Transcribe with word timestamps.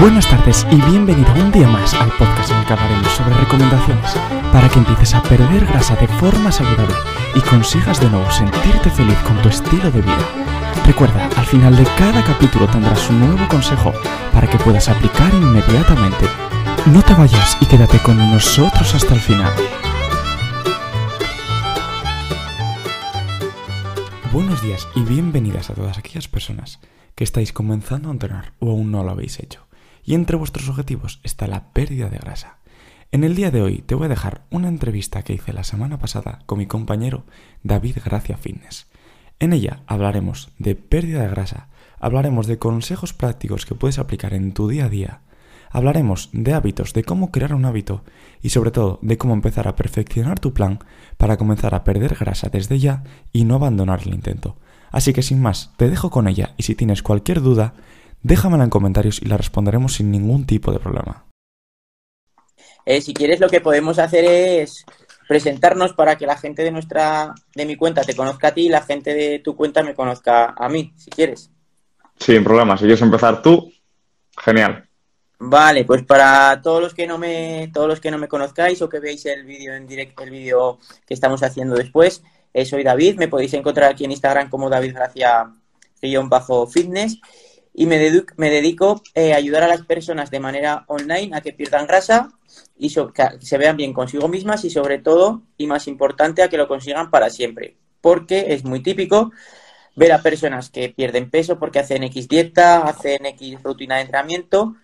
Buenas 0.00 0.26
tardes 0.26 0.66
y 0.70 0.76
bienvenido 0.76 1.30
un 1.34 1.52
día 1.52 1.68
más 1.68 1.92
al 1.92 2.10
podcast 2.16 2.50
en 2.50 2.56
el 2.56 2.64
que 2.64 2.72
hablaremos 2.72 3.12
sobre 3.12 3.34
recomendaciones 3.34 4.14
para 4.50 4.66
que 4.70 4.78
empieces 4.78 5.12
a 5.14 5.22
perder 5.22 5.66
grasa 5.66 5.94
de 5.96 6.08
forma 6.08 6.50
saludable 6.50 6.94
y 7.34 7.40
consigas 7.42 8.00
de 8.00 8.08
nuevo 8.08 8.30
sentirte 8.30 8.88
feliz 8.88 9.18
con 9.18 9.42
tu 9.42 9.50
estilo 9.50 9.90
de 9.90 10.00
vida. 10.00 10.18
Recuerda, 10.86 11.28
al 11.36 11.44
final 11.44 11.76
de 11.76 11.84
cada 11.98 12.24
capítulo 12.24 12.66
tendrás 12.68 13.10
un 13.10 13.20
nuevo 13.20 13.46
consejo 13.46 13.92
para 14.32 14.48
que 14.48 14.56
puedas 14.56 14.88
aplicar 14.88 15.34
inmediatamente. 15.34 16.24
No 16.86 17.02
te 17.02 17.12
vayas 17.12 17.58
y 17.60 17.66
quédate 17.66 17.98
con 17.98 18.16
nosotros 18.16 18.94
hasta 18.94 19.12
el 19.12 19.20
final. 19.20 19.52
Buenos 24.32 24.62
días 24.62 24.88
y 24.94 25.02
bienvenidas 25.02 25.68
a 25.68 25.74
todas 25.74 25.98
aquellas 25.98 26.26
personas 26.26 26.80
que 27.14 27.24
estáis 27.24 27.52
comenzando 27.52 28.08
a 28.08 28.12
entrenar 28.12 28.54
o 28.60 28.70
aún 28.70 28.90
no 28.90 29.04
lo 29.04 29.10
habéis 29.10 29.38
hecho 29.40 29.69
y 30.04 30.14
entre 30.14 30.36
vuestros 30.36 30.68
objetivos 30.68 31.20
está 31.22 31.46
la 31.46 31.72
pérdida 31.72 32.08
de 32.08 32.18
grasa. 32.18 32.58
En 33.12 33.24
el 33.24 33.34
día 33.34 33.50
de 33.50 33.60
hoy 33.60 33.78
te 33.78 33.94
voy 33.94 34.06
a 34.06 34.10
dejar 34.10 34.42
una 34.50 34.68
entrevista 34.68 35.22
que 35.22 35.32
hice 35.32 35.52
la 35.52 35.64
semana 35.64 35.98
pasada 35.98 36.40
con 36.46 36.58
mi 36.58 36.66
compañero 36.66 37.24
David 37.64 37.98
Gracia 38.04 38.36
Fitness. 38.36 38.86
En 39.40 39.52
ella 39.52 39.82
hablaremos 39.86 40.50
de 40.58 40.76
pérdida 40.76 41.22
de 41.22 41.28
grasa, 41.28 41.68
hablaremos 41.98 42.46
de 42.46 42.58
consejos 42.58 43.12
prácticos 43.12 43.66
que 43.66 43.74
puedes 43.74 43.98
aplicar 43.98 44.32
en 44.34 44.52
tu 44.52 44.68
día 44.68 44.84
a 44.84 44.88
día, 44.88 45.20
hablaremos 45.70 46.28
de 46.32 46.52
hábitos, 46.52 46.92
de 46.92 47.04
cómo 47.04 47.30
crear 47.30 47.54
un 47.54 47.64
hábito 47.64 48.04
y 48.42 48.50
sobre 48.50 48.70
todo 48.70 48.98
de 49.02 49.18
cómo 49.18 49.34
empezar 49.34 49.66
a 49.66 49.76
perfeccionar 49.76 50.38
tu 50.38 50.52
plan 50.52 50.80
para 51.16 51.36
comenzar 51.36 51.74
a 51.74 51.84
perder 51.84 52.16
grasa 52.16 52.48
desde 52.48 52.78
ya 52.78 53.04
y 53.32 53.44
no 53.44 53.54
abandonar 53.54 54.02
el 54.04 54.14
intento. 54.14 54.56
Así 54.90 55.12
que 55.12 55.22
sin 55.22 55.40
más, 55.40 55.72
te 55.76 55.88
dejo 55.88 56.10
con 56.10 56.28
ella 56.28 56.54
y 56.56 56.64
si 56.64 56.74
tienes 56.74 57.02
cualquier 57.02 57.40
duda, 57.40 57.74
Déjamela 58.22 58.64
en 58.64 58.70
comentarios 58.70 59.20
y 59.22 59.26
la 59.26 59.36
responderemos 59.36 59.94
sin 59.94 60.10
ningún 60.10 60.44
tipo 60.46 60.72
de 60.72 60.78
problema. 60.78 61.24
Eh, 62.84 63.00
si 63.00 63.14
quieres, 63.14 63.40
lo 63.40 63.48
que 63.48 63.60
podemos 63.60 63.98
hacer 63.98 64.24
es 64.24 64.84
presentarnos 65.28 65.92
para 65.94 66.16
que 66.16 66.26
la 66.26 66.36
gente 66.36 66.62
de 66.62 66.70
nuestra, 66.70 67.34
de 67.54 67.64
mi 67.64 67.76
cuenta 67.76 68.02
te 68.02 68.16
conozca 68.16 68.48
a 68.48 68.54
ti 68.54 68.66
y 68.66 68.68
la 68.68 68.82
gente 68.82 69.14
de 69.14 69.38
tu 69.38 69.56
cuenta 69.56 69.82
me 69.82 69.94
conozca 69.94 70.54
a 70.56 70.68
mí, 70.68 70.92
si 70.96 71.10
quieres. 71.10 71.50
Sin 72.18 72.44
problema. 72.44 72.76
Si 72.76 72.82
quieres 72.82 73.02
empezar 73.02 73.40
tú, 73.40 73.72
genial. 74.36 74.86
Vale, 75.38 75.84
pues 75.84 76.02
para 76.02 76.60
todos 76.60 76.82
los 76.82 76.92
que 76.92 77.06
no 77.06 77.16
me, 77.16 77.70
todos 77.72 77.88
los 77.88 78.00
que 78.00 78.10
no 78.10 78.18
me 78.18 78.28
conozcáis 78.28 78.82
o 78.82 78.88
que 78.90 79.00
veáis 79.00 79.24
el 79.24 79.44
vídeo 79.44 79.72
en 79.72 79.86
directo, 79.86 80.24
el 80.24 80.30
vídeo 80.30 80.78
que 81.06 81.14
estamos 81.14 81.42
haciendo 81.42 81.76
después, 81.76 82.22
eh, 82.52 82.66
soy 82.66 82.82
David, 82.82 83.16
me 83.16 83.28
podéis 83.28 83.54
encontrar 83.54 83.90
aquí 83.90 84.04
en 84.04 84.10
Instagram 84.10 84.50
como 84.50 84.68
David 84.68 84.94
Gracia 84.94 85.50
bajo 86.28 86.66
fitness 86.66 87.20
y 87.72 87.86
me, 87.86 87.98
dedico, 87.98 89.02
eh, 89.14 89.32
a 89.32 89.36
ayudar 89.36 89.62
a 89.62 89.68
las 89.68 89.82
personas 89.86 90.30
de 90.30 90.40
manera 90.40 90.84
online 90.88 91.36
a 91.36 91.40
que 91.40 91.52
pierdan 91.52 91.86
grasa 91.86 92.30
y 92.76 92.92
que 92.92 93.28
se 93.40 93.58
vean 93.58 93.76
bien 93.76 93.92
consigo 93.92 94.28
mismas 94.28 94.64
y 94.64 94.70
sobre 94.70 94.98
todo, 94.98 95.42
y 95.56 95.66
más 95.66 95.86
importante, 95.86 96.42
a 96.42 96.48
que 96.48 96.56
lo 96.56 96.66
consigan 96.66 97.10
para 97.10 97.30
siempre. 97.30 97.76
Porque 98.00 98.46
es 98.48 98.64
muy 98.64 98.82
típico 98.82 99.30
ver 99.94 100.12
a 100.12 100.22
personas 100.22 100.70
que 100.70 100.88
pierden 100.88 101.30
peso 101.30 101.58
porque 101.58 101.78
hacen 101.78 102.02
X 102.04 102.28
dieta, 102.28 102.82
hacen 102.82 103.26
X 103.26 103.62
rutina 103.62 103.96
de 103.96 104.02
entrenamiento, 104.02 104.74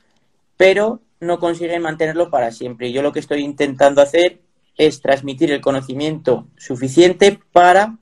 pero 0.57 1.01
no 1.21 1.39
consiguen 1.39 1.83
mantenerlo 1.83 2.31
para 2.31 2.53
siempre. 2.53 2.93
Yo 2.93 3.03
lo 3.03 3.13
que 3.13 3.21
estoy 3.21 3.43
intentando 3.43 4.03
hacer 4.03 4.41
es 4.77 5.01
transmitir 5.01 5.51
el 5.51 5.61
conocimiento 5.61 6.47
suficiente 6.57 7.41
para 7.53 7.99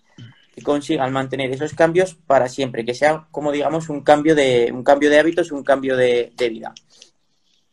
que 0.54 0.62
consigan 0.62 1.12
mantener 1.12 1.50
esos 1.50 1.74
cambios 1.74 2.14
para 2.14 2.48
siempre, 2.48 2.84
que 2.84 2.94
sea 2.94 3.26
como 3.32 3.50
digamos 3.50 3.88
un 3.88 4.02
cambio 4.02 4.36
de, 4.36 4.70
un 4.72 4.84
cambio 4.84 5.10
de 5.10 5.18
hábitos, 5.18 5.50
un 5.50 5.64
cambio 5.64 5.96
de, 5.96 6.32
vida. 6.38 6.72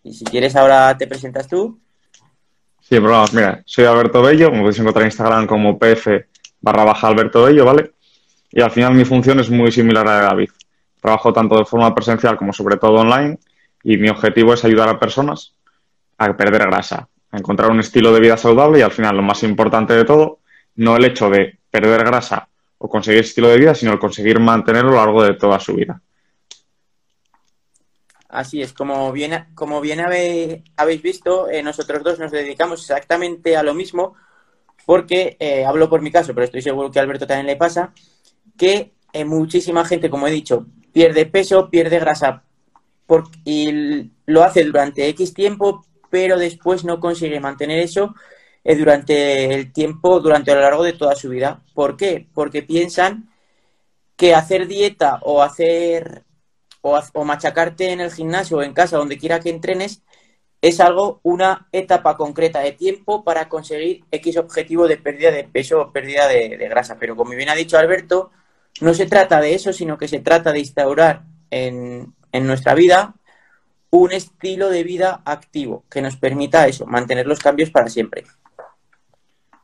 Y 0.04 0.14
si 0.14 0.26
quieres 0.26 0.56
ahora 0.56 0.98
te 0.98 1.06
presentas 1.06 1.48
tú. 1.48 1.80
Sí, 2.82 3.00
pero 3.00 3.24
mira, 3.34 3.62
soy 3.66 3.86
Alberto 3.86 4.24
Bello, 4.24 4.52
me 4.52 4.62
podéis 4.62 4.80
encontrar 4.80 5.04
en 5.04 5.10
Instagram 5.10 5.46
como 5.46 5.78
pf 5.78 6.26
barra 6.60 6.84
baja 6.84 7.08
Alberto 7.08 7.44
Bello, 7.44 7.66
¿vale? 7.66 7.92
Y 8.52 8.62
al 8.62 8.72
final 8.72 8.96
mi 8.96 9.06
función 9.06 9.40
es 9.40 9.50
muy 9.52 9.72
similar 9.72 10.08
a 10.08 10.12
la 10.12 10.18
de 10.18 10.26
David. 10.26 10.50
Trabajo 11.00 11.32
tanto 11.32 11.58
de 11.58 11.66
forma 11.66 11.94
presencial 11.94 12.36
como 12.36 12.52
sobre 12.52 12.78
todo 12.78 12.94
online 12.94 13.38
y 13.84 13.98
mi 13.98 14.10
objetivo 14.10 14.54
es 14.54 14.66
ayudar 14.66 14.90
a 14.90 15.00
personas 15.00 15.54
a 16.18 16.36
perder 16.36 16.68
grasa, 16.68 17.08
a 17.32 17.38
encontrar 17.38 17.70
un 17.70 17.80
estilo 17.80 18.12
de 18.12 18.20
vida 18.20 18.38
saludable 18.38 18.80
y 18.80 18.82
al 18.82 18.92
final 18.92 19.16
lo 19.18 19.24
más 19.24 19.44
importante 19.44 19.94
de 19.94 20.04
todo, 20.04 20.40
no 20.76 20.98
el 20.98 21.06
hecho 21.06 21.30
de 21.30 21.58
perder 21.72 22.04
grasa 22.04 22.48
o 22.84 22.90
conseguir 22.90 23.22
estilo 23.22 23.48
de 23.50 23.60
vida, 23.60 23.76
sino 23.76 23.94
el 23.94 24.00
conseguir 24.00 24.40
mantenerlo 24.40 24.90
a 24.90 24.94
lo 24.94 25.06
largo 25.06 25.24
de 25.24 25.36
toda 25.36 25.60
su 25.60 25.76
vida. 25.76 26.02
Así 28.28 28.62
es, 28.62 28.74
como 28.74 29.12
bien, 29.12 29.46
como 29.54 29.82
bien 29.82 30.00
habéis 30.00 31.02
visto, 31.04 31.48
eh, 31.48 31.62
nosotros 31.62 32.02
dos 32.02 32.18
nos 32.18 32.32
dedicamos 32.32 32.82
exactamente 32.82 33.56
a 33.56 33.62
lo 33.62 33.76
mismo, 33.76 34.16
porque 34.86 35.38
eh, 35.40 35.64
hablo 35.64 35.90
por 35.90 36.02
mi 36.02 36.12
caso, 36.12 36.34
pero 36.34 36.46
estoy 36.46 36.64
seguro 36.64 36.90
que 36.90 36.98
a 36.98 37.04
Alberto 37.04 37.28
también 37.28 37.46
le 37.46 37.56
pasa, 37.56 37.94
que 38.58 38.94
eh, 39.14 39.26
muchísima 39.26 39.86
gente, 39.86 40.10
como 40.10 40.28
he 40.28 40.32
dicho, 40.32 40.66
pierde 40.92 41.28
peso, 41.28 41.70
pierde 41.70 42.00
grasa 42.00 42.44
y 43.44 44.10
lo 44.26 44.44
hace 44.44 44.64
durante 44.64 45.08
X 45.10 45.34
tiempo, 45.34 45.86
pero 46.10 46.40
después 46.40 46.84
no 46.86 47.00
consigue 47.00 47.42
mantener 47.42 47.80
eso 47.80 48.16
durante 48.64 49.54
el 49.54 49.72
tiempo, 49.74 50.20
durante 50.20 50.54
lo 50.54 50.62
largo 50.62 50.84
de 50.84 50.94
toda 50.94 51.16
su 51.16 51.30
vida. 51.30 51.62
¿Por 51.74 51.98
qué? 51.98 52.28
Porque 52.34 52.64
piensan 52.64 53.30
que 54.16 54.36
hacer 54.36 54.68
dieta 54.68 55.20
o 55.24 55.42
hacer 55.42 56.24
o, 56.82 57.26
machacarte 57.26 57.92
en 57.92 58.02
el 58.02 58.12
gimnasio 58.12 58.58
o 58.58 58.64
en 58.64 58.74
casa, 58.74 58.98
donde 58.98 59.18
quiera 59.18 59.40
que 59.40 59.50
entrenes, 59.50 60.04
es 60.62 60.80
algo, 60.80 61.20
una 61.24 61.68
etapa 61.72 62.18
concreta 62.18 62.60
de 62.60 62.74
tiempo 62.74 63.24
para 63.24 63.50
conseguir 63.50 64.04
X 64.12 64.38
objetivo 64.38 64.88
de 64.88 64.98
pérdida 64.98 65.32
de 65.32 65.44
peso 65.44 65.82
o 65.82 65.92
pérdida 65.92 66.28
de, 66.28 66.50
grasa. 66.70 66.98
Pero 67.00 67.16
como 67.16 67.32
bien 67.32 67.50
ha 67.50 67.56
dicho 67.56 67.78
Alberto, 67.78 68.32
no 68.80 68.94
se 68.94 69.08
trata 69.08 69.42
de 69.42 69.56
eso, 69.56 69.74
sino 69.74 69.98
que 69.98 70.08
se 70.08 70.20
trata 70.20 70.52
de 70.52 70.60
instaurar 70.60 71.24
en, 71.50 72.14
en 72.32 72.48
nuestra 72.48 72.76
vida 72.76 73.16
un 73.90 74.12
estilo 74.12 74.70
de 74.70 74.84
vida 74.84 75.22
activo 75.26 75.84
que 75.90 76.02
nos 76.02 76.16
permita 76.16 76.68
eso, 76.68 76.86
mantener 76.86 77.28
los 77.28 77.40
cambios 77.40 77.72
para 77.72 77.90
siempre. 77.90 78.24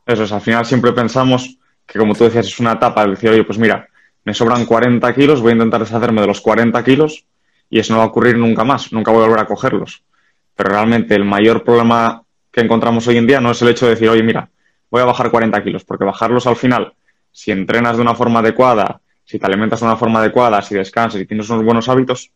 Eso 0.08 0.24
es, 0.24 0.32
al 0.32 0.40
final 0.40 0.64
siempre 0.64 0.90
pensamos 0.92 1.58
que, 1.86 1.98
como 1.98 2.14
tú 2.14 2.24
decías, 2.24 2.46
es 2.46 2.58
una 2.58 2.72
etapa 2.72 3.04
de 3.04 3.10
decir, 3.10 3.28
oye, 3.28 3.44
pues 3.44 3.58
mira, 3.58 3.86
me 4.24 4.32
sobran 4.32 4.64
40 4.64 5.14
kilos, 5.14 5.42
voy 5.42 5.50
a 5.50 5.56
intentar 5.56 5.80
deshacerme 5.80 6.22
de 6.22 6.26
los 6.26 6.40
40 6.40 6.82
kilos 6.82 7.26
y 7.68 7.78
eso 7.78 7.92
no 7.92 7.98
va 7.98 8.04
a 8.04 8.06
ocurrir 8.06 8.38
nunca 8.38 8.64
más, 8.64 8.90
nunca 8.90 9.10
voy 9.10 9.22
a 9.22 9.26
volver 9.26 9.40
a 9.40 9.46
cogerlos. 9.46 10.02
Pero 10.56 10.70
realmente 10.70 11.14
el 11.14 11.26
mayor 11.26 11.62
problema 11.62 12.22
que 12.50 12.62
encontramos 12.62 13.06
hoy 13.06 13.18
en 13.18 13.26
día 13.26 13.38
no 13.42 13.50
es 13.50 13.60
el 13.60 13.68
hecho 13.68 13.84
de 13.84 13.96
decir, 13.96 14.08
oye, 14.08 14.22
mira, 14.22 14.48
voy 14.90 15.02
a 15.02 15.04
bajar 15.04 15.30
40 15.30 15.62
kilos, 15.62 15.84
porque 15.84 16.06
bajarlos 16.06 16.46
al 16.46 16.56
final, 16.56 16.94
si 17.30 17.50
entrenas 17.50 17.96
de 17.96 18.02
una 18.02 18.14
forma 18.14 18.40
adecuada, 18.40 19.02
si 19.26 19.38
te 19.38 19.44
alimentas 19.44 19.80
de 19.80 19.86
una 19.86 19.96
forma 19.96 20.20
adecuada, 20.20 20.62
si 20.62 20.74
descansas 20.74 21.20
y 21.20 21.26
tienes 21.26 21.50
unos 21.50 21.66
buenos 21.66 21.86
hábitos, 21.90 22.30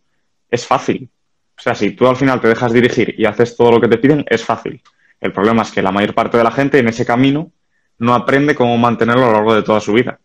es 0.50 0.66
fácil. 0.66 1.08
O 1.56 1.62
sea, 1.62 1.74
si 1.74 1.92
tú 1.92 2.06
al 2.06 2.16
final 2.16 2.38
te 2.38 2.48
dejas 2.48 2.70
dirigir 2.70 3.14
y 3.16 3.24
haces 3.24 3.56
todo 3.56 3.70
lo 3.70 3.80
que 3.80 3.88
te 3.88 3.96
piden, 3.96 4.26
es 4.28 4.44
fácil. 4.44 4.82
El 5.18 5.32
problema 5.32 5.62
es 5.62 5.70
que 5.70 5.80
la 5.80 5.90
mayor 5.90 6.12
parte 6.12 6.36
de 6.36 6.44
la 6.44 6.50
gente 6.50 6.78
en 6.78 6.88
ese 6.88 7.06
camino 7.06 7.50
no 7.98 8.14
aprende 8.14 8.54
cómo 8.54 8.76
mantenerlo 8.78 9.24
a 9.24 9.26
lo 9.26 9.32
largo 9.32 9.54
de 9.54 9.62
toda 9.62 9.80
su 9.80 9.92
vida. 9.92 10.18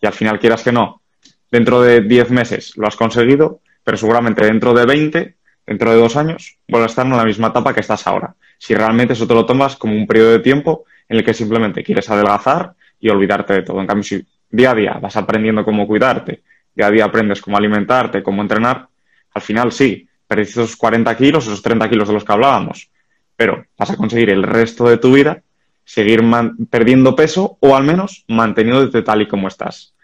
Y 0.00 0.06
al 0.06 0.12
final, 0.12 0.38
quieras 0.38 0.62
que 0.62 0.72
no, 0.72 1.02
dentro 1.50 1.80
de 1.80 2.00
10 2.00 2.30
meses 2.30 2.76
lo 2.76 2.86
has 2.86 2.96
conseguido, 2.96 3.60
pero 3.82 3.96
seguramente 3.96 4.44
dentro 4.44 4.74
de 4.74 4.86
20, 4.86 5.36
dentro 5.66 5.90
de 5.90 5.96
dos 5.96 6.16
años, 6.16 6.58
vuelves 6.68 6.90
a 6.90 6.92
estar 6.92 7.06
en 7.06 7.16
la 7.16 7.24
misma 7.24 7.48
etapa 7.48 7.72
que 7.72 7.80
estás 7.80 8.06
ahora. 8.06 8.34
Si 8.58 8.74
realmente 8.74 9.12
eso 9.12 9.26
te 9.26 9.34
lo 9.34 9.46
tomas 9.46 9.76
como 9.76 9.94
un 9.94 10.06
periodo 10.06 10.32
de 10.32 10.40
tiempo 10.40 10.84
en 11.08 11.18
el 11.18 11.24
que 11.24 11.34
simplemente 11.34 11.82
quieres 11.82 12.08
adelgazar 12.10 12.74
y 12.98 13.08
olvidarte 13.08 13.52
de 13.52 13.62
todo. 13.62 13.80
En 13.80 13.86
cambio, 13.86 14.02
si 14.02 14.26
día 14.50 14.70
a 14.70 14.74
día 14.74 14.92
vas 14.94 15.16
aprendiendo 15.16 15.64
cómo 15.64 15.86
cuidarte, 15.86 16.42
día 16.74 16.86
a 16.86 16.90
día 16.90 17.04
aprendes 17.04 17.40
cómo 17.40 17.56
alimentarte, 17.56 18.22
cómo 18.22 18.42
entrenar, 18.42 18.88
al 19.32 19.42
final 19.42 19.72
sí, 19.72 20.08
perdiste 20.26 20.60
esos 20.60 20.76
40 20.76 21.16
kilos, 21.16 21.46
esos 21.46 21.62
30 21.62 21.88
kilos 21.88 22.08
de 22.08 22.14
los 22.14 22.24
que 22.24 22.32
hablábamos, 22.32 22.90
pero 23.36 23.64
vas 23.78 23.90
a 23.90 23.96
conseguir 23.96 24.30
el 24.30 24.42
resto 24.42 24.88
de 24.88 24.98
tu 24.98 25.12
vida 25.12 25.42
seguir 25.84 26.22
perdiendo 26.70 27.14
peso 27.14 27.58
o 27.60 27.76
al 27.76 27.84
menos 27.84 28.24
manteniéndote 28.28 29.02
tal 29.02 29.22
y 29.22 29.28
como 29.28 29.48
estás. 29.48 29.94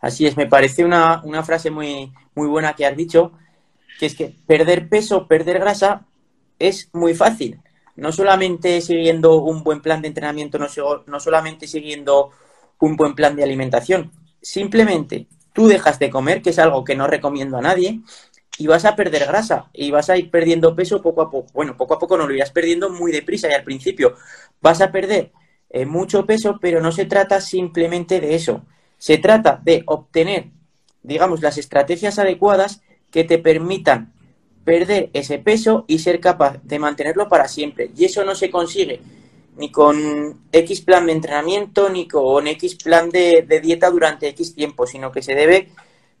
Así 0.00 0.26
es, 0.26 0.36
me 0.36 0.46
parece 0.46 0.84
una, 0.84 1.22
frase 1.44 1.70
muy, 1.70 2.12
muy 2.34 2.48
buena 2.48 2.74
que 2.74 2.84
has 2.84 2.96
dicho, 2.96 3.32
que 3.98 4.06
es 4.06 4.14
que 4.14 4.34
perder 4.46 4.88
peso, 4.88 5.28
perder 5.28 5.60
grasa 5.60 6.06
es 6.58 6.90
muy 6.92 7.14
fácil. 7.14 7.60
No 7.94 8.10
solamente 8.10 8.80
siguiendo 8.80 9.36
un 9.36 9.62
buen 9.62 9.80
plan 9.80 10.02
de 10.02 10.08
entrenamiento, 10.08 10.58
no, 10.58 10.66
no 11.06 11.20
solamente 11.20 11.66
siguiendo 11.68 12.30
un 12.80 12.96
buen 12.96 13.14
plan 13.14 13.36
de 13.36 13.44
alimentación, 13.44 14.10
simplemente 14.40 15.28
tú 15.52 15.68
dejas 15.68 15.98
de 16.00 16.10
comer, 16.10 16.42
que 16.42 16.50
es 16.50 16.58
algo 16.58 16.84
que 16.84 16.96
no 16.96 17.06
recomiendo 17.06 17.58
a 17.58 17.62
nadie, 17.62 18.00
y 18.58 18.66
vas 18.66 18.84
a 18.84 18.96
perder 18.96 19.26
grasa 19.26 19.70
y 19.72 19.90
vas 19.90 20.10
a 20.10 20.16
ir 20.16 20.30
perdiendo 20.30 20.76
peso 20.76 21.00
poco 21.02 21.22
a 21.22 21.30
poco. 21.30 21.50
Bueno, 21.52 21.76
poco 21.76 21.94
a 21.94 21.98
poco 21.98 22.16
no 22.16 22.26
lo 22.26 22.34
irás 22.34 22.50
perdiendo 22.50 22.90
muy 22.90 23.12
deprisa 23.12 23.48
y 23.48 23.52
al 23.52 23.64
principio 23.64 24.14
vas 24.60 24.80
a 24.80 24.92
perder 24.92 25.32
eh, 25.70 25.86
mucho 25.86 26.26
peso, 26.26 26.58
pero 26.60 26.80
no 26.80 26.92
se 26.92 27.06
trata 27.06 27.40
simplemente 27.40 28.20
de 28.20 28.34
eso. 28.34 28.64
Se 28.98 29.18
trata 29.18 29.60
de 29.64 29.82
obtener, 29.86 30.50
digamos, 31.02 31.42
las 31.42 31.58
estrategias 31.58 32.18
adecuadas 32.18 32.82
que 33.10 33.24
te 33.24 33.38
permitan 33.38 34.12
perder 34.64 35.10
ese 35.12 35.38
peso 35.38 35.84
y 35.88 35.98
ser 35.98 36.20
capaz 36.20 36.58
de 36.62 36.78
mantenerlo 36.78 37.28
para 37.28 37.48
siempre. 37.48 37.90
Y 37.96 38.04
eso 38.04 38.24
no 38.24 38.34
se 38.34 38.50
consigue 38.50 39.00
ni 39.56 39.70
con 39.70 40.40
X 40.50 40.80
plan 40.80 41.06
de 41.06 41.12
entrenamiento, 41.12 41.90
ni 41.90 42.08
con 42.08 42.46
X 42.46 42.76
plan 42.76 43.10
de, 43.10 43.46
dieta 43.62 43.90
durante 43.90 44.28
X 44.28 44.54
tiempo, 44.54 44.86
sino 44.86 45.12
que 45.12 45.22
se 45.22 45.34
debe 45.34 45.68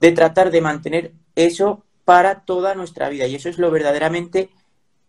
de 0.00 0.12
tratar 0.12 0.50
de 0.50 0.60
mantener 0.60 1.12
eso 1.34 1.84
para 2.04 2.40
toda 2.40 2.74
nuestra 2.74 3.08
vida. 3.08 3.26
Y 3.26 3.34
eso 3.34 3.48
es 3.48 3.58
lo 3.58 3.70
verdaderamente 3.70 4.50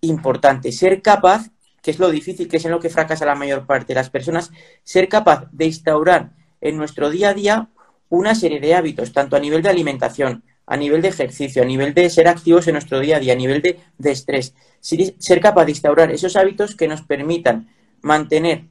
importante. 0.01 0.71
Ser 0.71 1.01
capaz, 1.01 1.49
que 1.81 1.91
es 1.91 1.99
lo 1.99 2.09
difícil, 2.09 2.47
que 2.47 2.57
es 2.57 2.65
en 2.65 2.71
lo 2.71 2.79
que 2.79 2.89
fracasa 2.89 3.25
la 3.25 3.35
mayor 3.35 3.65
parte 3.65 3.87
de 3.87 3.95
las 3.95 4.09
personas, 4.09 4.51
ser 4.83 5.07
capaz 5.09 5.47
de 5.51 5.65
instaurar 5.65 6.31
en 6.61 6.77
nuestro 6.77 7.09
día 7.09 7.29
a 7.29 7.33
día 7.33 7.69
una 8.09 8.35
serie 8.35 8.59
de 8.59 8.75
hábitos, 8.75 9.11
tanto 9.11 9.35
a 9.35 9.39
nivel 9.39 9.61
de 9.61 9.69
alimentación, 9.69 10.43
a 10.65 10.77
nivel 10.77 11.01
de 11.01 11.09
ejercicio, 11.09 11.61
a 11.61 11.65
nivel 11.65 11.93
de 11.93 12.09
ser 12.09 12.27
activos 12.27 12.67
en 12.67 12.73
nuestro 12.73 12.99
día 12.99 13.17
a 13.17 13.19
día, 13.19 13.33
a 13.33 13.37
nivel 13.37 13.61
de, 13.61 13.79
de 13.97 14.11
estrés. 14.11 14.53
Ser 14.79 15.41
capaz 15.41 15.65
de 15.65 15.71
instaurar 15.71 16.11
esos 16.11 16.35
hábitos 16.35 16.75
que 16.75 16.87
nos 16.87 17.01
permitan 17.01 17.69
mantener 18.01 18.65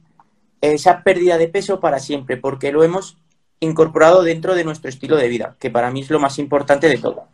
esa 0.61 1.03
pérdida 1.03 1.37
de 1.37 1.49
peso 1.49 1.79
para 1.79 1.99
siempre, 1.99 2.37
porque 2.37 2.71
lo 2.71 2.83
hemos 2.83 3.17
incorporado 3.59 4.23
dentro 4.23 4.55
de 4.55 4.63
nuestro 4.63 4.89
estilo 4.89 5.17
de 5.17 5.27
vida, 5.27 5.55
que 5.59 5.69
para 5.69 5.91
mí 5.91 6.01
es 6.01 6.09
lo 6.09 6.19
más 6.19 6.39
importante 6.39 6.87
de 6.87 6.97
todo. 6.97 7.27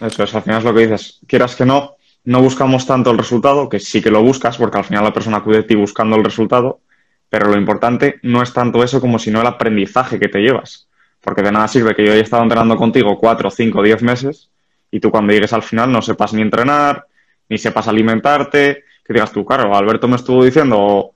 Eso 0.00 0.24
es, 0.24 0.34
al 0.34 0.42
final 0.42 0.58
es 0.58 0.64
lo 0.64 0.74
que 0.74 0.80
dices. 0.80 1.20
Quieras 1.26 1.56
que 1.56 1.64
no, 1.64 1.96
no 2.24 2.42
buscamos 2.42 2.86
tanto 2.86 3.10
el 3.10 3.18
resultado, 3.18 3.68
que 3.68 3.80
sí 3.80 4.02
que 4.02 4.10
lo 4.10 4.22
buscas, 4.22 4.56
porque 4.56 4.78
al 4.78 4.84
final 4.84 5.04
la 5.04 5.12
persona 5.12 5.38
acude 5.38 5.58
a 5.58 5.66
ti 5.66 5.74
buscando 5.74 6.16
el 6.16 6.24
resultado, 6.24 6.80
pero 7.28 7.48
lo 7.48 7.56
importante 7.56 8.20
no 8.22 8.42
es 8.42 8.52
tanto 8.52 8.82
eso 8.82 9.00
como 9.00 9.18
sino 9.18 9.40
el 9.40 9.46
aprendizaje 9.46 10.18
que 10.18 10.28
te 10.28 10.40
llevas. 10.40 10.88
Porque 11.20 11.42
de 11.42 11.52
nada 11.52 11.68
sirve 11.68 11.94
que 11.94 12.04
yo 12.04 12.12
haya 12.12 12.22
estado 12.22 12.42
entrenando 12.42 12.76
contigo 12.76 13.18
cuatro, 13.18 13.50
cinco, 13.50 13.82
diez 13.82 14.02
meses 14.02 14.50
y 14.90 15.00
tú 15.00 15.10
cuando 15.10 15.32
llegues 15.32 15.52
al 15.52 15.62
final 15.62 15.90
no 15.90 16.00
sepas 16.00 16.32
ni 16.34 16.42
entrenar, 16.42 17.06
ni 17.48 17.58
sepas 17.58 17.88
alimentarte, 17.88 18.84
que 19.04 19.12
digas 19.12 19.32
tú, 19.32 19.44
claro, 19.44 19.74
Alberto 19.74 20.06
me 20.06 20.16
estuvo 20.16 20.44
diciendo, 20.44 21.12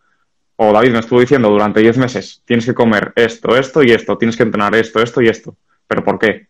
o 0.56 0.72
David 0.72 0.90
me 0.90 0.98
estuvo 0.98 1.20
diciendo 1.20 1.48
durante 1.48 1.80
10 1.80 1.96
meses, 1.98 2.42
tienes 2.44 2.66
que 2.66 2.74
comer 2.74 3.12
esto, 3.14 3.56
esto 3.56 3.82
y 3.84 3.92
esto, 3.92 4.18
tienes 4.18 4.36
que 4.36 4.42
entrenar 4.42 4.74
esto, 4.74 5.00
esto 5.00 5.22
y 5.22 5.28
esto. 5.28 5.56
¿Pero 5.86 6.02
por 6.02 6.18
qué? 6.18 6.47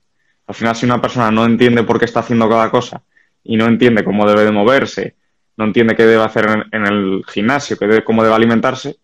Al 0.49 0.55
final, 0.55 0.75
si 0.75 0.87
una 0.87 1.01
persona 1.01 1.31
no 1.31 1.45
entiende 1.45 1.85
por 1.85 1.99
qué 1.99 2.07
está 2.07 2.21
haciendo 2.21 2.49
cada 2.49 2.71
cosa 2.71 3.03
y 3.45 3.57
no 3.57 3.67
entiende 3.67 4.03
cómo 4.03 4.27
debe 4.27 4.45
de 4.45 4.51
moverse, 4.51 5.15
no 5.59 5.67
entiende 5.67 5.95
qué 5.95 6.07
debe 6.07 6.25
hacer 6.25 6.67
en, 6.73 6.87
el 6.87 7.23
gimnasio, 7.29 7.77
qué 7.79 7.87
debe, 7.87 8.03
cómo 8.03 8.23
debe 8.23 8.35
alimentarse, 8.35 8.97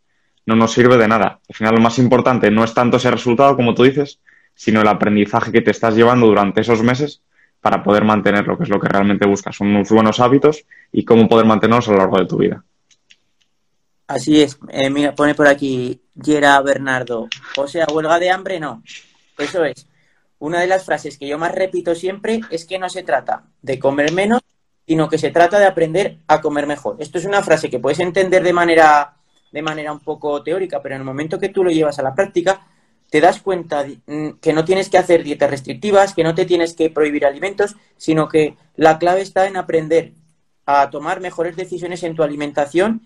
no 0.47 0.57
nos 0.57 0.73
sirve 0.73 0.97
de 0.97 1.07
nada. 1.07 1.41
Al 1.47 1.55
final, 1.55 1.75
lo 1.75 1.83
más 1.83 1.99
importante 1.99 2.51
no 2.51 2.65
es 2.65 2.73
tanto 2.73 2.97
ese 2.97 3.11
resultado, 3.11 3.57
como 3.57 3.75
tú 3.75 3.83
dices, 3.83 4.21
sino 4.55 4.81
el 4.81 4.89
aprendizaje 4.89 5.53
que 5.53 5.61
te 5.61 5.71
estás 5.71 5.95
llevando 5.95 6.27
durante 6.27 6.63
esos 6.63 6.83
meses 6.83 7.21
para 7.61 7.83
poder 7.83 8.05
mantenerlo, 8.05 8.57
que 8.57 8.65
es 8.65 8.71
lo 8.71 8.81
que 8.81 8.89
realmente 8.89 9.27
buscas, 9.27 9.55
son 9.55 9.69
unos 9.69 9.91
buenos 9.91 10.21
hábitos 10.21 10.65
y 10.93 11.05
cómo 11.05 11.29
poder 11.29 11.45
mantenerlos 11.45 11.89
a 11.89 11.93
lo 11.93 11.99
largo 11.99 12.19
de 12.19 12.27
tu 12.27 12.39
vida. 12.39 12.65
Así 14.07 14.41
es, 14.41 14.59
eh, 14.71 14.89
mira, 14.89 15.15
pone 15.15 15.35
por 15.35 15.47
aquí 15.47 16.01
Yera 16.15 16.61
Bernardo. 16.63 17.29
O 17.57 17.69
sea, 17.69 17.87
huelga 17.93 18.19
de 18.19 18.31
hambre, 18.31 18.61
no. 18.61 18.83
Eso 19.37 19.65
es. 19.65 19.87
Una 20.45 20.61
de 20.61 20.67
las 20.67 20.85
frases 20.85 21.17
que 21.17 21.27
yo 21.27 21.39
más 21.39 21.55
repito 21.55 21.95
siempre 21.95 22.43
es 22.51 22.67
que 22.67 22.79
no 22.79 22.91
se 22.91 23.03
trata 23.03 23.45
de 23.63 23.79
comer 23.79 24.13
menos, 24.13 24.43
sino 24.87 25.09
que 25.09 25.17
se 25.17 25.31
trata 25.31 25.59
de 25.59 25.65
aprender 25.65 26.19
a 26.27 26.43
comer 26.43 26.67
mejor. 26.67 26.97
Esto 26.99 27.17
es 27.17 27.25
una 27.25 27.43
frase 27.43 27.71
que 27.71 27.79
puedes 27.79 27.99
entender 27.99 28.43
de 28.43 28.53
manera, 28.53 29.17
de 29.51 29.63
manera 29.63 29.91
un 29.91 30.01
poco 30.01 30.43
teórica, 30.43 30.83
pero 30.83 30.97
en 30.97 31.01
el 31.01 31.07
momento 31.07 31.39
que 31.39 31.49
tú 31.49 31.65
lo 31.65 31.71
llevas 31.71 31.99
a 31.99 32.03
la 32.03 32.15
práctica, 32.15 32.67
te 33.09 33.23
das 33.23 33.41
cuenta 33.41 33.87
mm, 34.05 34.33
que 34.43 34.53
no 34.53 34.67
tienes 34.67 34.91
que 34.91 34.99
hacer 34.99 35.25
dietas 35.25 35.49
restrictivas, 35.49 36.13
que 36.13 36.25
no 36.25 36.35
te 36.35 36.45
tienes 36.45 36.75
que 36.75 36.91
prohibir 36.91 37.25
alimentos, 37.25 37.75
sino 37.97 38.29
que 38.29 38.59
la 38.77 38.99
clave 38.99 39.23
está 39.23 39.47
en 39.49 39.57
aprender 39.57 40.13
a 40.67 40.91
tomar 40.91 41.23
mejores 41.23 41.57
decisiones 41.57 42.03
en 42.03 42.15
tu 42.15 42.23
alimentación 42.23 43.01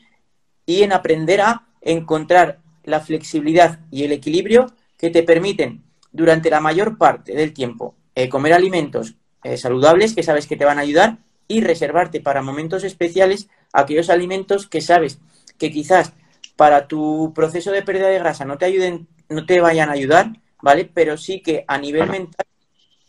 y 0.67 0.82
en 0.82 0.93
aprender 0.93 1.41
a 1.43 1.69
encontrar 1.82 2.58
la 2.82 2.99
flexibilidad 2.99 3.79
y 3.93 4.02
el 4.02 4.11
equilibrio 4.11 4.67
que 4.96 5.11
te 5.11 5.23
permiten 5.23 5.84
durante 6.19 6.50
la 6.50 6.61
mayor 6.61 6.99
parte 6.99 7.32
del 7.32 7.55
tiempo 7.55 7.94
eh, 8.15 8.29
comer 8.29 8.53
alimentos 8.53 9.15
eh, 9.44 9.56
saludables 9.56 10.15
que 10.15 10.25
sabes 10.25 10.47
que 10.47 10.56
te 10.56 10.65
van 10.65 10.79
a 10.79 10.82
ayudar 10.82 11.19
y 11.47 11.61
reservarte 11.61 12.20
para 12.20 12.43
momentos 12.43 12.82
especiales 12.85 13.49
aquellos 13.73 14.11
alimentos 14.11 14.67
que 14.67 14.81
sabes 14.81 15.20
que 15.56 15.70
quizás 15.70 16.12
para 16.56 16.88
tu 16.88 17.32
proceso 17.35 17.70
de 17.70 17.82
pérdida 17.82 18.09
de 18.09 18.19
grasa 18.19 18.44
no 18.44 18.59
te 18.59 18.65
ayuden, 18.65 19.06
no 19.29 19.47
te 19.47 19.61
vayan 19.61 19.88
a 19.88 19.93
ayudar, 19.93 20.32
¿vale? 20.61 20.91
Pero 20.93 21.17
sí 21.17 21.41
que 21.41 21.65
a 21.69 21.79
nivel 21.79 22.11
mental 22.11 22.47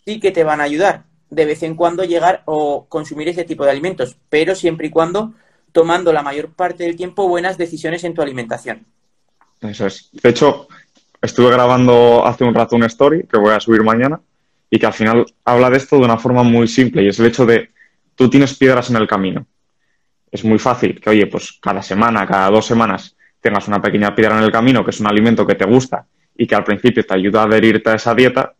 sí 0.05 0.19
que 0.19 0.31
te 0.31 0.43
van 0.43 0.61
a 0.61 0.65
ayudar 0.65 1.05
de 1.31 1.45
vez 1.45 1.63
en 1.63 1.75
cuando 1.75 2.03
llegar 2.03 2.43
o 2.45 2.85
consumir 2.87 3.27
ese 3.29 3.43
tipo 3.43 3.65
de 3.65 3.71
alimentos, 3.71 4.17
pero 4.29 4.53
siempre 4.53 4.87
y 4.87 4.91
cuando 4.91 5.33
tomando 5.71 6.13
la 6.13 6.21
mayor 6.21 6.53
parte 6.53 6.83
del 6.83 6.95
tiempo 6.95 7.27
buenas 7.27 7.57
decisiones 7.57 8.03
en 8.03 8.13
tu 8.13 8.21
alimentación. 8.21 8.85
Eso 9.61 9.87
es. 9.87 10.09
De 10.13 10.29
hecho, 10.29 10.67
estuve 11.21 11.51
grabando 11.51 12.25
hace 12.25 12.43
un 12.43 12.53
rato 12.53 12.75
una 12.75 12.87
story 12.87 13.27
que 13.27 13.37
voy 13.37 13.53
a 13.53 13.59
subir 13.59 13.83
mañana 13.83 14.19
y 14.69 14.79
que 14.79 14.85
al 14.85 14.93
final 14.93 15.25
habla 15.43 15.69
de 15.69 15.77
esto 15.77 15.97
de 15.97 16.05
una 16.05 16.17
forma 16.17 16.43
muy 16.43 16.67
simple 16.67 17.03
y 17.03 17.07
es 17.07 17.19
el 17.19 17.25
hecho 17.25 17.45
de 17.45 17.71
tú 18.15 18.29
tienes 18.29 18.55
piedras 18.57 18.89
en 18.89 18.97
el 18.97 19.07
camino. 19.07 19.45
Es 20.31 20.43
muy 20.45 20.59
fácil 20.59 20.99
que, 21.01 21.09
oye, 21.09 21.27
pues 21.27 21.57
cada 21.61 21.81
semana, 21.81 22.27
cada 22.27 22.49
dos 22.49 22.65
semanas 22.65 23.15
tengas 23.41 23.67
una 23.67 23.81
pequeña 23.81 24.13
piedra 24.13 24.37
en 24.37 24.43
el 24.43 24.51
camino, 24.51 24.83
que 24.83 24.91
es 24.91 24.99
un 24.99 25.07
alimento 25.07 25.47
que 25.47 25.55
te 25.55 25.65
gusta 25.65 26.05
y 26.37 26.45
que 26.45 26.55
al 26.55 26.63
principio 26.63 27.05
te 27.05 27.15
ayuda 27.15 27.41
a 27.41 27.45
adherirte 27.45 27.89
a 27.89 27.95
esa 27.95 28.13
dieta, 28.13 28.53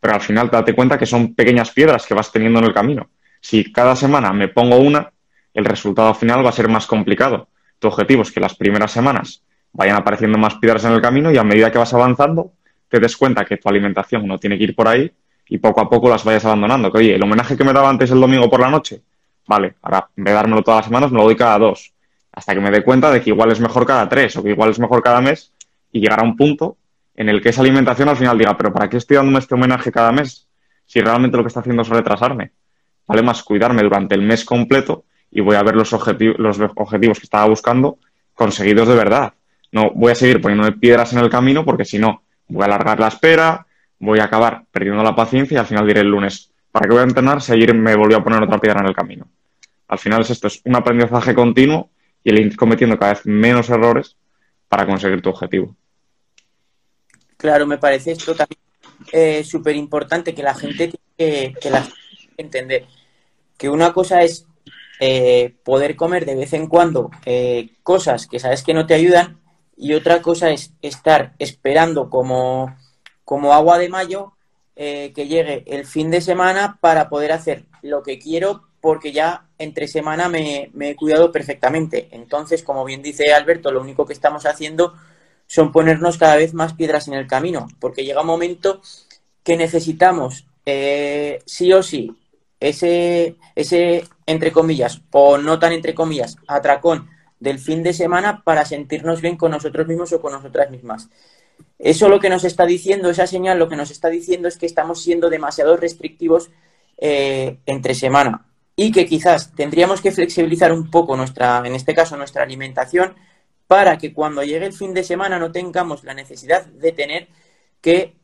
pero 0.00 0.14
al 0.14 0.20
final 0.20 0.48
te 0.50 0.56
date 0.56 0.74
cuenta 0.74 0.98
que 0.98 1.06
son 1.06 1.34
pequeñas 1.34 1.70
piedras 1.70 2.06
que 2.06 2.14
vas 2.14 2.30
teniendo 2.30 2.60
en 2.60 2.66
el 2.66 2.74
camino. 2.74 3.10
Si 3.40 3.72
cada 3.72 3.96
semana 3.96 4.32
me 4.32 4.48
pongo 4.48 4.76
una, 4.76 5.10
el 5.54 5.64
resultado 5.64 6.14
final 6.14 6.44
va 6.44 6.50
a 6.50 6.52
ser 6.52 6.68
más 6.68 6.86
complicado. 6.86 7.48
Tu 7.78 7.88
objetivo 7.88 8.22
es 8.22 8.30
que 8.30 8.40
las 8.40 8.54
primeras 8.54 8.92
semanas 8.92 9.42
vayan 9.78 9.96
apareciendo 9.96 10.36
más 10.38 10.56
piedras 10.56 10.84
en 10.84 10.92
el 10.92 11.00
camino 11.00 11.30
y 11.30 11.38
a 11.38 11.44
medida 11.44 11.70
que 11.70 11.78
vas 11.78 11.94
avanzando 11.94 12.50
te 12.88 12.98
des 12.98 13.16
cuenta 13.16 13.44
que 13.44 13.58
tu 13.58 13.68
alimentación 13.68 14.26
no 14.26 14.36
tiene 14.36 14.58
que 14.58 14.64
ir 14.64 14.74
por 14.74 14.88
ahí 14.88 15.10
y 15.48 15.58
poco 15.58 15.80
a 15.80 15.88
poco 15.88 16.08
las 16.08 16.24
vayas 16.24 16.44
abandonando. 16.44 16.90
Que 16.90 16.98
oye, 16.98 17.14
el 17.14 17.22
homenaje 17.22 17.56
que 17.56 17.62
me 17.62 17.72
daba 17.72 17.88
antes 17.88 18.10
el 18.10 18.20
domingo 18.20 18.50
por 18.50 18.58
la 18.58 18.70
noche, 18.70 19.02
vale, 19.46 19.76
ahora 19.82 20.08
en 20.16 20.24
vez 20.24 20.32
de 20.32 20.36
dármelo 20.36 20.62
todas 20.62 20.78
las 20.78 20.86
semanas 20.86 21.12
me 21.12 21.18
lo 21.18 21.24
doy 21.24 21.36
cada 21.36 21.58
dos. 21.60 21.92
Hasta 22.32 22.54
que 22.54 22.60
me 22.60 22.72
dé 22.72 22.82
cuenta 22.82 23.12
de 23.12 23.22
que 23.22 23.30
igual 23.30 23.52
es 23.52 23.60
mejor 23.60 23.86
cada 23.86 24.08
tres 24.08 24.36
o 24.36 24.42
que 24.42 24.50
igual 24.50 24.70
es 24.70 24.80
mejor 24.80 25.00
cada 25.00 25.20
mes 25.20 25.52
y 25.92 26.00
llegar 26.00 26.20
a 26.20 26.22
un 26.24 26.36
punto 26.36 26.76
en 27.14 27.28
el 27.28 27.40
que 27.40 27.50
esa 27.50 27.60
alimentación 27.60 28.08
al 28.08 28.16
final 28.16 28.36
diga, 28.36 28.56
pero 28.56 28.72
¿para 28.72 28.88
qué 28.88 28.96
estoy 28.96 29.16
dándome 29.16 29.38
este 29.38 29.54
homenaje 29.54 29.92
cada 29.92 30.10
mes 30.10 30.48
si 30.86 31.00
realmente 31.00 31.36
lo 31.36 31.44
que 31.44 31.48
está 31.48 31.60
haciendo 31.60 31.82
es 31.82 31.88
retrasarme? 31.88 32.50
Vale 33.06 33.22
más 33.22 33.44
cuidarme 33.44 33.82
durante 33.84 34.16
el 34.16 34.22
mes 34.22 34.44
completo 34.44 35.04
y 35.30 35.40
voy 35.40 35.54
a 35.54 35.62
ver 35.62 35.76
los, 35.76 35.92
objetivos, 35.92 36.36
los 36.38 36.58
objetivos 36.74 37.20
que 37.20 37.26
estaba 37.26 37.46
buscando 37.46 37.98
conseguidos 38.34 38.88
de 38.88 38.94
verdad. 38.94 39.34
No 39.72 39.90
voy 39.94 40.12
a 40.12 40.14
seguir 40.14 40.40
poniéndome 40.40 40.72
piedras 40.72 41.12
en 41.12 41.18
el 41.20 41.30
camino 41.30 41.64
porque 41.64 41.84
si 41.84 41.98
no, 41.98 42.22
voy 42.48 42.62
a 42.62 42.66
alargar 42.66 43.00
la 43.00 43.08
espera, 43.08 43.66
voy 43.98 44.18
a 44.20 44.24
acabar 44.24 44.64
perdiendo 44.70 45.02
la 45.02 45.14
paciencia 45.14 45.56
y 45.56 45.58
al 45.58 45.66
final 45.66 45.86
diré 45.86 46.00
el 46.00 46.08
lunes, 46.08 46.50
¿para 46.72 46.86
qué 46.86 46.92
voy 46.92 47.00
a 47.00 47.04
entrenar 47.04 47.42
si 47.42 47.52
ayer 47.52 47.74
me 47.74 47.94
volvió 47.96 48.18
a 48.18 48.24
poner 48.24 48.42
otra 48.42 48.58
piedra 48.58 48.80
en 48.80 48.86
el 48.86 48.94
camino? 48.94 49.28
Al 49.88 49.98
final 49.98 50.22
es 50.22 50.30
esto, 50.30 50.46
es 50.46 50.60
un 50.64 50.76
aprendizaje 50.76 51.34
continuo 51.34 51.90
y 52.22 52.30
el 52.30 52.40
ir 52.40 52.56
cometiendo 52.56 52.98
cada 52.98 53.14
vez 53.14 53.26
menos 53.26 53.70
errores 53.70 54.16
para 54.68 54.86
conseguir 54.86 55.20
tu 55.22 55.30
objetivo. 55.30 55.74
Claro, 57.36 57.66
me 57.66 57.78
parece 57.78 58.12
esto 58.12 58.34
también 58.34 58.60
eh, 59.12 59.44
súper 59.44 59.76
importante 59.76 60.34
que 60.34 60.42
la 60.42 60.54
gente 60.54 60.88
tiene 60.88 61.54
que, 61.54 61.54
que 61.60 61.70
entender 62.36 62.86
que 63.56 63.68
una 63.68 63.92
cosa 63.92 64.22
es 64.22 64.46
eh, 65.00 65.54
poder 65.64 65.96
comer 65.96 66.26
de 66.26 66.34
vez 66.34 66.52
en 66.52 66.66
cuando 66.66 67.10
eh, 67.24 67.70
cosas 67.82 68.26
que 68.26 68.38
sabes 68.40 68.62
que 68.62 68.74
no 68.74 68.86
te 68.86 68.94
ayudan 68.94 69.38
y 69.78 69.94
otra 69.94 70.20
cosa 70.20 70.50
es 70.50 70.72
estar 70.82 71.34
esperando 71.38 72.10
como, 72.10 72.76
como 73.24 73.54
agua 73.54 73.78
de 73.78 73.88
mayo 73.88 74.32
eh, 74.74 75.12
que 75.14 75.28
llegue 75.28 75.64
el 75.66 75.86
fin 75.86 76.10
de 76.10 76.20
semana 76.20 76.78
para 76.80 77.08
poder 77.08 77.32
hacer 77.32 77.64
lo 77.82 78.02
que 78.02 78.18
quiero 78.18 78.64
porque 78.80 79.12
ya 79.12 79.46
entre 79.58 79.88
semana 79.88 80.28
me, 80.28 80.70
he 80.80 80.96
cuidado 80.96 81.32
perfectamente. 81.32 82.08
Entonces, 82.10 82.62
como 82.62 82.84
bien 82.84 83.02
dice 83.02 83.32
Alberto, 83.32 83.70
lo 83.70 83.80
único 83.80 84.04
que 84.04 84.12
estamos 84.12 84.46
haciendo 84.46 84.94
son 85.46 85.72
ponernos 85.72 86.18
cada 86.18 86.36
vez 86.36 86.54
más 86.54 86.74
piedras 86.74 87.08
en 87.08 87.14
el 87.14 87.26
camino, 87.26 87.68
porque 87.80 88.04
llega 88.04 88.20
un 88.20 88.26
momento 88.26 88.80
que 89.42 89.56
necesitamos 89.56 90.46
sí 91.46 91.72
o 91.72 91.82
sí 91.82 92.14
ese, 92.60 93.36
ese, 93.54 94.04
entre 94.26 94.52
comillas, 94.52 95.00
o 95.12 95.38
no 95.38 95.58
tan 95.58 95.72
entre 95.72 95.94
comillas, 95.94 96.36
atracón 96.46 97.08
del 97.40 97.58
fin 97.58 97.82
de 97.82 97.92
semana 97.92 98.42
para 98.42 98.64
sentirnos 98.64 99.20
bien 99.20 99.36
con 99.36 99.50
nosotros 99.50 99.86
mismos 99.86 100.12
o 100.12 100.20
con 100.20 100.32
nosotras 100.32 100.70
mismas. 100.70 101.08
Eso 101.78 102.08
lo 102.08 102.20
que 102.20 102.30
nos 102.30 102.44
está 102.44 102.66
diciendo, 102.66 103.10
esa 103.10 103.26
señal 103.26 103.58
lo 103.58 103.68
que 103.68 103.76
nos 103.76 103.90
está 103.90 104.08
diciendo 104.08 104.48
es 104.48 104.56
que 104.56 104.66
estamos 104.66 105.02
siendo 105.02 105.30
demasiado 105.30 105.76
restrictivos 105.76 106.50
eh, 106.98 107.58
entre 107.66 107.94
semana 107.94 108.46
y 108.74 108.92
que 108.92 109.06
quizás 109.06 109.54
tendríamos 109.54 110.00
que 110.00 110.12
flexibilizar 110.12 110.72
un 110.72 110.90
poco 110.90 111.16
nuestra, 111.16 111.62
en 111.64 111.74
este 111.74 111.94
caso, 111.94 112.16
nuestra 112.16 112.42
alimentación 112.42 113.14
para 113.66 113.98
que 113.98 114.12
cuando 114.12 114.42
llegue 114.42 114.66
el 114.66 114.72
fin 114.72 114.94
de 114.94 115.04
semana 115.04 115.38
no 115.38 115.52
tengamos 115.52 116.02
la 116.04 116.14
necesidad 116.14 116.64
de 116.66 116.92
tener 116.92 117.28
que 117.80 118.16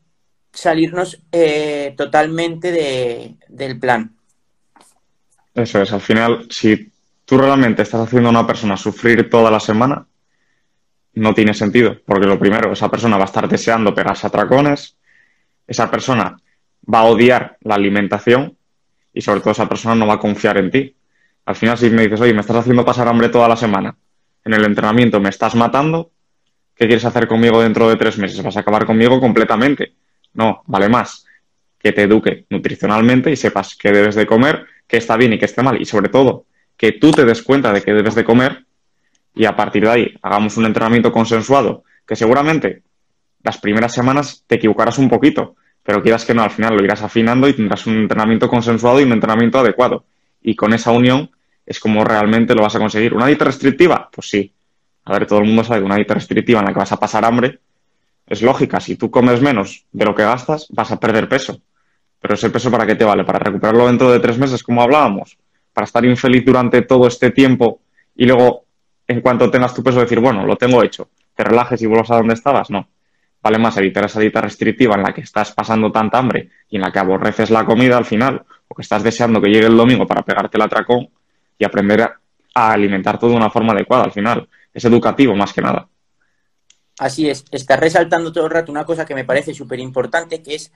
salirnos 0.51 1.21
eh, 1.31 1.93
totalmente 1.95 2.71
de, 2.71 3.35
del 3.47 3.79
plan. 3.79 4.15
Eso 5.53 5.81
es, 5.81 5.93
al 5.93 6.01
final, 6.01 6.47
si 6.49 6.91
tú 7.25 7.37
realmente 7.37 7.81
estás 7.81 8.01
haciendo 8.01 8.29
a 8.29 8.31
una 8.31 8.47
persona 8.47 8.77
sufrir 8.77 9.29
toda 9.29 9.51
la 9.51 9.59
semana, 9.59 10.05
no 11.13 11.33
tiene 11.33 11.53
sentido, 11.53 11.97
porque 12.05 12.27
lo 12.27 12.37
primero, 12.37 12.71
esa 12.71 12.89
persona 12.89 13.17
va 13.17 13.23
a 13.23 13.27
estar 13.27 13.47
deseando 13.47 13.93
pegarse 13.93 14.27
a 14.27 14.29
tracones, 14.29 14.97
esa 15.65 15.89
persona 15.89 16.37
va 16.93 16.99
a 16.99 17.05
odiar 17.05 17.57
la 17.61 17.75
alimentación 17.75 18.57
y 19.13 19.21
sobre 19.21 19.39
todo 19.39 19.51
esa 19.51 19.67
persona 19.67 19.95
no 19.95 20.05
va 20.05 20.15
a 20.15 20.19
confiar 20.19 20.57
en 20.57 20.69
ti. 20.69 20.95
Al 21.45 21.55
final, 21.55 21.77
si 21.77 21.89
me 21.89 22.03
dices, 22.03 22.21
oye, 22.21 22.33
me 22.33 22.41
estás 22.41 22.57
haciendo 22.57 22.83
pasar 22.85 23.07
hambre 23.07 23.29
toda 23.29 23.47
la 23.47 23.55
semana, 23.55 23.95
en 24.43 24.53
el 24.53 24.63
entrenamiento 24.63 25.19
me 25.19 25.29
estás 25.29 25.55
matando, 25.55 26.11
¿qué 26.75 26.85
quieres 26.85 27.05
hacer 27.05 27.27
conmigo 27.27 27.61
dentro 27.61 27.89
de 27.89 27.95
tres 27.95 28.17
meses? 28.17 28.43
¿Vas 28.43 28.57
a 28.57 28.59
acabar 28.59 28.85
conmigo 28.85 29.19
completamente? 29.19 29.93
No, 30.33 30.63
vale 30.67 30.89
más 30.89 31.25
que 31.85 31.91
te 31.91 32.01
eduque 32.01 32.47
nutricionalmente 32.49 33.29
y 33.29 33.35
sepas 33.35 33.75
qué 33.75 33.91
debes 33.91 34.15
de 34.15 34.25
comer, 34.25 34.65
qué 34.87 34.97
está 34.97 35.15
bien 35.17 35.33
y 35.33 35.37
qué 35.37 35.45
está 35.45 35.61
mal. 35.61 35.79
Y 35.79 35.85
sobre 35.85 36.09
todo, 36.09 36.47
que 36.77 36.93
tú 36.93 37.11
te 37.11 37.25
des 37.25 37.41
cuenta 37.41 37.71
de 37.71 37.81
qué 37.81 37.93
debes 37.93 38.15
de 38.15 38.23
comer 38.23 38.65
y 39.33 39.45
a 39.45 39.55
partir 39.55 39.83
de 39.83 39.89
ahí 39.89 40.13
hagamos 40.21 40.57
un 40.57 40.65
entrenamiento 40.65 41.11
consensuado, 41.11 41.83
que 42.07 42.15
seguramente 42.15 42.83
las 43.43 43.57
primeras 43.57 43.93
semanas 43.93 44.43
te 44.47 44.55
equivocarás 44.55 44.97
un 44.97 45.09
poquito, 45.09 45.55
pero 45.83 46.01
quieras 46.01 46.25
que 46.25 46.33
no, 46.33 46.41
al 46.41 46.51
final 46.51 46.75
lo 46.75 46.83
irás 46.83 47.03
afinando 47.03 47.47
y 47.47 47.53
tendrás 47.53 47.85
un 47.85 47.97
entrenamiento 47.97 48.49
consensuado 48.49 48.99
y 48.99 49.03
un 49.03 49.11
entrenamiento 49.11 49.59
adecuado. 49.59 50.05
Y 50.41 50.55
con 50.55 50.73
esa 50.73 50.91
unión 50.91 51.29
es 51.65 51.79
como 51.79 52.03
realmente 52.03 52.55
lo 52.55 52.63
vas 52.63 52.75
a 52.75 52.79
conseguir. 52.79 53.13
¿Una 53.13 53.27
dieta 53.27 53.45
restrictiva? 53.45 54.09
Pues 54.11 54.29
sí. 54.29 54.51
A 55.03 55.13
ver, 55.13 55.27
todo 55.27 55.39
el 55.39 55.45
mundo 55.45 55.63
sabe 55.63 55.81
que 55.81 55.85
una 55.85 55.95
dieta 55.95 56.15
restrictiva 56.15 56.59
en 56.59 56.65
la 56.65 56.73
que 56.73 56.79
vas 56.79 56.91
a 56.91 56.99
pasar 56.99 57.23
hambre 57.23 57.59
es 58.25 58.41
lógica. 58.41 58.79
Si 58.79 58.95
tú 58.95 59.11
comes 59.11 59.41
menos 59.41 59.85
de 59.91 60.05
lo 60.05 60.15
que 60.15 60.23
gastas, 60.23 60.67
vas 60.69 60.91
a 60.91 60.99
perder 60.99 61.29
peso. 61.29 61.61
Pero 62.19 62.33
ese 62.33 62.49
peso, 62.49 62.71
¿para 62.71 62.87
qué 62.87 62.95
te 62.95 63.05
vale? 63.05 63.23
¿Para 63.23 63.37
recuperarlo 63.37 63.85
dentro 63.85 64.11
de 64.11 64.19
tres 64.19 64.39
meses, 64.39 64.63
como 64.63 64.81
hablábamos? 64.81 65.37
¿Para 65.75 65.83
estar 65.83 66.05
infeliz 66.05 66.45
durante 66.45 66.83
todo 66.83 67.05
este 67.05 67.31
tiempo 67.31 67.81
y 68.15 68.25
luego, 68.25 68.63
en 69.05 69.19
cuanto 69.19 69.51
tengas 69.51 69.73
tu 69.73 69.83
peso, 69.83 69.99
decir, 69.99 70.21
bueno, 70.21 70.45
lo 70.45 70.55
tengo 70.55 70.81
hecho, 70.81 71.09
te 71.35 71.43
relajes 71.43 71.81
y 71.81 71.85
vuelvas 71.85 72.11
a 72.11 72.15
donde 72.15 72.33
estabas? 72.33 72.69
No. 72.69 72.87
Vale 73.43 73.57
más 73.59 73.75
evitar 73.75 74.05
esa 74.05 74.21
dieta 74.21 74.39
restrictiva 74.39 74.95
en 74.95 75.03
la 75.03 75.13
que 75.13 75.19
estás 75.19 75.51
pasando 75.51 75.91
tanta 75.91 76.17
hambre 76.17 76.49
y 76.69 76.77
en 76.77 76.81
la 76.81 76.93
que 76.93 76.99
aborreces 76.99 77.49
la 77.49 77.65
comida 77.65 77.97
al 77.97 78.05
final, 78.05 78.45
o 78.69 78.73
que 78.73 78.83
estás 78.83 79.03
deseando 79.03 79.41
que 79.41 79.49
llegue 79.49 79.67
el 79.67 79.75
domingo 79.75 80.07
para 80.07 80.21
pegarte 80.21 80.55
el 80.55 80.63
atracón 80.63 81.09
y 81.59 81.65
aprender 81.65 82.03
a, 82.03 82.71
alimentar 82.71 83.19
todo 83.19 83.31
de 83.31 83.35
una 83.35 83.49
forma 83.49 83.73
adecuada 83.73 84.05
al 84.05 84.13
final. 84.13 84.47
Es 84.73 84.85
educativo 84.85 85.35
más 85.35 85.51
que 85.51 85.61
nada. 85.61 85.89
Así 86.99 87.29
es, 87.29 87.43
estás 87.51 87.81
resaltando 87.81 88.31
todo 88.31 88.45
el 88.45 88.51
rato 88.51 88.71
una 88.71 88.85
cosa 88.85 89.05
que 89.05 89.13
me 89.13 89.25
parece 89.25 89.53
súper 89.53 89.81
importante, 89.81 90.41
que 90.41 90.55
es 90.55 90.71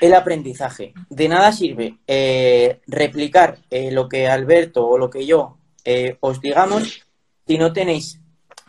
el 0.00 0.14
aprendizaje. 0.14 0.94
De 1.08 1.28
nada 1.28 1.52
sirve 1.52 1.98
eh, 2.06 2.80
replicar 2.86 3.58
eh, 3.70 3.90
lo 3.90 4.08
que 4.08 4.28
Alberto 4.28 4.86
o 4.86 4.98
lo 4.98 5.10
que 5.10 5.26
yo 5.26 5.58
eh, 5.84 6.16
os 6.20 6.40
digamos 6.40 7.06
si 7.46 7.58
no 7.58 7.72
tenéis 7.72 8.20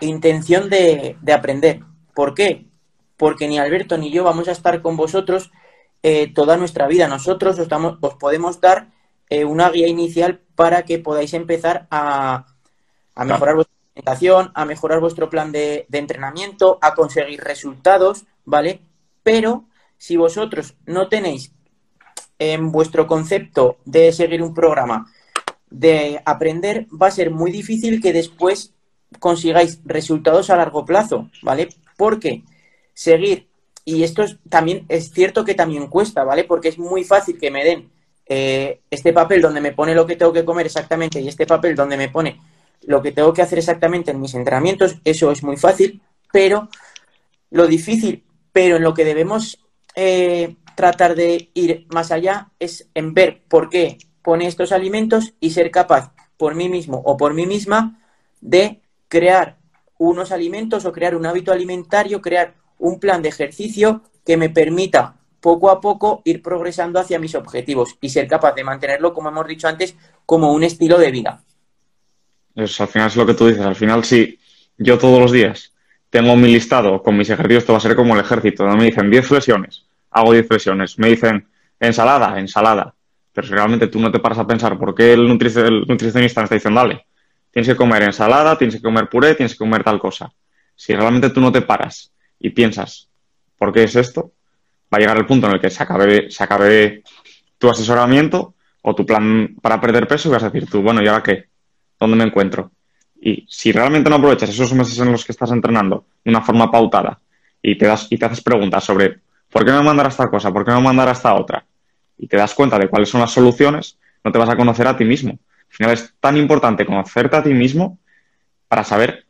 intención 0.01 0.69
de, 0.69 1.17
de, 1.21 1.33
aprender. 1.33 1.79
¿Por 2.13 2.33
qué? 2.33 2.65
Porque 3.17 3.47
ni 3.47 3.57
Alberto 3.57 3.97
ni 3.97 4.11
yo 4.11 4.23
vamos 4.23 4.47
a 4.47 4.51
estar 4.51 4.81
con 4.81 4.97
vosotros 4.97 5.51
toda 6.35 6.55
nuestra 6.55 6.87
vida. 6.87 7.07
Nosotros 7.07 7.57
os, 7.57 7.67
os 8.01 8.13
podemos 8.15 8.61
dar 8.61 8.89
una 9.47 9.71
guía 9.71 9.87
inicial 9.87 10.39
para 10.53 10.83
que 10.83 10.99
podáis 10.99 11.33
empezar 11.33 11.87
a, 11.89 12.45
a 13.15 13.25
mejorar 13.25 13.55
vuestra 13.55 13.73
alimentación, 13.95 14.51
a 14.53 14.65
mejorar 14.65 14.99
vuestro 14.99 15.31
plan 15.31 15.51
de, 15.51 15.87
de 15.89 15.97
entrenamiento, 15.97 16.77
a 16.79 16.93
conseguir 16.93 17.41
resultados, 17.41 18.25
¿vale? 18.43 18.81
Pero 19.23 19.65
si 19.97 20.17
vosotros 20.17 20.75
no 20.85 21.07
tenéis 21.07 21.51
en 22.39 22.71
vuestro 22.71 23.07
concepto 23.07 23.77
de 23.85 24.11
seguir 24.11 24.41
un 24.41 24.53
programa, 24.53 25.11
de 25.69 26.21
aprender, 26.25 26.87
va 26.89 27.07
a 27.07 27.11
ser 27.11 27.31
muy 27.31 27.51
difícil 27.51 28.01
que 28.01 28.13
después 28.13 28.73
consigáis 29.19 29.79
resultados 29.85 30.49
a 30.49 30.57
largo 30.57 30.85
plazo, 30.85 31.29
¿vale? 31.41 31.69
Porque 31.97 32.43
seguir, 32.93 33.47
y 33.83 34.03
esto 34.03 34.23
es, 34.23 34.37
también 34.49 34.85
es 34.89 35.11
cierto 35.11 35.45
que 35.45 35.53
también 35.53 35.87
cuesta, 35.87 36.23
¿vale? 36.23 36.43
Porque 36.43 36.69
es 36.69 36.77
muy 36.77 37.03
fácil 37.03 37.37
que 37.39 37.51
me 37.51 37.63
den 37.63 37.89
eh, 38.27 38.81
este 38.89 39.13
papel 39.13 39.41
donde 39.41 39.61
me 39.61 39.73
pone 39.73 39.93
lo 39.93 40.05
que 40.05 40.15
tengo 40.15 40.33
que 40.33 40.45
comer 40.45 40.65
exactamente 40.65 41.19
y 41.21 41.27
este 41.27 41.45
papel 41.45 41.75
donde 41.75 41.97
me 41.97 42.09
pone 42.09 42.39
lo 42.81 43.01
que 43.01 43.11
tengo 43.11 43.33
que 43.33 43.41
hacer 43.41 43.59
exactamente 43.59 44.11
en 44.11 44.19
mis 44.19 44.33
entrenamientos, 44.33 44.95
eso 45.03 45.31
es 45.31 45.43
muy 45.43 45.57
fácil, 45.57 46.01
pero 46.31 46.69
lo 47.51 47.67
difícil, 47.67 48.23
pero 48.51 48.77
en 48.77 48.83
lo 48.83 48.93
que 48.93 49.05
debemos 49.05 49.64
eh, 49.95 50.55
tratar 50.75 51.15
de 51.15 51.49
ir 51.53 51.85
más 51.89 52.11
allá 52.11 52.49
es 52.59 52.89
en 52.93 53.13
ver 53.13 53.43
por 53.47 53.69
qué 53.69 53.97
pone 54.21 54.47
estos 54.47 54.71
alimentos 54.71 55.33
y 55.39 55.51
ser 55.51 55.71
capaz 55.71 56.13
por 56.37 56.55
mí 56.55 56.69
mismo 56.69 57.01
o 57.05 57.15
por 57.17 57.33
mí 57.33 57.45
misma 57.45 57.99
de 58.41 58.81
crear 59.07 59.57
unos 59.97 60.31
alimentos 60.31 60.85
o 60.85 60.91
crear 60.91 61.15
un 61.15 61.25
hábito 61.25 61.51
alimentario, 61.51 62.21
crear 62.21 62.55
un 62.79 62.99
plan 62.99 63.21
de 63.21 63.29
ejercicio 63.29 64.01
que 64.25 64.37
me 64.37 64.49
permita 64.49 65.15
poco 65.39 65.69
a 65.69 65.79
poco 65.79 66.21
ir 66.25 66.41
progresando 66.41 66.99
hacia 66.99 67.19
mis 67.19 67.35
objetivos 67.35 67.95
y 68.01 68.09
ser 68.09 68.27
capaz 68.27 68.53
de 68.53 68.63
mantenerlo, 68.63 69.13
como 69.13 69.29
hemos 69.29 69.47
dicho 69.47 69.67
antes, 69.67 69.95
como 70.25 70.51
un 70.51 70.63
estilo 70.63 70.97
de 70.97 71.11
vida. 71.11 71.43
Eso, 72.55 72.83
al 72.83 72.89
final 72.89 73.07
es 73.09 73.15
lo 73.15 73.25
que 73.25 73.35
tú 73.35 73.47
dices. 73.47 73.63
Al 73.63 73.75
final, 73.75 74.03
si 74.03 74.39
yo 74.77 74.97
todos 74.97 75.19
los 75.19 75.31
días 75.31 75.71
tengo 76.09 76.35
mi 76.35 76.51
listado 76.51 77.03
con 77.03 77.15
mis 77.15 77.29
ejercicios, 77.29 77.63
esto 77.63 77.73
va 77.73 77.77
a 77.77 77.81
ser 77.81 77.95
como 77.95 78.15
el 78.15 78.21
ejército. 78.21 78.65
¿no? 78.65 78.75
Me 78.75 78.85
dicen 78.85 79.11
10 79.11 79.27
flexiones, 79.27 79.84
hago 80.15 80.31
10 80.31 80.47
flexiones. 80.47 80.97
Me 80.97 81.09
dicen 81.09 81.47
ensalada, 81.79 82.39
ensalada. 82.39 82.95
Pero 83.33 83.47
si 83.47 83.53
realmente 83.53 83.87
tú 83.87 83.99
no 83.99 84.11
te 84.11 84.19
paras 84.19 84.39
a 84.39 84.47
pensar 84.47 84.79
por 84.79 84.95
qué 84.95 85.11
el, 85.11 85.27
nutricionista 85.27 86.39
me 86.41 86.47
está 86.47 86.55
diciendo, 86.55 86.79
dale, 86.79 87.05
tienes 87.51 87.67
que 87.67 87.75
comer 87.75 88.03
ensalada, 88.03 88.57
tienes 88.57 88.77
que 88.77 88.81
comer 88.81 89.09
puré, 89.09 89.35
tienes 89.35 89.53
que 89.53 89.57
comer 89.57 89.83
tal 89.83 89.99
cosa. 89.99 90.31
Si 90.73 90.93
realmente 90.95 91.29
tú 91.31 91.41
no 91.41 91.51
te 91.51 91.61
paras 91.61 92.13
y 92.39 92.49
piensas, 92.51 93.09
¿por 93.57 93.73
qué 93.73 93.83
es 93.83 93.95
esto? 93.97 94.31
Va 94.93 94.97
a 94.97 94.99
llegar 94.99 95.17
el 95.17 95.25
punto 95.25 95.47
en 95.47 95.55
el 95.55 95.59
que 95.59 95.69
se 95.69 95.83
acabe, 95.83 96.31
se 96.31 96.43
acabe 96.43 97.03
tu 97.57 97.69
asesoramiento 97.69 98.55
o 98.83 98.95
tu 98.95 99.05
plan 99.05 99.57
para 99.61 99.81
perder 99.81 100.07
peso 100.07 100.29
y 100.29 100.31
vas 100.31 100.43
a 100.43 100.49
decir 100.49 100.69
tú, 100.69 100.81
bueno, 100.81 101.01
¿y 101.03 101.07
ahora 101.07 101.23
qué? 101.23 101.49
¿Dónde 101.99 102.15
me 102.15 102.23
encuentro? 102.23 102.71
Y 103.19 103.45
si 103.49 103.73
realmente 103.73 104.09
no 104.09 104.15
aprovechas 104.15 104.49
esos 104.49 104.71
meses 104.73 104.97
en 104.99 105.11
los 105.11 105.25
que 105.25 105.33
estás 105.33 105.51
entrenando 105.51 106.05
de 106.23 106.31
una 106.31 106.41
forma 106.41 106.71
pautada 106.71 107.19
y 107.61 107.77
te, 107.77 107.85
das, 107.85 108.07
y 108.09 108.17
te 108.17 108.25
haces 108.25 108.41
preguntas 108.41 108.83
sobre 108.83 109.24
¿por 109.55 109.63
qué 109.63 109.71
me 109.71 109.81
mandará 109.81 110.09
esta 110.09 110.29
cosa? 110.29 110.51
¿Por 110.51 110.65
qué 110.65 110.71
me 110.71 110.81
mandará 110.81 111.13
esta 111.13 111.33
otra? 111.33 111.65
Y 112.17 112.27
te 112.27 112.35
das 112.35 112.53
cuenta 112.53 112.77
de 112.77 112.89
cuáles 112.89 113.07
son 113.07 113.21
las 113.21 113.31
soluciones, 113.31 113.97
no 114.21 114.29
te 114.29 114.37
vas 114.37 114.49
a 114.49 114.57
conocer 114.57 114.85
a 114.85 114.97
ti 114.97 115.05
mismo. 115.05 115.31
Al 115.31 115.75
final 115.77 115.91
es 115.93 116.13
tan 116.19 116.35
importante 116.35 116.85
conocerte 116.85 117.37
a 117.37 117.41
ti 117.41 117.53
mismo 117.53 117.97
para 118.67 118.83
saber 118.83 119.25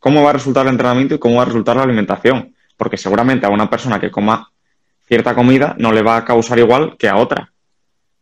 cómo 0.00 0.24
va 0.24 0.30
a 0.30 0.32
resultar 0.32 0.66
el 0.66 0.72
entrenamiento 0.72 1.14
y 1.14 1.20
cómo 1.20 1.36
va 1.36 1.42
a 1.42 1.44
resultar 1.44 1.76
la 1.76 1.84
alimentación. 1.84 2.56
Porque 2.76 2.96
seguramente 2.96 3.46
a 3.46 3.50
una 3.50 3.70
persona 3.70 4.00
que 4.00 4.10
coma 4.10 4.50
cierta 5.06 5.32
comida 5.36 5.76
no 5.78 5.92
le 5.92 6.02
va 6.02 6.16
a 6.16 6.24
causar 6.24 6.58
igual 6.58 6.96
que 6.98 7.08
a 7.08 7.14
otra. 7.14 7.52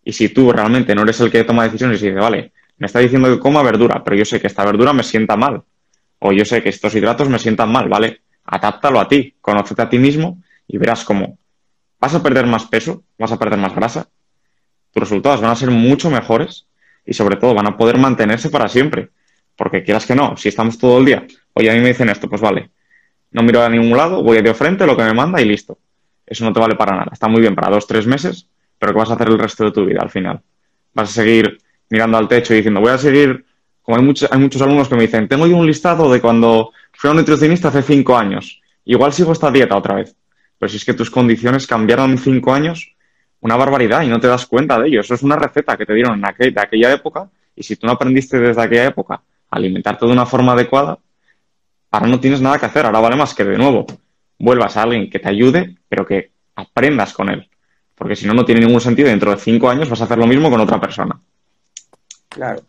Y 0.05 0.13
si 0.13 0.29
tú 0.29 0.53
realmente 0.53 0.95
no 0.95 1.05
eres 1.05 1.19
el 1.21 1.31
que 1.31 1.43
toma 1.45 1.65
decisiones 1.65 2.03
y 2.03 2.09
dice, 2.09 2.21
vale, 2.21 2.53
me 2.77 2.87
está 2.87 2.99
diciendo 2.99 3.31
que 3.31 3.41
coma 3.41 3.63
verdura, 3.63 4.05
pero 4.05 4.15
yo 4.15 4.27
sé 4.27 4.43
que 4.43 4.49
esta 4.49 4.63
verdura 4.67 4.93
me 4.93 5.03
sienta 5.03 5.39
mal. 5.39 5.63
O 6.19 6.33
yo 6.33 6.45
sé 6.45 6.63
que 6.63 6.69
estos 6.69 6.95
hidratos 6.95 7.31
me 7.31 7.39
sientan 7.39 7.73
mal, 7.73 7.89
¿vale? 7.89 8.21
Adáptalo 8.45 9.01
a 9.01 9.09
ti, 9.09 9.37
conócete 9.41 9.81
a 9.81 9.89
ti 9.89 9.99
mismo 9.99 10.43
y 10.69 10.77
verás 10.77 11.03
cómo 11.03 11.39
vas 12.01 12.15
a 12.15 12.23
perder 12.23 12.47
más 12.47 12.67
peso, 12.67 13.05
vas 13.19 13.33
a 13.33 13.39
perder 13.39 13.59
más 13.59 13.75
grasa, 13.75 14.09
tus 14.93 15.03
resultados 15.03 15.41
van 15.41 15.51
a 15.51 15.57
ser 15.57 15.71
mucho 15.71 16.11
mejores 16.11 16.67
y 17.05 17.13
sobre 17.13 17.37
todo 17.37 17.55
van 17.55 17.67
a 17.67 17.77
poder 17.77 17.99
mantenerse 17.99 18.51
para 18.51 18.69
siempre. 18.69 19.11
Porque 19.55 19.83
quieras 19.83 20.07
que 20.07 20.15
no, 20.15 20.37
si 20.37 20.49
estamos 20.49 20.79
todo 20.79 20.99
el 20.99 21.05
día, 21.05 21.27
oye, 21.55 21.71
a 21.71 21.75
mí 21.75 21.81
me 21.81 21.89
dicen 21.89 22.09
esto, 22.09 22.29
pues 22.29 22.41
vale, 22.41 22.71
no 23.31 23.43
miro 23.43 23.63
a 23.63 23.69
ningún 23.69 23.97
lado, 23.97 24.23
voy 24.23 24.41
de 24.43 24.55
frente, 24.55 24.87
lo 24.87 24.97
que 24.97 25.03
me 25.03 25.15
manda 25.15 25.41
y 25.41 25.45
listo. 25.45 25.79
Eso 26.27 26.45
no 26.45 26.53
te 26.53 26.61
vale 26.61 26.75
para 26.75 26.93
nada. 26.93 27.11
Está 27.13 27.29
muy 27.29 27.41
bien 27.41 27.55
para 27.55 27.71
dos, 27.71 27.87
tres 27.87 28.07
meses, 28.07 28.49
pero 28.79 28.93
¿qué 28.93 28.99
vas 28.99 29.11
a 29.11 29.15
hacer 29.15 29.29
el 29.29 29.39
resto 29.39 29.65
de 29.65 29.73
tu 29.73 29.85
vida 29.85 30.01
al 30.03 30.11
final? 30.11 30.41
Vas 30.93 31.11
a 31.11 31.13
seguir 31.13 31.59
mirando 31.89 32.19
al 32.19 32.29
techo 32.29 32.53
y 32.53 32.59
diciendo, 32.59 32.81
voy 32.81 32.91
a 32.91 32.99
seguir, 32.99 33.45
como 33.83 33.97
hay, 33.97 34.03
muchos 34.03 34.31
hay 34.31 34.39
muchos 34.39 34.61
alumnos 34.61 34.89
que 34.89 34.97
me 34.97 35.03
dicen, 35.03 35.29
tengo 35.29 35.47
yo 35.47 35.57
un 35.57 35.67
listado 35.67 36.11
de 36.11 36.21
cuando 36.21 36.73
fui 36.93 37.09
a 37.09 37.11
un 37.13 37.19
nutricionista 37.19 37.69
hace 37.69 37.83
cinco 37.83 38.17
años, 38.17 38.61
igual 38.85 39.13
sigo 39.13 39.33
esta 39.33 39.51
dieta 39.51 39.77
otra 39.77 39.95
vez. 39.95 40.17
Pero 40.59 40.71
si 40.71 40.77
es 40.77 40.85
que 40.85 40.95
tus 40.95 41.11
condiciones 41.11 41.67
cambiaron 41.67 42.13
en 42.13 42.19
cinco 42.19 42.53
años, 42.53 42.97
una 43.41 43.57
barbaridad 43.57 44.03
y 44.03 44.09
no 44.09 44.21
te 44.21 44.27
das 44.27 44.47
cuenta 44.47 44.79
de 44.79 44.89
ello. 44.89 45.01
Eso 45.01 45.15
es 45.15 45.23
una 45.23 45.37
receta 45.37 45.77
que 45.77 45.87
te 45.87 45.95
dieron 45.95 46.15
en 46.15 46.55
de 46.55 46.61
aquella 46.61 46.93
época 46.93 47.31
y 47.55 47.63
si 47.63 47.77
tú 47.77 47.87
no 47.87 47.93
aprendiste 47.93 48.39
desde 48.39 48.63
aquella 48.63 48.87
época 48.87 49.15
a 49.15 49.57
alimentarte 49.57 50.07
de 50.07 50.13
una 50.13 50.27
forma 50.27 50.53
adecuada, 50.53 50.99
ahora 51.91 52.07
no 52.07 52.21
tienes 52.21 52.41
nada 52.41 52.59
que 52.59 52.67
hacer. 52.67 52.87
Ahora 52.87 53.01
vale 53.01 53.17
más 53.17 53.35
que 53.35 53.45
de 53.45 53.57
nuevo 53.57 53.87
vuelvas 54.39 54.77
a 54.77 54.83
alguien 54.83 55.09
que 55.09 55.19
te 55.19 55.29
ayude, 55.29 55.77
pero 55.89 56.07
que 56.07 56.33
aprendas 56.55 57.13
con 57.13 57.29
él. 57.29 57.49
Porque 57.95 58.17
si 58.17 58.27
no, 58.27 58.35
no 58.35 58.45
tiene 58.45 58.61
ningún 58.61 58.81
sentido. 58.81 59.09
Dentro 59.09 59.31
de 59.31 59.39
cinco 59.39 59.71
años 59.71 59.89
vas 59.89 60.01
a 60.01 60.05
hacer 60.05 60.19
lo 60.19 60.27
mismo 60.27 60.51
con 60.51 60.61
otra 60.61 60.81
persona. 60.81 61.19
Claro. 62.29 62.63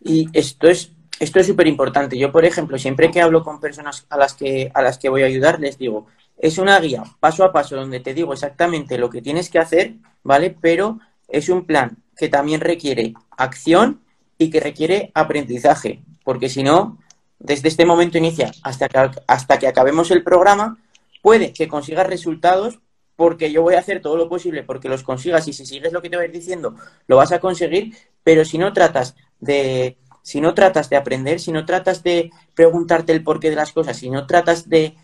Y 0.00 0.28
esto 0.32 0.68
es 0.68 0.92
esto 1.20 1.40
es 1.40 1.46
súper 1.46 1.66
importante. 1.66 2.16
Yo, 2.16 2.30
por 2.30 2.44
ejemplo, 2.44 2.78
siempre 2.78 3.10
que 3.10 3.20
hablo 3.20 3.42
con 3.42 3.60
personas 3.60 4.06
a 4.08 4.16
las 4.16 4.34
que 4.34 4.70
a 4.72 4.82
las 4.82 4.98
que 4.98 5.08
voy 5.08 5.22
a 5.22 5.26
ayudar, 5.26 5.60
les 5.60 5.78
digo, 5.78 6.06
es 6.38 6.58
una 6.58 6.78
guía 6.80 7.02
paso 7.20 7.44
a 7.44 7.52
paso 7.52 7.76
donde 7.76 8.00
te 8.00 8.14
digo 8.14 8.32
exactamente 8.32 8.98
lo 8.98 9.10
que 9.10 9.22
tienes 9.22 9.50
que 9.50 9.58
hacer, 9.58 9.94
¿vale? 10.22 10.56
Pero 10.60 10.98
es 11.28 11.48
un 11.48 11.64
plan 11.64 11.98
que 12.16 12.28
también 12.28 12.60
requiere 12.60 13.14
acción 13.36 14.00
y 14.38 14.50
que 14.50 14.60
requiere 14.60 15.10
aprendizaje, 15.14 16.02
porque 16.24 16.48
si 16.48 16.62
no, 16.62 16.98
desde 17.38 17.68
este 17.68 17.84
momento 17.84 18.18
inicia 18.18 18.52
hasta 18.62 18.88
que, 18.88 19.10
hasta 19.26 19.58
que 19.58 19.66
acabemos 19.66 20.10
el 20.10 20.22
programa, 20.22 20.78
puede 21.22 21.52
que 21.52 21.68
consigas 21.68 22.06
resultados 22.06 22.78
porque 23.16 23.50
yo 23.50 23.62
voy 23.62 23.74
a 23.74 23.80
hacer 23.80 24.00
todo 24.00 24.16
lo 24.16 24.28
posible 24.28 24.62
porque 24.62 24.88
los 24.88 25.02
consigas 25.02 25.48
y 25.48 25.52
si 25.52 25.66
sigues 25.66 25.92
lo 25.92 26.00
que 26.00 26.08
te 26.08 26.16
voy 26.16 26.28
diciendo, 26.28 26.76
lo 27.08 27.16
vas 27.16 27.32
a 27.32 27.40
conseguir, 27.40 27.96
pero 28.22 28.44
si 28.44 28.58
no 28.58 28.72
tratas 28.72 29.16
de 29.40 29.96
si 30.22 30.40
no 30.40 30.52
tratas 30.52 30.90
de 30.90 30.96
aprender, 30.96 31.40
si 31.40 31.52
no 31.52 31.64
tratas 31.64 32.02
de 32.02 32.30
preguntarte 32.54 33.12
el 33.12 33.24
porqué 33.24 33.48
de 33.50 33.56
las 33.56 33.72
cosas, 33.72 33.96
si 33.96 34.10
no 34.10 34.26
tratas 34.26 34.68
de, 34.68 34.94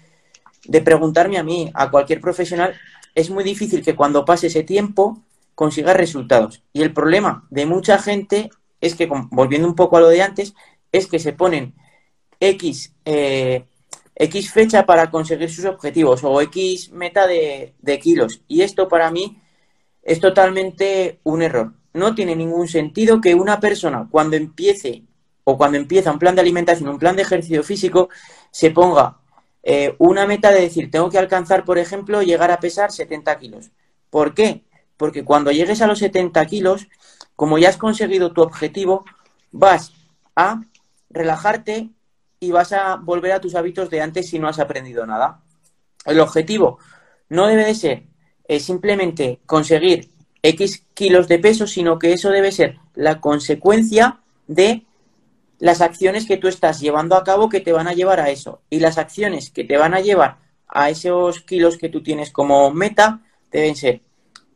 de 0.66 0.80
preguntarme 0.80 1.38
a 1.38 1.42
mí, 1.42 1.70
a 1.74 1.90
cualquier 1.90 2.20
profesional, 2.20 2.74
es 3.14 3.30
muy 3.30 3.44
difícil 3.44 3.82
que 3.82 3.94
cuando 3.94 4.24
pase 4.24 4.48
ese 4.48 4.62
tiempo 4.62 5.22
consigas 5.54 5.96
resultados. 5.96 6.62
Y 6.72 6.82
el 6.82 6.92
problema 6.92 7.46
de 7.50 7.66
mucha 7.66 7.98
gente 7.98 8.50
es 8.80 8.94
que, 8.94 9.08
volviendo 9.30 9.68
un 9.68 9.74
poco 9.74 9.96
a 9.96 10.00
lo 10.00 10.08
de 10.08 10.22
antes, 10.22 10.54
es 10.92 11.06
que 11.06 11.18
se 11.18 11.32
ponen 11.32 11.74
X, 12.40 12.92
eh, 13.04 13.64
X 14.16 14.52
fecha 14.52 14.86
para 14.86 15.10
conseguir 15.10 15.50
sus 15.50 15.64
objetivos 15.64 16.22
o 16.24 16.40
X 16.42 16.90
meta 16.92 17.26
de 17.26 18.00
kilos. 18.02 18.42
Y 18.48 18.62
esto 18.62 18.88
para 18.88 19.10
mí 19.10 19.40
es 20.02 20.20
totalmente 20.20 21.20
un 21.24 21.42
error. 21.42 21.72
No 21.92 22.14
tiene 22.14 22.36
ningún 22.36 22.68
sentido 22.68 23.20
que 23.20 23.34
una 23.34 23.60
persona 23.60 24.08
cuando 24.10 24.36
empiece 24.36 25.04
o 25.44 25.56
cuando 25.56 25.78
empieza 25.78 26.12
un 26.12 26.18
plan 26.18 26.34
de 26.34 26.40
alimentación, 26.40 26.88
un 26.88 26.98
plan 26.98 27.16
de 27.16 27.22
ejercicio 27.22 27.62
físico, 27.62 28.08
se 28.50 28.70
ponga 28.70 29.18
eh, 29.66 29.96
una 29.98 30.26
meta 30.26 30.50
de 30.50 30.60
decir, 30.60 30.90
tengo 30.90 31.08
que 31.08 31.18
alcanzar, 31.18 31.64
por 31.64 31.78
ejemplo, 31.78 32.22
llegar 32.22 32.50
a 32.50 32.60
pesar 32.60 32.92
70 32.92 33.38
kilos. 33.38 33.70
¿Por 34.10 34.34
qué? 34.34 34.62
Porque 34.98 35.24
cuando 35.24 35.50
llegues 35.52 35.80
a 35.80 35.86
los 35.86 36.00
70 36.00 36.44
kilos, 36.46 36.86
como 37.34 37.56
ya 37.56 37.70
has 37.70 37.78
conseguido 37.78 38.32
tu 38.32 38.42
objetivo, 38.42 39.06
vas 39.50 39.92
a 40.36 40.60
relajarte 41.08 41.88
y 42.40 42.50
vas 42.50 42.72
a 42.72 42.96
volver 42.96 43.32
a 43.32 43.40
tus 43.40 43.54
hábitos 43.54 43.88
de 43.88 44.02
antes 44.02 44.28
si 44.28 44.38
no 44.38 44.48
has 44.48 44.58
aprendido 44.58 45.06
nada. 45.06 45.40
El 46.04 46.20
objetivo 46.20 46.78
no 47.30 47.46
debe 47.46 47.64
de 47.64 47.74
ser 47.74 48.02
eh, 48.46 48.60
simplemente 48.60 49.40
conseguir 49.46 50.10
X 50.42 50.84
kilos 50.92 51.26
de 51.26 51.38
peso, 51.38 51.66
sino 51.66 51.98
que 51.98 52.12
eso 52.12 52.28
debe 52.28 52.52
ser 52.52 52.76
la 52.94 53.18
consecuencia 53.18 54.20
de 54.46 54.84
las 55.64 55.80
acciones 55.80 56.26
que 56.26 56.36
tú 56.36 56.46
estás 56.46 56.78
llevando 56.78 57.16
a 57.16 57.24
cabo 57.24 57.48
que 57.48 57.62
te 57.62 57.72
van 57.72 57.88
a 57.88 57.94
llevar 57.94 58.20
a 58.20 58.28
eso. 58.28 58.60
Y 58.68 58.80
las 58.80 58.98
acciones 58.98 59.48
que 59.48 59.64
te 59.64 59.78
van 59.78 59.94
a 59.94 60.00
llevar 60.00 60.36
a 60.68 60.90
esos 60.90 61.40
kilos 61.40 61.78
que 61.78 61.88
tú 61.88 62.02
tienes 62.02 62.30
como 62.30 62.70
meta 62.70 63.22
deben 63.50 63.74
ser 63.74 64.02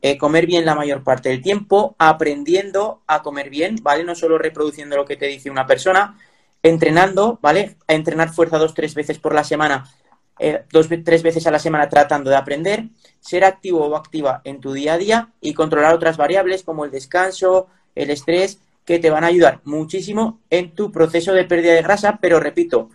eh, 0.03 0.19
comer 0.19 0.45
bien 0.45 0.67
la 0.67 0.75
mayor 0.75 1.03
parte 1.03 1.31
del 1.31 1.41
tiempo, 1.41 1.97
aprendiendo 1.99 3.01
a 3.07 3.23
comer 3.23 3.49
bien, 3.49 3.77
¿vale? 3.81 4.05
No 4.05 4.15
solo 4.15 4.37
reproduciendo 4.37 4.97
lo 4.97 5.07
que 5.07 5.17
te 5.17 5.29
dice 5.29 5.51
una 5.51 5.67
persona, 5.67 6.19
entrenando, 6.63 7.39
¿vale? 7.41 7.79
A 7.87 7.95
entrenar 7.95 8.35
fuerza 8.35 8.59
dos, 8.59 8.75
tres 8.75 8.95
veces 8.95 9.19
por 9.19 9.35
la 9.35 9.45
semana, 9.45 9.91
eh, 10.39 10.65
dos, 10.71 10.89
tres 11.07 11.23
veces 11.23 11.47
a 11.47 11.51
la 11.51 11.59
semana 11.59 11.89
tratando 11.89 12.29
de 12.29 12.37
aprender, 12.37 12.85
ser 13.19 13.45
activo 13.45 13.87
o 13.87 13.97
activa 13.97 14.43
en 14.45 14.61
tu 14.61 14.75
día 14.75 14.93
a 14.93 14.99
día 14.99 15.33
y 15.41 15.55
controlar 15.55 15.95
otras 15.95 16.19
variables 16.19 16.65
como 16.65 16.85
el 16.85 16.91
descanso, 16.91 17.69
el 17.95 18.11
estrés, 18.11 18.61
que 18.89 18.99
te 18.99 19.11
van 19.11 19.23
a 19.23 19.27
ayudar 19.27 19.61
muchísimo 19.65 20.41
en 20.49 20.71
tu 20.71 20.91
proceso 20.91 21.35
de 21.35 21.45
pérdida 21.45 21.75
de 21.75 21.83
grasa, 21.83 22.19
pero 22.23 22.41
repito, 22.41 22.89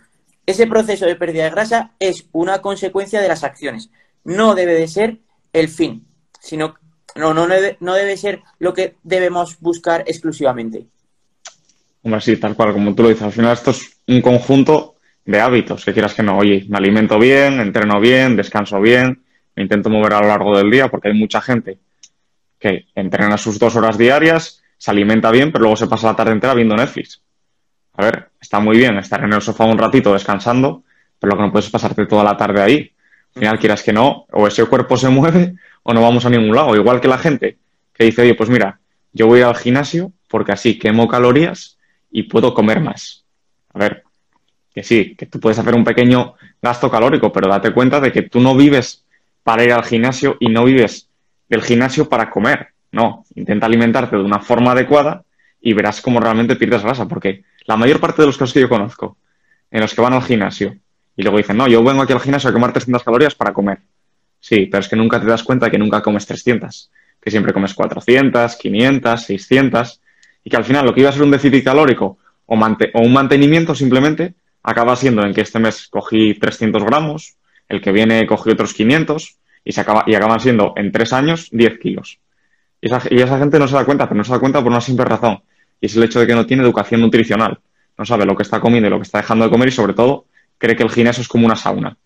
ese 0.44 0.66
proceso 0.66 1.06
de 1.06 1.14
pérdida 1.14 1.44
de 1.44 1.50
grasa 1.50 1.92
es 2.00 2.26
una 2.32 2.60
consecuencia 2.60 3.20
de 3.20 3.28
las 3.28 3.44
acciones, 3.44 3.90
no 4.24 4.56
debe 4.56 4.74
de 4.74 4.88
ser 4.88 5.18
el 5.52 5.68
fin, 5.68 6.04
sino 6.40 6.74
no, 7.14 7.32
no, 7.32 7.46
debe, 7.46 7.76
no 7.78 7.94
debe 7.94 8.16
ser 8.16 8.42
lo 8.58 8.74
que 8.74 8.96
debemos 9.04 9.60
buscar 9.60 10.02
exclusivamente. 10.08 10.84
Hombre, 12.02 12.20
sí, 12.20 12.38
tal 12.38 12.56
cual, 12.56 12.72
como 12.72 12.92
tú 12.92 13.04
lo 13.04 13.10
dices, 13.10 13.22
al 13.22 13.30
final 13.30 13.52
esto 13.52 13.70
es 13.70 13.96
un 14.08 14.20
conjunto 14.20 14.96
de 15.24 15.40
hábitos, 15.40 15.84
que 15.84 15.92
quieras 15.92 16.12
que 16.12 16.24
no, 16.24 16.36
oye, 16.38 16.66
me 16.68 16.76
alimento 16.76 17.20
bien, 17.20 17.60
entreno 17.60 18.00
bien, 18.00 18.34
descanso 18.34 18.80
bien, 18.80 19.22
me 19.54 19.62
intento 19.62 19.90
mover 19.90 20.14
a 20.14 20.22
lo 20.22 20.26
largo 20.26 20.58
del 20.58 20.72
día, 20.72 20.88
porque 20.88 21.06
hay 21.06 21.14
mucha 21.14 21.40
gente 21.40 21.78
que 22.58 22.86
entrena 22.96 23.38
sus 23.38 23.60
dos 23.60 23.76
horas 23.76 23.96
diarias, 23.96 24.63
se 24.84 24.90
alimenta 24.90 25.30
bien, 25.30 25.50
pero 25.50 25.62
luego 25.62 25.76
se 25.76 25.86
pasa 25.86 26.08
la 26.08 26.14
tarde 26.14 26.32
entera 26.32 26.52
viendo 26.52 26.76
Netflix. 26.76 27.22
A 27.94 28.04
ver, 28.04 28.28
está 28.38 28.60
muy 28.60 28.76
bien 28.76 28.98
estar 28.98 29.24
en 29.24 29.32
el 29.32 29.40
sofá 29.40 29.64
un 29.64 29.78
ratito 29.78 30.12
descansando, 30.12 30.84
pero 31.18 31.30
lo 31.30 31.36
que 31.38 31.42
no 31.44 31.50
puedes 31.50 31.64
es 31.64 31.72
pasarte 31.72 32.04
toda 32.04 32.22
la 32.22 32.36
tarde 32.36 32.60
ahí. 32.60 32.92
Al 33.34 33.40
final, 33.40 33.58
quieras 33.58 33.82
que 33.82 33.94
no, 33.94 34.26
o 34.30 34.46
ese 34.46 34.62
cuerpo 34.66 34.98
se 34.98 35.08
mueve 35.18 35.54
o 35.84 35.94
no 35.94 36.02
vamos 36.02 36.26
a 36.26 36.28
ningún 36.28 36.54
lado. 36.54 36.76
Igual 36.76 37.00
que 37.00 37.08
la 37.08 37.16
gente 37.16 37.56
que 37.94 38.04
dice, 38.04 38.20
oye, 38.20 38.34
pues 38.34 38.50
mira, 38.50 38.78
yo 39.14 39.26
voy 39.26 39.40
al 39.40 39.56
gimnasio 39.56 40.12
porque 40.28 40.52
así 40.52 40.78
quemo 40.78 41.08
calorías 41.08 41.78
y 42.10 42.24
puedo 42.24 42.52
comer 42.52 42.80
más. 42.80 43.24
A 43.72 43.78
ver, 43.78 44.02
que 44.74 44.82
sí, 44.82 45.14
que 45.16 45.24
tú 45.24 45.40
puedes 45.40 45.58
hacer 45.58 45.74
un 45.74 45.84
pequeño 45.84 46.34
gasto 46.60 46.90
calórico, 46.90 47.32
pero 47.32 47.48
date 47.48 47.72
cuenta 47.72 48.00
de 48.00 48.12
que 48.12 48.20
tú 48.20 48.38
no 48.38 48.54
vives 48.54 49.02
para 49.44 49.64
ir 49.64 49.72
al 49.72 49.84
gimnasio 49.84 50.36
y 50.40 50.50
no 50.50 50.62
vives 50.62 51.08
del 51.48 51.62
gimnasio 51.62 52.06
para 52.06 52.28
comer. 52.28 52.73
No, 52.94 53.24
intenta 53.34 53.66
alimentarte 53.66 54.16
de 54.16 54.22
una 54.22 54.38
forma 54.38 54.70
adecuada 54.70 55.24
y 55.60 55.72
verás 55.72 56.00
cómo 56.00 56.20
realmente 56.20 56.54
pierdes 56.54 56.82
grasa, 56.82 57.08
porque 57.08 57.42
la 57.66 57.76
mayor 57.76 57.98
parte 57.98 58.22
de 58.22 58.26
los 58.26 58.38
casos 58.38 58.54
que 58.54 58.60
yo 58.60 58.68
conozco, 58.68 59.16
en 59.70 59.80
los 59.80 59.92
que 59.92 60.00
van 60.00 60.12
al 60.12 60.22
gimnasio 60.22 60.76
y 61.16 61.22
luego 61.22 61.38
dicen, 61.38 61.56
no, 61.56 61.66
yo 61.66 61.82
vengo 61.82 62.02
aquí 62.02 62.12
al 62.12 62.20
gimnasio 62.20 62.50
a 62.50 62.52
quemar 62.52 62.72
300 62.72 63.02
calorías 63.02 63.34
para 63.34 63.52
comer. 63.52 63.80
Sí, 64.38 64.66
pero 64.66 64.80
es 64.80 64.88
que 64.88 64.94
nunca 64.94 65.20
te 65.20 65.26
das 65.26 65.42
cuenta 65.42 65.70
que 65.70 65.78
nunca 65.78 66.02
comes 66.02 66.24
300, 66.26 66.90
que 67.20 67.30
siempre 67.30 67.52
comes 67.52 67.74
400, 67.74 68.56
500, 68.56 69.22
600, 69.22 70.00
y 70.44 70.50
que 70.50 70.56
al 70.56 70.64
final 70.64 70.84
lo 70.84 70.94
que 70.94 71.00
iba 71.00 71.08
a 71.08 71.12
ser 71.12 71.22
un 71.22 71.32
déficit 71.32 71.64
calórico 71.64 72.18
o, 72.46 72.54
o 72.56 73.00
un 73.00 73.12
mantenimiento 73.12 73.74
simplemente 73.74 74.34
acaba 74.62 74.94
siendo 74.94 75.24
en 75.24 75.34
que 75.34 75.40
este 75.40 75.58
mes 75.58 75.88
cogí 75.88 76.34
300 76.34 76.84
gramos, 76.84 77.36
el 77.68 77.80
que 77.80 77.90
viene 77.90 78.26
cogí 78.26 78.50
otros 78.50 78.74
500 78.74 79.36
y, 79.64 79.72
se 79.72 79.80
acaba, 79.80 80.04
y 80.06 80.14
acaban 80.14 80.38
siendo 80.38 80.74
en 80.76 80.92
tres 80.92 81.12
años 81.12 81.48
10 81.50 81.78
kilos. 81.78 82.18
Y 82.84 83.22
esa, 83.22 83.38
gente 83.38 83.58
no 83.58 83.66
se 83.66 83.74
da 83.76 83.84
cuenta, 83.86 84.06
pero 84.06 84.18
no 84.18 84.24
se 84.24 84.32
da 84.32 84.38
cuenta 84.38 84.60
por 84.60 84.70
una 84.70 84.80
simple 84.82 85.06
razón. 85.06 85.42
Y 85.80 85.86
es 85.86 85.96
el 85.96 86.02
hecho 86.02 86.20
de 86.20 86.26
que 86.26 86.34
no 86.34 86.44
tiene 86.44 86.62
educación 86.62 87.00
nutricional. 87.00 87.58
No 87.96 88.04
sabe 88.04 88.26
lo 88.26 88.36
que 88.36 88.42
está 88.42 88.60
comiendo 88.60 88.88
y 88.88 88.90
lo 88.90 88.98
que 88.98 89.04
está 89.04 89.18
dejando 89.18 89.46
de 89.46 89.50
comer 89.50 89.68
y 89.68 89.72
sobre 89.72 89.94
todo 89.94 90.26
cree 90.58 90.76
que 90.76 90.82
el 90.82 90.90
gimnasio 90.90 91.22
es 91.22 91.28
como 91.28 91.46
una 91.46 91.56
sauna. 91.56 91.96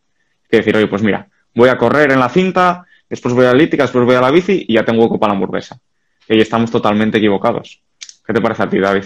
Que 0.49 0.59
decir, 0.59 0.77
oye, 0.77 0.87
pues 0.87 1.03
mira, 1.03 1.27
voy 1.53 1.69
a 1.69 1.77
correr 1.77 2.13
en 2.13 2.21
la 2.21 2.29
cinta, 2.29 2.87
después 3.11 3.35
voy 3.35 3.47
a 3.47 3.49
la 3.49 3.55
elíptica, 3.55 3.83
después 3.83 4.05
voy 4.05 4.15
a 4.15 4.21
la 4.21 4.31
bici 4.31 4.67
y 4.69 4.75
ya 4.75 4.85
tengo 4.85 5.03
hueco 5.03 5.19
para 5.19 5.33
la 5.33 5.35
hamburguesa. 5.35 5.81
Y 6.29 6.41
estamos 6.41 6.71
totalmente 6.71 7.19
equivocados. 7.19 7.83
¿Qué 8.25 8.33
te 8.33 8.41
parece 8.41 8.63
a 8.63 8.71
ti, 8.71 8.79
David? 8.79 9.05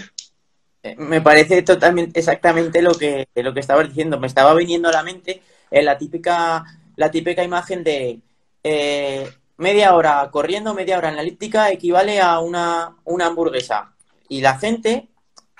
Eh, 0.83 0.95
me 0.99 1.21
parece 1.21 1.63
totalmente 1.63 2.19
exactamente 2.19 2.83
lo 2.83 2.93
que, 2.93 3.27
lo 3.33 3.51
que 3.51 3.59
estabas 3.59 3.87
diciendo. 3.87 4.19
Me 4.19 4.27
estaba 4.27 4.53
viniendo 4.53 4.89
a 4.89 4.91
la 4.91 5.01
mente 5.01 5.41
eh, 5.71 5.81
la 5.81 5.97
típica 5.97 6.63
la 6.95 7.09
típica 7.09 7.43
imagen 7.43 7.83
de 7.83 8.19
eh, 8.63 9.27
media 9.57 9.95
hora 9.95 10.29
corriendo, 10.31 10.73
media 10.73 10.97
hora 10.97 11.09
en 11.09 11.15
la 11.15 11.21
elíptica 11.21 11.71
equivale 11.71 12.19
a 12.19 12.39
una, 12.39 12.95
hamburguesa. 13.05 13.93
Y 14.29 14.41
la 14.41 14.57
gente, 14.57 15.09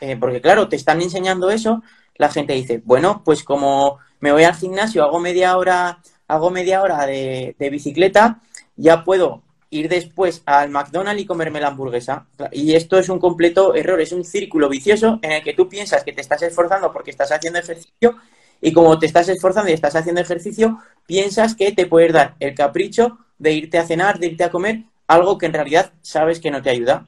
eh, 0.02 0.18
porque 0.18 0.42
claro, 0.42 0.68
te 0.70 0.76
están 0.76 1.02
enseñando 1.02 1.50
eso, 1.50 1.84
la 2.16 2.30
gente 2.30 2.54
dice, 2.54 2.82
bueno, 2.84 3.22
pues 3.24 3.44
como 3.44 4.00
me 4.20 4.32
voy 4.32 4.44
al 4.44 4.56
gimnasio, 4.56 5.04
hago 5.04 5.20
media 5.20 5.58
hora, 5.58 6.00
hago 6.28 6.50
media 6.50 6.82
hora 6.82 7.06
de, 7.06 7.56
de 7.58 7.70
bicicleta, 7.70 8.42
ya 8.76 9.04
puedo 9.04 9.44
ir 9.74 9.90
después 9.90 10.44
al 10.46 10.70
McDonald's 10.70 11.24
y 11.24 11.26
comerme 11.26 11.60
la 11.60 11.68
hamburguesa. 11.68 12.28
Y 12.52 12.76
esto 12.76 13.00
es 13.00 13.10
un 13.10 13.20
completo 13.20 13.74
error, 13.76 14.00
es 14.00 14.12
un 14.12 14.24
círculo 14.24 14.70
vicioso 14.70 15.20
en 15.22 15.32
el 15.32 15.44
que 15.44 15.54
tú 15.54 15.68
piensas 15.68 16.04
que 16.04 16.14
te 16.14 16.22
estás 16.22 16.42
esforzando 16.44 16.92
porque 16.94 17.12
estás 17.12 17.32
haciendo 17.32 17.60
ejercicio 17.60 18.18
y 18.62 18.72
como 18.72 18.98
te 18.98 19.08
estás 19.08 19.28
esforzando 19.28 19.72
y 19.72 19.74
estás 19.74 19.96
haciendo 19.96 20.22
ejercicio, 20.22 20.80
piensas 21.06 21.56
que 21.56 21.72
te 21.74 21.86
puedes 21.86 22.14
dar 22.14 22.36
el 22.40 22.56
capricho 22.56 23.18
de 23.44 23.52
irte 23.52 23.78
a 23.78 23.86
cenar, 23.86 24.20
de 24.20 24.28
irte 24.28 24.46
a 24.46 24.50
comer, 24.50 24.84
algo 25.06 25.38
que 25.38 25.46
en 25.46 25.54
realidad 25.54 25.92
sabes 26.02 26.40
que 26.40 26.50
no 26.50 26.62
te 26.62 26.70
ayuda. 26.70 27.06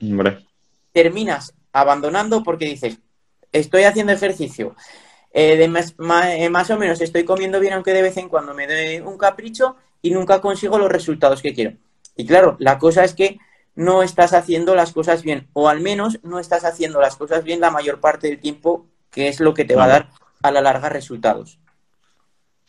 Terminas 0.92 1.54
abandonando 1.72 2.44
porque 2.44 2.66
dices, 2.66 3.00
estoy 3.54 3.84
haciendo 3.84 4.12
ejercicio, 4.12 4.76
eh, 5.34 5.56
de 5.56 5.64
eh, 5.64 6.50
más, 6.50 6.70
o 6.70 6.78
menos 6.78 7.02
estoy 7.02 7.24
comiendo 7.24 7.60
bien 7.60 7.74
aunque 7.74 7.94
de 7.94 8.02
vez 8.02 8.18
en 8.18 8.30
cuando 8.30 8.54
me 8.54 8.68
doy 8.68 9.00
un 9.00 9.18
capricho 9.18 9.78
y 10.02 10.12
nunca 10.12 10.42
consigo 10.42 10.78
los 10.78 10.92
resultados 10.92 11.42
que 11.42 11.54
quiero. 11.54 11.74
Y 12.18 12.26
claro, 12.26 12.58
la 12.60 12.78
cosa 12.80 13.06
es 13.06 13.14
que 13.14 13.40
no 13.76 14.04
estás 14.04 14.34
haciendo 14.34 14.76
las 14.76 14.92
cosas 14.92 15.24
bien, 15.24 15.48
o 15.54 15.70
al 15.70 15.80
menos 15.80 16.20
no 16.22 16.40
estás 16.40 16.66
haciendo 16.66 17.00
las 17.00 17.16
cosas 17.16 17.46
bien 17.46 17.62
la 17.62 17.72
mayor 17.72 18.02
parte 18.02 18.28
del 18.28 18.40
tiempo, 18.40 18.88
que 19.10 19.30
es 19.30 19.40
lo 19.40 19.54
que 19.54 19.66
te 19.66 19.76
va 19.76 19.86
a 19.86 19.88
dar 19.88 20.10
a 20.42 20.52
la 20.52 20.62
larga 20.62 20.90
resultados. 20.90 21.60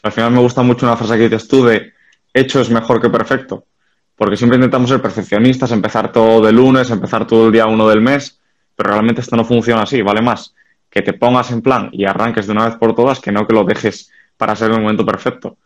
Al 0.03 0.13
final 0.13 0.31
me 0.31 0.41
gusta 0.41 0.63
mucho 0.63 0.87
una 0.87 0.97
frase 0.97 1.17
que 1.17 1.29
dices 1.29 1.49
tú 1.49 1.65
de 1.65 1.96
hecho 2.41 2.61
es 2.61 2.71
mejor 2.71 3.01
que 3.01 3.11
perfecto. 3.11 3.67
Porque 4.15 4.37
siempre 4.37 4.57
intentamos 4.57 4.89
ser 4.89 5.03
perfeccionistas, 5.03 5.73
empezar 5.73 6.11
todo 6.11 6.45
de 6.45 6.53
lunes, 6.53 6.91
empezar 6.91 7.27
todo 7.27 7.47
el 7.47 7.53
día 7.53 7.67
uno 7.67 7.89
del 7.89 8.01
mes, 8.01 8.41
pero 8.75 8.91
realmente 8.91 9.21
esto 9.21 9.37
no 9.37 9.45
funciona 9.45 9.83
así, 9.83 10.01
vale 10.03 10.23
más 10.23 10.55
que 10.97 11.03
te 11.03 11.13
pongas 11.13 11.51
en 11.51 11.61
plan 11.61 11.91
y 11.93 12.07
arranques 12.07 12.47
de 12.47 12.53
una 12.53 12.65
vez 12.65 12.77
por 12.77 12.95
todas 12.95 13.21
que 13.21 13.31
no 13.31 13.47
que 13.47 13.53
lo 13.53 13.65
dejes 13.65 14.11
para 14.39 14.57
ser 14.57 14.71
el 14.71 14.81
momento 14.81 15.05
perfecto. 15.05 15.59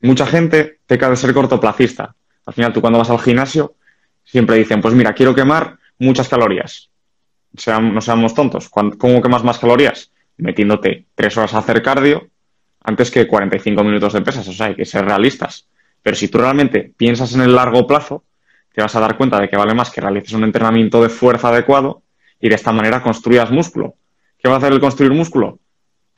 Mucha 0.00 0.24
gente 0.24 0.78
peca 0.86 1.10
de 1.10 1.16
ser 1.16 1.34
cortoplacista. 1.34 2.14
Al 2.46 2.54
final, 2.54 2.72
tú 2.72 2.80
cuando 2.80 2.98
vas 2.98 3.10
al 3.10 3.20
gimnasio, 3.20 3.74
siempre 4.24 4.56
dicen, 4.56 4.80
pues 4.80 4.94
mira, 4.94 5.12
quiero 5.12 5.34
quemar 5.34 5.76
muchas 5.98 6.26
calorías. 6.26 6.88
no 7.82 8.00
seamos 8.00 8.34
tontos. 8.34 8.70
¿Cómo 8.70 9.20
quemas 9.20 9.44
más 9.44 9.58
calorías? 9.58 10.10
Metiéndote 10.38 11.04
tres 11.14 11.36
horas 11.36 11.52
a 11.52 11.58
hacer 11.58 11.82
cardio 11.82 12.30
antes 12.82 13.10
que 13.10 13.28
45 13.28 13.84
minutos 13.84 14.14
de 14.14 14.22
pesas. 14.22 14.48
O 14.48 14.54
sea, 14.54 14.68
hay 14.68 14.74
que 14.74 14.86
ser 14.86 15.04
realistas. 15.04 15.68
Pero 16.02 16.16
si 16.16 16.28
tú 16.28 16.38
realmente 16.38 16.92
piensas 16.96 17.34
en 17.34 17.42
el 17.42 17.54
largo 17.54 17.86
plazo, 17.86 18.24
te 18.72 18.82
vas 18.82 18.94
a 18.96 19.00
dar 19.00 19.16
cuenta 19.16 19.40
de 19.40 19.48
que 19.48 19.56
vale 19.56 19.74
más 19.74 19.90
que 19.90 20.00
realices 20.00 20.32
un 20.32 20.44
entrenamiento 20.44 21.02
de 21.02 21.08
fuerza 21.08 21.48
adecuado 21.48 22.02
y 22.40 22.48
de 22.48 22.54
esta 22.54 22.72
manera 22.72 23.02
construyas 23.02 23.50
músculo. 23.50 23.94
¿Qué 24.38 24.48
va 24.48 24.56
a 24.56 24.58
hacer 24.58 24.72
el 24.72 24.80
construir 24.80 25.12
músculo? 25.12 25.58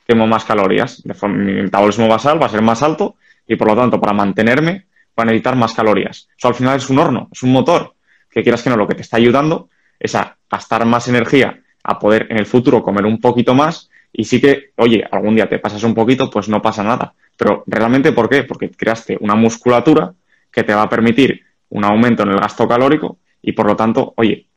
Quemo 0.07 0.25
más 0.27 0.45
calorías. 0.45 1.03
mi 1.05 1.53
metabolismo 1.53 2.07
basal 2.07 2.41
va 2.41 2.47
a 2.47 2.49
ser 2.49 2.61
más 2.61 2.81
alto 2.81 3.15
y 3.47 3.55
por 3.55 3.67
lo 3.67 3.75
tanto, 3.75 3.99
para 3.99 4.13
mantenerme, 4.13 4.85
va 5.17 5.23
a 5.23 5.25
necesitar 5.25 5.55
más 5.55 5.73
calorías. 5.73 6.27
Eso 6.37 6.47
al 6.47 6.55
final 6.55 6.77
es 6.77 6.89
un 6.89 6.99
horno, 6.99 7.29
es 7.31 7.43
un 7.43 7.51
motor, 7.51 7.93
que 8.29 8.43
quieras 8.43 8.63
que 8.63 8.69
no, 8.69 8.77
lo 8.77 8.87
que 8.87 8.95
te 8.95 9.01
está 9.01 9.17
ayudando 9.17 9.69
es 9.99 10.15
a 10.15 10.37
gastar 10.49 10.85
más 10.85 11.07
energía, 11.07 11.61
a 11.83 11.99
poder 11.99 12.27
en 12.29 12.37
el 12.37 12.45
futuro 12.45 12.83
comer 12.83 13.05
un 13.05 13.19
poquito 13.19 13.53
más 13.53 13.89
y 14.11 14.25
sí 14.25 14.41
que, 14.41 14.71
oye, 14.77 15.03
algún 15.11 15.35
día 15.35 15.47
te 15.47 15.59
pasas 15.59 15.83
un 15.83 15.93
poquito, 15.93 16.29
pues 16.29 16.49
no 16.49 16.61
pasa 16.61 16.83
nada. 16.83 17.13
Pero 17.37 17.63
realmente, 17.67 18.11
¿por 18.11 18.29
qué? 18.29 18.43
Porque 18.43 18.71
creaste 18.71 19.17
una 19.19 19.35
musculatura 19.35 20.13
que 20.51 20.63
te 20.63 20.73
va 20.73 20.83
a 20.83 20.89
permitir 20.89 21.41
un 21.69 21.83
aumento 21.83 22.23
en 22.23 22.29
el 22.29 22.39
gasto 22.39 22.67
calórico 22.67 23.19
y 23.41 23.51
por 23.51 23.65
lo 23.65 23.75
tanto, 23.75 24.13
oye, 24.17 24.47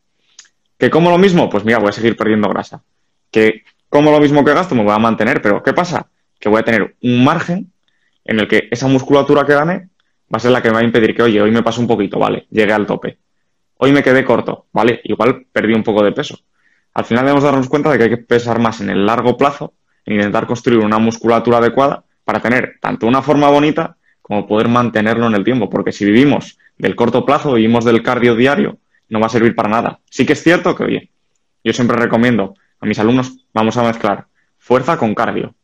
¿que 0.78 0.90
como 0.90 1.10
lo 1.10 1.18
mismo? 1.18 1.48
Pues 1.48 1.64
mira, 1.64 1.78
voy 1.78 1.88
a 1.88 1.92
seguir 1.92 2.16
perdiendo 2.16 2.48
grasa. 2.48 2.82
¿Que 3.30 3.64
como 3.88 4.10
lo 4.10 4.20
mismo 4.20 4.44
que 4.44 4.54
gasto? 4.54 4.74
Me 4.74 4.84
voy 4.84 4.92
a 4.92 4.98
mantener, 4.98 5.42
pero 5.42 5.62
¿qué 5.62 5.72
pasa? 5.72 6.08
Que 6.38 6.48
voy 6.48 6.60
a 6.60 6.64
tener 6.64 6.96
un 7.02 7.24
margen 7.24 7.72
en 8.24 8.40
el 8.40 8.46
que 8.46 8.68
esa 8.70 8.86
musculatura 8.86 9.44
que 9.44 9.54
gane 9.54 9.88
va 10.32 10.36
a 10.36 10.40
ser 10.40 10.52
la 10.52 10.62
que 10.62 10.68
me 10.68 10.74
va 10.74 10.80
a 10.80 10.84
impedir 10.84 11.14
que, 11.14 11.22
oye, 11.22 11.40
hoy 11.40 11.50
me 11.50 11.62
paso 11.62 11.80
un 11.80 11.86
poquito, 11.86 12.18
vale, 12.18 12.46
llegué 12.50 12.72
al 12.72 12.86
tope. 12.86 13.18
Hoy 13.78 13.92
me 13.92 14.02
quedé 14.02 14.24
corto, 14.24 14.66
vale, 14.72 15.00
igual 15.04 15.46
perdí 15.50 15.72
un 15.72 15.82
poco 15.82 16.04
de 16.04 16.12
peso. 16.12 16.38
Al 16.94 17.04
final 17.04 17.24
debemos 17.24 17.44
darnos 17.44 17.68
cuenta 17.68 17.90
de 17.90 17.98
que 17.98 18.04
hay 18.04 18.10
que 18.10 18.16
pesar 18.18 18.58
más 18.58 18.80
en 18.80 18.90
el 18.90 19.06
largo 19.06 19.36
plazo, 19.36 19.74
en 20.04 20.16
intentar 20.16 20.46
construir 20.46 20.80
una 20.80 20.98
musculatura 20.98 21.58
adecuada 21.58 22.04
para 22.28 22.40
tener 22.40 22.76
tanto 22.78 23.06
una 23.06 23.22
forma 23.22 23.48
bonita 23.48 23.96
como 24.20 24.46
poder 24.46 24.68
mantenerlo 24.68 25.26
en 25.26 25.34
el 25.34 25.44
tiempo, 25.44 25.70
porque 25.70 25.92
si 25.92 26.04
vivimos 26.04 26.58
del 26.76 26.94
corto 26.94 27.24
plazo, 27.24 27.54
vivimos 27.54 27.86
del 27.86 28.02
cardio 28.02 28.34
diario, 28.34 28.76
no 29.08 29.18
va 29.18 29.28
a 29.28 29.30
servir 29.30 29.54
para 29.54 29.70
nada. 29.70 30.00
Sí 30.10 30.26
que 30.26 30.34
es 30.34 30.42
cierto 30.42 30.74
que, 30.74 30.84
oye, 30.84 31.10
yo 31.64 31.72
siempre 31.72 31.96
recomiendo 31.96 32.54
a 32.80 32.84
mis 32.84 32.98
alumnos, 32.98 33.34
vamos 33.54 33.78
a 33.78 33.82
mezclar 33.82 34.26
fuerza 34.58 34.98
con 34.98 35.14
cardio, 35.14 35.54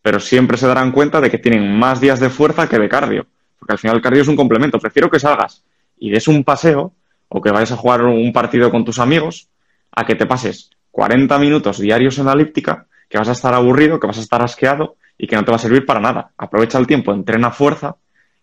pero 0.00 0.18
siempre 0.18 0.56
se 0.56 0.66
darán 0.66 0.92
cuenta 0.92 1.20
de 1.20 1.30
que 1.30 1.36
tienen 1.36 1.78
más 1.78 2.00
días 2.00 2.20
de 2.20 2.30
fuerza 2.30 2.70
que 2.70 2.78
de 2.78 2.88
cardio, 2.88 3.26
porque 3.58 3.74
al 3.74 3.78
final 3.78 3.96
el 3.96 4.02
cardio 4.02 4.22
es 4.22 4.28
un 4.28 4.36
complemento. 4.36 4.78
Prefiero 4.78 5.10
que 5.10 5.20
salgas 5.20 5.62
y 5.98 6.08
des 6.08 6.26
un 6.26 6.42
paseo 6.42 6.94
o 7.28 7.42
que 7.42 7.50
vayas 7.50 7.72
a 7.72 7.76
jugar 7.76 8.02
un 8.02 8.32
partido 8.32 8.70
con 8.70 8.82
tus 8.86 8.98
amigos 8.98 9.50
a 9.92 10.06
que 10.06 10.14
te 10.14 10.24
pases 10.24 10.70
40 10.90 11.38
minutos 11.38 11.80
diarios 11.80 12.16
en 12.16 12.24
la 12.24 12.32
elíptica, 12.32 12.86
que 13.10 13.18
vas 13.18 13.28
a 13.28 13.32
estar 13.32 13.52
aburrido, 13.52 14.00
que 14.00 14.06
vas 14.06 14.16
a 14.16 14.22
estar 14.22 14.42
asqueado 14.42 14.96
y 15.16 15.26
que 15.26 15.36
no 15.36 15.44
te 15.44 15.50
va 15.50 15.56
a 15.56 15.60
servir 15.60 15.86
para 15.86 16.00
nada. 16.00 16.32
Aprovecha 16.36 16.78
el 16.78 16.86
tiempo, 16.86 17.12
entrena 17.12 17.50
fuerza 17.50 17.96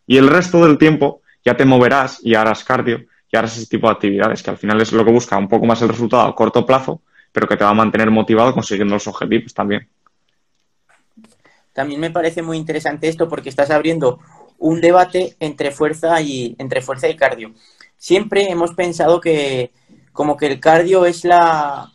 y 0.07 0.17
el 0.17 0.27
resto 0.27 0.65
del 0.65 0.77
tiempo 0.77 1.21
ya 1.43 1.55
te 1.55 1.65
moverás 1.65 2.19
y 2.23 2.35
harás 2.35 2.63
cardio 2.63 3.05
y 3.31 3.37
harás 3.37 3.57
ese 3.57 3.67
tipo 3.67 3.87
de 3.87 3.93
actividades, 3.93 4.43
que 4.43 4.49
al 4.49 4.57
final 4.57 4.81
es 4.81 4.91
lo 4.91 5.05
que 5.05 5.11
busca 5.11 5.37
un 5.37 5.47
poco 5.47 5.65
más 5.65 5.81
el 5.81 5.89
resultado 5.89 6.23
a 6.23 6.35
corto 6.35 6.65
plazo, 6.65 7.01
pero 7.31 7.47
que 7.47 7.55
te 7.55 7.63
va 7.63 7.69
a 7.69 7.75
mantener 7.75 8.11
motivado 8.11 8.53
consiguiendo 8.53 8.93
los 8.93 9.07
objetivos 9.07 9.53
también. 9.53 9.87
También 11.73 12.01
me 12.01 12.11
parece 12.11 12.41
muy 12.41 12.57
interesante 12.57 13.07
esto 13.07 13.29
porque 13.29 13.49
estás 13.49 13.71
abriendo 13.71 14.19
un 14.57 14.81
debate 14.81 15.35
entre 15.39 15.71
fuerza 15.71 16.21
y 16.21 16.55
entre 16.59 16.81
fuerza 16.81 17.07
y 17.07 17.15
cardio. 17.15 17.53
Siempre 17.97 18.49
hemos 18.51 18.73
pensado 18.73 19.21
que 19.21 19.71
como 20.11 20.35
que 20.35 20.47
el 20.47 20.59
cardio 20.59 21.05
es 21.05 21.23
la, 21.23 21.89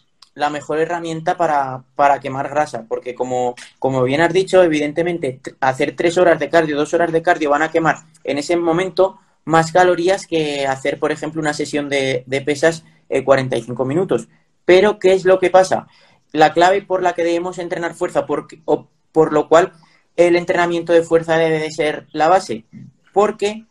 mejor 0.51 0.79
herramienta 0.79 1.37
para, 1.37 1.85
para, 1.95 2.21
quemar 2.21 2.49
grasa, 2.49 2.85
porque 2.89 3.15
como, 3.15 3.55
como 3.79 4.03
bien 4.03 4.21
has 4.21 4.33
dicho, 4.33 4.63
evidentemente 4.63 5.41
hacer 5.61 5.97
tres 5.97 6.19
horas 6.19 6.39
de 6.39 6.51
cardio, 6.51 6.77
dos 6.77 6.93
horas 6.95 7.11
de 7.11 7.23
cardio 7.23 7.51
van 7.51 7.63
a 7.63 7.71
quemar 7.71 8.05
en 8.23 8.39
ese 8.39 8.57
momento 8.57 9.19
más 9.47 9.73
calorías 9.73 10.27
que 10.27 10.67
hacer, 10.67 10.99
por 10.99 11.11
ejemplo, 11.11 11.41
una 11.41 11.55
sesión 11.55 11.89
de, 11.89 12.25
de 12.27 12.41
pesas 12.43 12.85
45 13.25 13.83
eh, 13.83 13.87
minutos. 13.87 14.29
Pero, 14.65 14.99
¿qué 14.99 15.15
es 15.15 15.25
lo 15.25 15.39
que 15.39 15.51
pasa? 15.51 15.87
La 16.33 16.53
clave 16.53 16.83
por 16.83 17.03
la 17.03 17.15
que 17.15 17.25
debemos 17.25 17.59
entrenar 17.59 17.95
fuerza, 17.95 18.27
porque, 18.27 18.61
o 18.65 18.89
por 19.13 19.33
lo 19.33 19.49
cual 19.49 19.73
el 20.17 20.37
entrenamiento 20.37 20.93
de 20.93 21.03
fuerza 21.03 21.39
debe 21.39 21.61
de 21.61 21.71
ser 21.71 22.07
la 22.13 22.29
base, 22.29 22.65
porque 23.13 23.65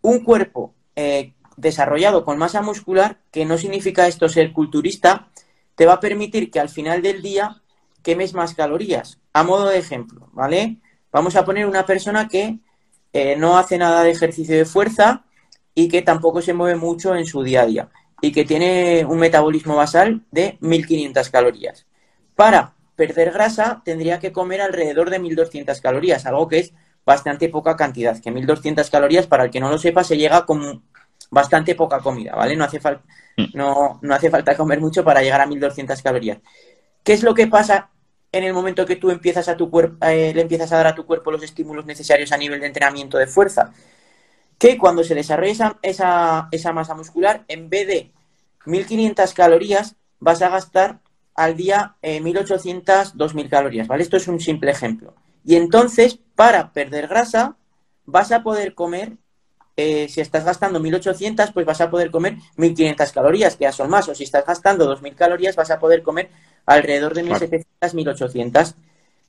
un 0.00 0.24
cuerpo 0.24 0.74
eh, 0.96 1.34
desarrollado 1.56 2.24
con 2.24 2.38
masa 2.38 2.62
muscular, 2.62 3.18
que 3.30 3.44
no 3.44 3.58
significa 3.58 4.06
esto 4.06 4.28
ser 4.28 4.52
culturista, 4.52 5.28
te 5.78 5.86
va 5.86 5.94
a 5.94 6.00
permitir 6.00 6.50
que 6.50 6.58
al 6.58 6.68
final 6.68 7.02
del 7.02 7.22
día 7.22 7.62
quemes 8.02 8.34
más 8.34 8.52
calorías. 8.54 9.20
A 9.32 9.44
modo 9.44 9.68
de 9.68 9.78
ejemplo, 9.78 10.28
¿vale? 10.32 10.78
Vamos 11.12 11.36
a 11.36 11.44
poner 11.44 11.66
una 11.66 11.86
persona 11.86 12.26
que 12.26 12.58
eh, 13.12 13.36
no 13.36 13.56
hace 13.56 13.78
nada 13.78 14.02
de 14.02 14.10
ejercicio 14.10 14.56
de 14.56 14.64
fuerza 14.64 15.24
y 15.76 15.88
que 15.88 16.02
tampoco 16.02 16.42
se 16.42 16.52
mueve 16.52 16.76
mucho 16.76 17.14
en 17.14 17.26
su 17.26 17.44
día 17.44 17.62
a 17.62 17.66
día 17.66 17.88
y 18.20 18.32
que 18.32 18.44
tiene 18.44 19.06
un 19.08 19.20
metabolismo 19.20 19.76
basal 19.76 20.24
de 20.32 20.58
1500 20.60 21.30
calorías. 21.30 21.86
Para 22.34 22.74
perder 22.96 23.30
grasa 23.30 23.80
tendría 23.84 24.18
que 24.18 24.32
comer 24.32 24.60
alrededor 24.60 25.10
de 25.10 25.20
1200 25.20 25.80
calorías, 25.80 26.26
algo 26.26 26.48
que 26.48 26.58
es 26.58 26.74
bastante 27.06 27.48
poca 27.48 27.76
cantidad, 27.76 28.20
que 28.20 28.32
1200 28.32 28.90
calorías, 28.90 29.28
para 29.28 29.44
el 29.44 29.50
que 29.50 29.60
no 29.60 29.70
lo 29.70 29.78
sepa, 29.78 30.02
se 30.02 30.16
llega 30.16 30.44
con 30.44 30.82
bastante 31.30 31.74
poca 31.74 32.00
comida, 32.00 32.34
¿vale? 32.34 32.56
No 32.56 32.64
hace, 32.64 32.80
falta 32.80 33.04
mm. 33.36 33.46
no, 33.54 33.98
no 34.02 34.14
hace 34.14 34.30
falta 34.30 34.56
comer 34.56 34.80
mucho 34.80 35.04
para 35.04 35.22
llegar 35.22 35.40
a 35.40 35.46
1200 35.46 36.00
calorías. 36.02 36.38
¿Qué 37.02 37.12
es 37.12 37.22
lo 37.22 37.34
que 37.34 37.46
pasa 37.46 37.90
en 38.30 38.44
el 38.44 38.52
momento 38.52 38.84
que 38.84 38.96
tú 38.96 39.10
empiezas 39.10 39.48
a 39.48 39.56
tu 39.56 39.70
cuerpo, 39.70 40.04
eh, 40.06 40.32
le 40.34 40.42
empiezas 40.42 40.72
a 40.72 40.76
dar 40.76 40.88
a 40.88 40.94
tu 40.94 41.06
cuerpo 41.06 41.30
los 41.30 41.42
estímulos 41.42 41.86
necesarios 41.86 42.32
a 42.32 42.36
nivel 42.36 42.60
de 42.60 42.66
entrenamiento 42.66 43.18
de 43.18 43.26
fuerza? 43.26 43.72
Que 44.58 44.76
cuando 44.76 45.04
se 45.04 45.14
desarrolla 45.14 45.78
esa, 45.82 46.48
esa 46.50 46.72
masa 46.72 46.94
muscular, 46.94 47.44
en 47.48 47.70
vez 47.70 47.86
de 47.86 48.12
1500 48.66 49.32
calorías, 49.34 49.96
vas 50.18 50.42
a 50.42 50.48
gastar 50.48 51.00
al 51.34 51.56
día 51.56 51.94
1.800, 52.02 52.82
eh, 52.82 53.12
2.000 53.14 53.48
calorías, 53.48 53.86
¿vale? 53.86 54.02
Esto 54.02 54.16
es 54.16 54.26
un 54.26 54.40
simple 54.40 54.72
ejemplo. 54.72 55.14
Y 55.44 55.54
entonces, 55.54 56.18
para 56.34 56.72
perder 56.72 57.06
grasa, 57.06 57.56
vas 58.04 58.32
a 58.32 58.42
poder 58.42 58.74
comer, 58.74 59.16
eh, 59.80 60.08
si 60.08 60.20
estás 60.20 60.44
gastando 60.44 60.80
1.800, 60.80 61.52
pues 61.52 61.64
vas 61.64 61.80
a 61.80 61.88
poder 61.88 62.10
comer 62.10 62.36
1.500 62.56 63.12
calorías, 63.12 63.54
que 63.54 63.62
ya 63.62 63.70
son 63.70 63.88
más. 63.88 64.08
O 64.08 64.14
si 64.14 64.24
estás 64.24 64.44
gastando 64.44 64.92
2.000 64.92 65.14
calorías, 65.14 65.54
vas 65.54 65.70
a 65.70 65.78
poder 65.78 66.02
comer 66.02 66.30
alrededor 66.66 67.14
de 67.14 67.24
1.700, 67.24 67.64
1.800. 67.80 68.74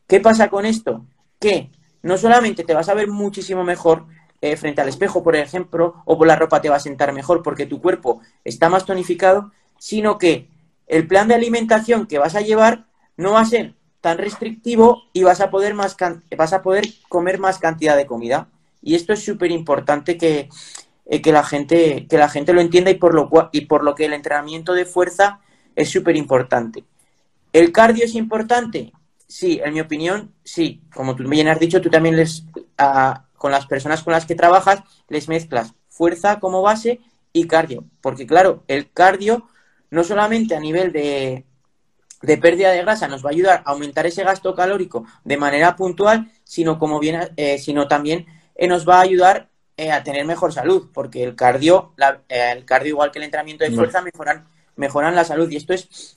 ¿Qué 0.08 0.20
pasa 0.20 0.50
con 0.50 0.66
esto? 0.66 1.06
Que 1.40 1.70
no 2.02 2.18
solamente 2.18 2.64
te 2.64 2.74
vas 2.74 2.90
a 2.90 2.96
ver 2.96 3.08
muchísimo 3.08 3.64
mejor 3.64 4.08
eh, 4.42 4.58
frente 4.58 4.82
al 4.82 4.90
espejo, 4.90 5.22
por 5.22 5.36
ejemplo, 5.36 6.02
o 6.06 6.18
por 6.18 6.26
la 6.26 6.36
ropa 6.36 6.60
te 6.62 6.70
va 6.70 6.78
a 6.78 6.80
sentar 6.80 7.14
mejor 7.14 7.44
porque 7.44 7.68
tu 7.68 7.80
cuerpo 7.80 8.20
está 8.44 8.70
más 8.70 8.88
tonificado, 8.88 9.52
sino 9.78 10.18
que 10.18 10.48
el 10.88 11.06
plan 11.06 11.28
de 11.28 11.36
alimentación 11.36 12.08
que 12.08 12.18
vas 12.18 12.34
a 12.34 12.42
llevar 12.42 12.88
no 13.18 13.34
va 13.34 13.42
a 13.42 13.46
ser 13.46 13.76
tan 14.02 14.18
restrictivo 14.18 15.04
y 15.14 15.22
vas 15.22 15.42
a 15.42 15.52
poder 15.52 15.76
más 15.76 15.96
vas 16.36 16.54
a 16.54 16.64
poder 16.64 16.86
comer 17.08 17.38
más 17.38 17.60
cantidad 17.60 17.96
de 17.96 18.08
comida. 18.08 18.48
Y 18.82 18.96
esto 18.96 19.14
es 19.14 19.24
súper 19.24 19.52
importante 19.52 20.18
que, 20.18 20.50
eh, 21.06 21.22
que, 21.22 21.32
la 21.32 21.44
gente, 21.44 22.08
que 22.08 22.18
la 22.18 22.30
gente 22.30 22.54
lo 22.54 22.62
entienda 22.62 22.92
y 22.92 22.96
por 22.96 23.14
lo, 23.14 23.30
cual, 23.30 23.50
y 23.52 23.62
por 23.62 23.84
lo 23.84 23.96
que 23.96 24.06
el 24.06 24.14
entrenamiento 24.14 24.74
de 24.74 24.86
fuerza 24.86 25.42
es 25.76 25.90
súper 25.90 26.16
importante. 26.16 26.86
¿El 27.54 27.72
cardio 27.72 28.06
es 28.06 28.16
importante? 28.16 28.94
Sí, 29.28 29.60
en 29.64 29.74
mi 29.74 29.82
opinión, 29.82 30.34
sí. 30.44 30.82
Como 30.94 31.16
tú 31.16 31.28
bien 31.28 31.48
has 31.48 31.60
dicho, 31.60 31.82
tú 31.82 31.90
también 31.90 32.16
les, 32.16 32.46
con 33.38 33.52
las 33.52 33.66
personas 33.68 34.04
con 34.04 34.14
las 34.14 34.26
que 34.26 34.36
trabajas, 34.36 34.82
les 35.08 35.28
mezclas 35.28 35.74
fuerza 36.00 36.40
como 36.40 36.62
base 36.62 37.02
y 37.34 37.46
cardio. 37.46 37.84
Porque 38.00 38.26
claro, 38.26 38.64
el 38.70 38.90
cardio 38.90 39.50
no 39.92 40.06
solamente 40.06 40.56
a 40.56 40.62
nivel 40.62 40.94
de, 40.94 41.46
pérdida 42.38 42.72
de 42.72 42.82
grasa 42.82 43.10
nos 43.10 43.24
va 43.24 43.32
a 43.32 43.34
ayudar 43.34 43.64
a 43.66 43.72
aumentar 43.72 44.06
ese 44.06 44.24
gasto 44.24 44.56
calórico 44.56 45.06
de 45.26 45.36
manera 45.36 45.76
puntual, 45.76 46.32
sino 46.46 46.80
como 46.80 47.00
bien, 47.00 47.20
eh, 47.36 47.58
sino 47.58 47.90
también 47.90 48.28
eh, 48.64 48.68
nos 48.68 48.88
va 48.88 48.98
a 48.98 49.02
ayudar 49.02 49.50
eh, 49.78 49.92
a 49.92 50.04
tener 50.04 50.26
mejor 50.26 50.54
salud, 50.54 50.90
porque 50.94 51.24
el 51.24 51.36
cardio, 51.36 51.94
el 52.28 52.66
cardio 52.66 52.90
igual 52.90 53.12
que 53.12 53.20
el 53.20 53.26
entrenamiento 53.26 53.64
de 53.64 53.72
fuerza 53.72 54.02
mejoran, 54.02 54.48
mejoran 54.76 55.16
la 55.16 55.24
salud 55.24 55.50
y 55.50 55.56
esto 55.56 55.74
es 55.74 56.16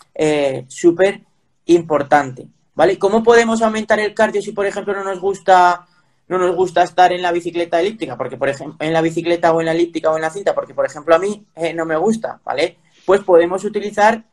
súper 0.69 1.21
importante, 1.67 2.49
¿vale? 2.75 2.99
¿Cómo 2.99 3.23
podemos 3.23 3.63
aumentar 3.63 4.01
el 4.01 4.15
cardio 4.15 4.43
si 4.43 4.53
por 4.53 4.67
ejemplo 4.67 4.95
no 4.95 5.05
nos 5.05 5.21
gusta 5.21 5.87
no 6.29 6.39
nos 6.39 6.57
gusta 6.57 6.83
estar 6.83 7.13
en 7.13 7.21
la 7.21 7.31
bicicleta 7.31 7.79
elíptica, 7.81 8.17
porque 8.17 8.37
por 8.37 8.49
ejemplo 8.49 8.77
en 8.81 8.93
la 8.93 9.03
bicicleta 9.03 9.53
o 9.53 9.61
en 9.61 9.67
la 9.67 9.73
elíptica 9.73 10.11
o 10.11 10.17
en 10.17 10.23
la 10.23 10.31
cinta, 10.31 10.55
porque 10.55 10.73
por 10.73 10.87
ejemplo 10.87 11.15
a 11.15 11.19
mí 11.19 11.45
no 11.75 11.85
me 11.85 11.97
gusta, 11.97 12.41
¿vale? 12.45 12.79
pues 13.05 13.23
podemos 13.23 13.65
utilizar 13.65 14.25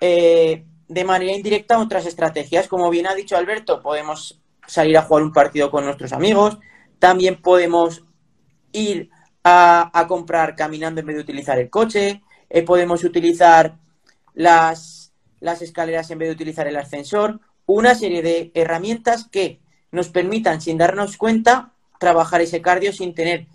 eh, 0.00 0.64
de 0.88 1.04
manera 1.04 1.32
indirecta 1.32 1.78
otras 1.78 2.06
estrategias. 2.06 2.68
Como 2.68 2.90
bien 2.90 3.06
ha 3.06 3.14
dicho 3.14 3.36
Alberto, 3.36 3.82
podemos 3.82 4.40
salir 4.66 4.96
a 4.98 5.02
jugar 5.02 5.24
un 5.24 5.32
partido 5.32 5.70
con 5.70 5.84
nuestros 5.84 6.12
amigos, 6.12 6.58
también 7.00 7.42
podemos 7.42 8.04
ir 8.72 9.10
a, 9.42 10.06
comprar 10.06 10.54
caminando 10.54 11.00
en 11.00 11.06
vez 11.06 11.16
de 11.16 11.22
utilizar 11.22 11.58
el 11.58 11.70
coche, 11.70 12.22
eh, 12.48 12.62
podemos 12.62 13.02
utilizar 13.02 13.76
las, 14.34 15.12
las 15.40 15.62
escaleras 15.62 16.10
en 16.10 16.18
vez 16.18 16.28
de 16.28 16.34
utilizar 16.34 16.68
el 16.68 16.76
ascensor, 16.76 17.40
una 17.66 17.94
serie 17.94 18.22
de 18.22 18.52
herramientas 18.54 19.26
que 19.30 19.58
nos 19.90 20.08
permitan, 20.08 20.60
sin 20.60 20.78
darnos 20.78 21.16
cuenta, 21.16 21.72
trabajar 21.98 22.40
ese 22.40 22.62
cardio 22.62 22.92
sin 22.92 23.14
tener 23.14 23.46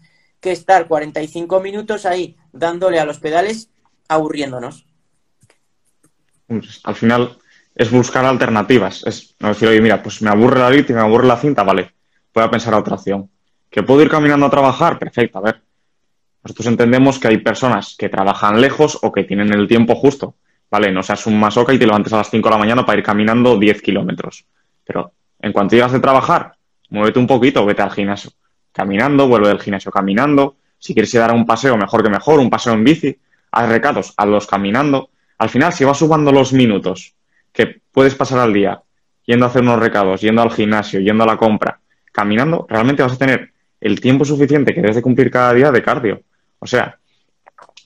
que 0.41 0.51
estar 0.51 0.87
45 0.87 1.59
minutos 1.61 2.05
ahí 2.05 2.35
dándole 2.51 2.99
a 2.99 3.05
los 3.05 3.19
pedales 3.19 3.69
aburriéndonos. 4.07 4.85
Pues, 6.47 6.81
al 6.83 6.95
final 6.95 7.37
es 7.75 7.91
buscar 7.91 8.25
alternativas. 8.25 9.03
Es 9.05 9.35
decir, 9.39 9.67
oye, 9.67 9.81
mira, 9.81 10.01
pues 10.01 10.21
me 10.21 10.29
aburre 10.29 10.59
la 10.59 10.75
y 10.75 10.93
me 10.93 10.99
aburre 10.99 11.27
la 11.27 11.37
cinta, 11.37 11.63
vale, 11.63 11.93
voy 12.33 12.43
a 12.43 12.51
pensar 12.51 12.73
a 12.73 12.79
otra 12.79 12.95
opción. 12.95 13.29
¿Que 13.75 13.83
puedo 13.83 14.01
ir 14.01 14.07
caminando 14.07 14.45
a 14.45 14.49
trabajar? 14.49 14.97
Perfecto, 14.97 15.37
a 15.37 15.41
ver. 15.41 15.61
Nosotros 16.41 16.67
entendemos 16.67 17.19
que 17.19 17.27
hay 17.27 17.39
personas 17.39 17.97
que 17.99 18.07
trabajan 18.07 18.61
lejos 18.61 18.97
o 19.01 19.11
que 19.11 19.25
tienen 19.25 19.51
el 19.53 19.67
tiempo 19.67 19.95
justo. 19.95 20.35
Vale, 20.71 20.93
no 20.93 21.03
seas 21.03 21.27
un 21.27 21.37
masoca 21.37 21.73
y 21.73 21.77
te 21.77 21.85
levantes 21.85 22.13
a 22.13 22.17
las 22.19 22.29
5 22.29 22.47
de 22.47 22.53
la 22.53 22.57
mañana 22.57 22.85
para 22.85 22.99
ir 22.99 23.03
caminando 23.03 23.57
10 23.59 23.81
kilómetros. 23.81 24.45
Pero 24.85 25.11
en 25.41 25.51
cuanto 25.51 25.75
llegas 25.75 25.91
de 25.91 25.99
trabajar, 25.99 26.53
muévete 26.89 27.19
un 27.19 27.27
poquito, 27.27 27.65
vete 27.65 27.81
al 27.81 27.91
gimnasio. 27.91 28.31
Caminando, 28.71 29.27
vuelve 29.27 29.49
del 29.49 29.59
gimnasio 29.59 29.91
caminando. 29.91 30.55
Si 30.79 30.93
quieres 30.93 31.13
ir 31.13 31.19
a 31.19 31.27
dar 31.27 31.35
un 31.35 31.45
paseo, 31.45 31.75
mejor 31.75 32.01
que 32.01 32.09
mejor, 32.09 32.39
un 32.39 32.49
paseo 32.49 32.71
en 32.71 32.85
bici. 32.85 33.19
Haz 33.51 33.67
recados, 33.67 34.13
hazlos 34.15 34.47
caminando. 34.47 35.09
Al 35.37 35.49
final, 35.49 35.73
si 35.73 35.83
vas 35.83 35.97
sumando 35.97 36.31
los 36.31 36.53
minutos 36.53 37.13
que 37.51 37.81
puedes 37.91 38.15
pasar 38.15 38.39
al 38.39 38.53
día 38.53 38.81
yendo 39.25 39.45
a 39.45 39.49
hacer 39.49 39.63
unos 39.63 39.79
recados, 39.79 40.21
yendo 40.21 40.41
al 40.41 40.51
gimnasio, 40.51 41.01
yendo 41.01 41.25
a 41.25 41.27
la 41.27 41.35
compra, 41.35 41.81
caminando, 42.13 42.65
realmente 42.69 43.03
vas 43.03 43.11
a 43.11 43.17
tener 43.17 43.54
el 43.85 44.01
tiempo 44.01 44.25
suficiente 44.25 44.73
que 44.73 44.81
debes 44.81 44.95
de 44.95 45.03
cumplir 45.03 45.29
cada 45.29 45.53
día 45.53 45.71
de 45.71 45.83
cardio. 45.83 46.23
O 46.57 46.65
sea, 46.65 46.97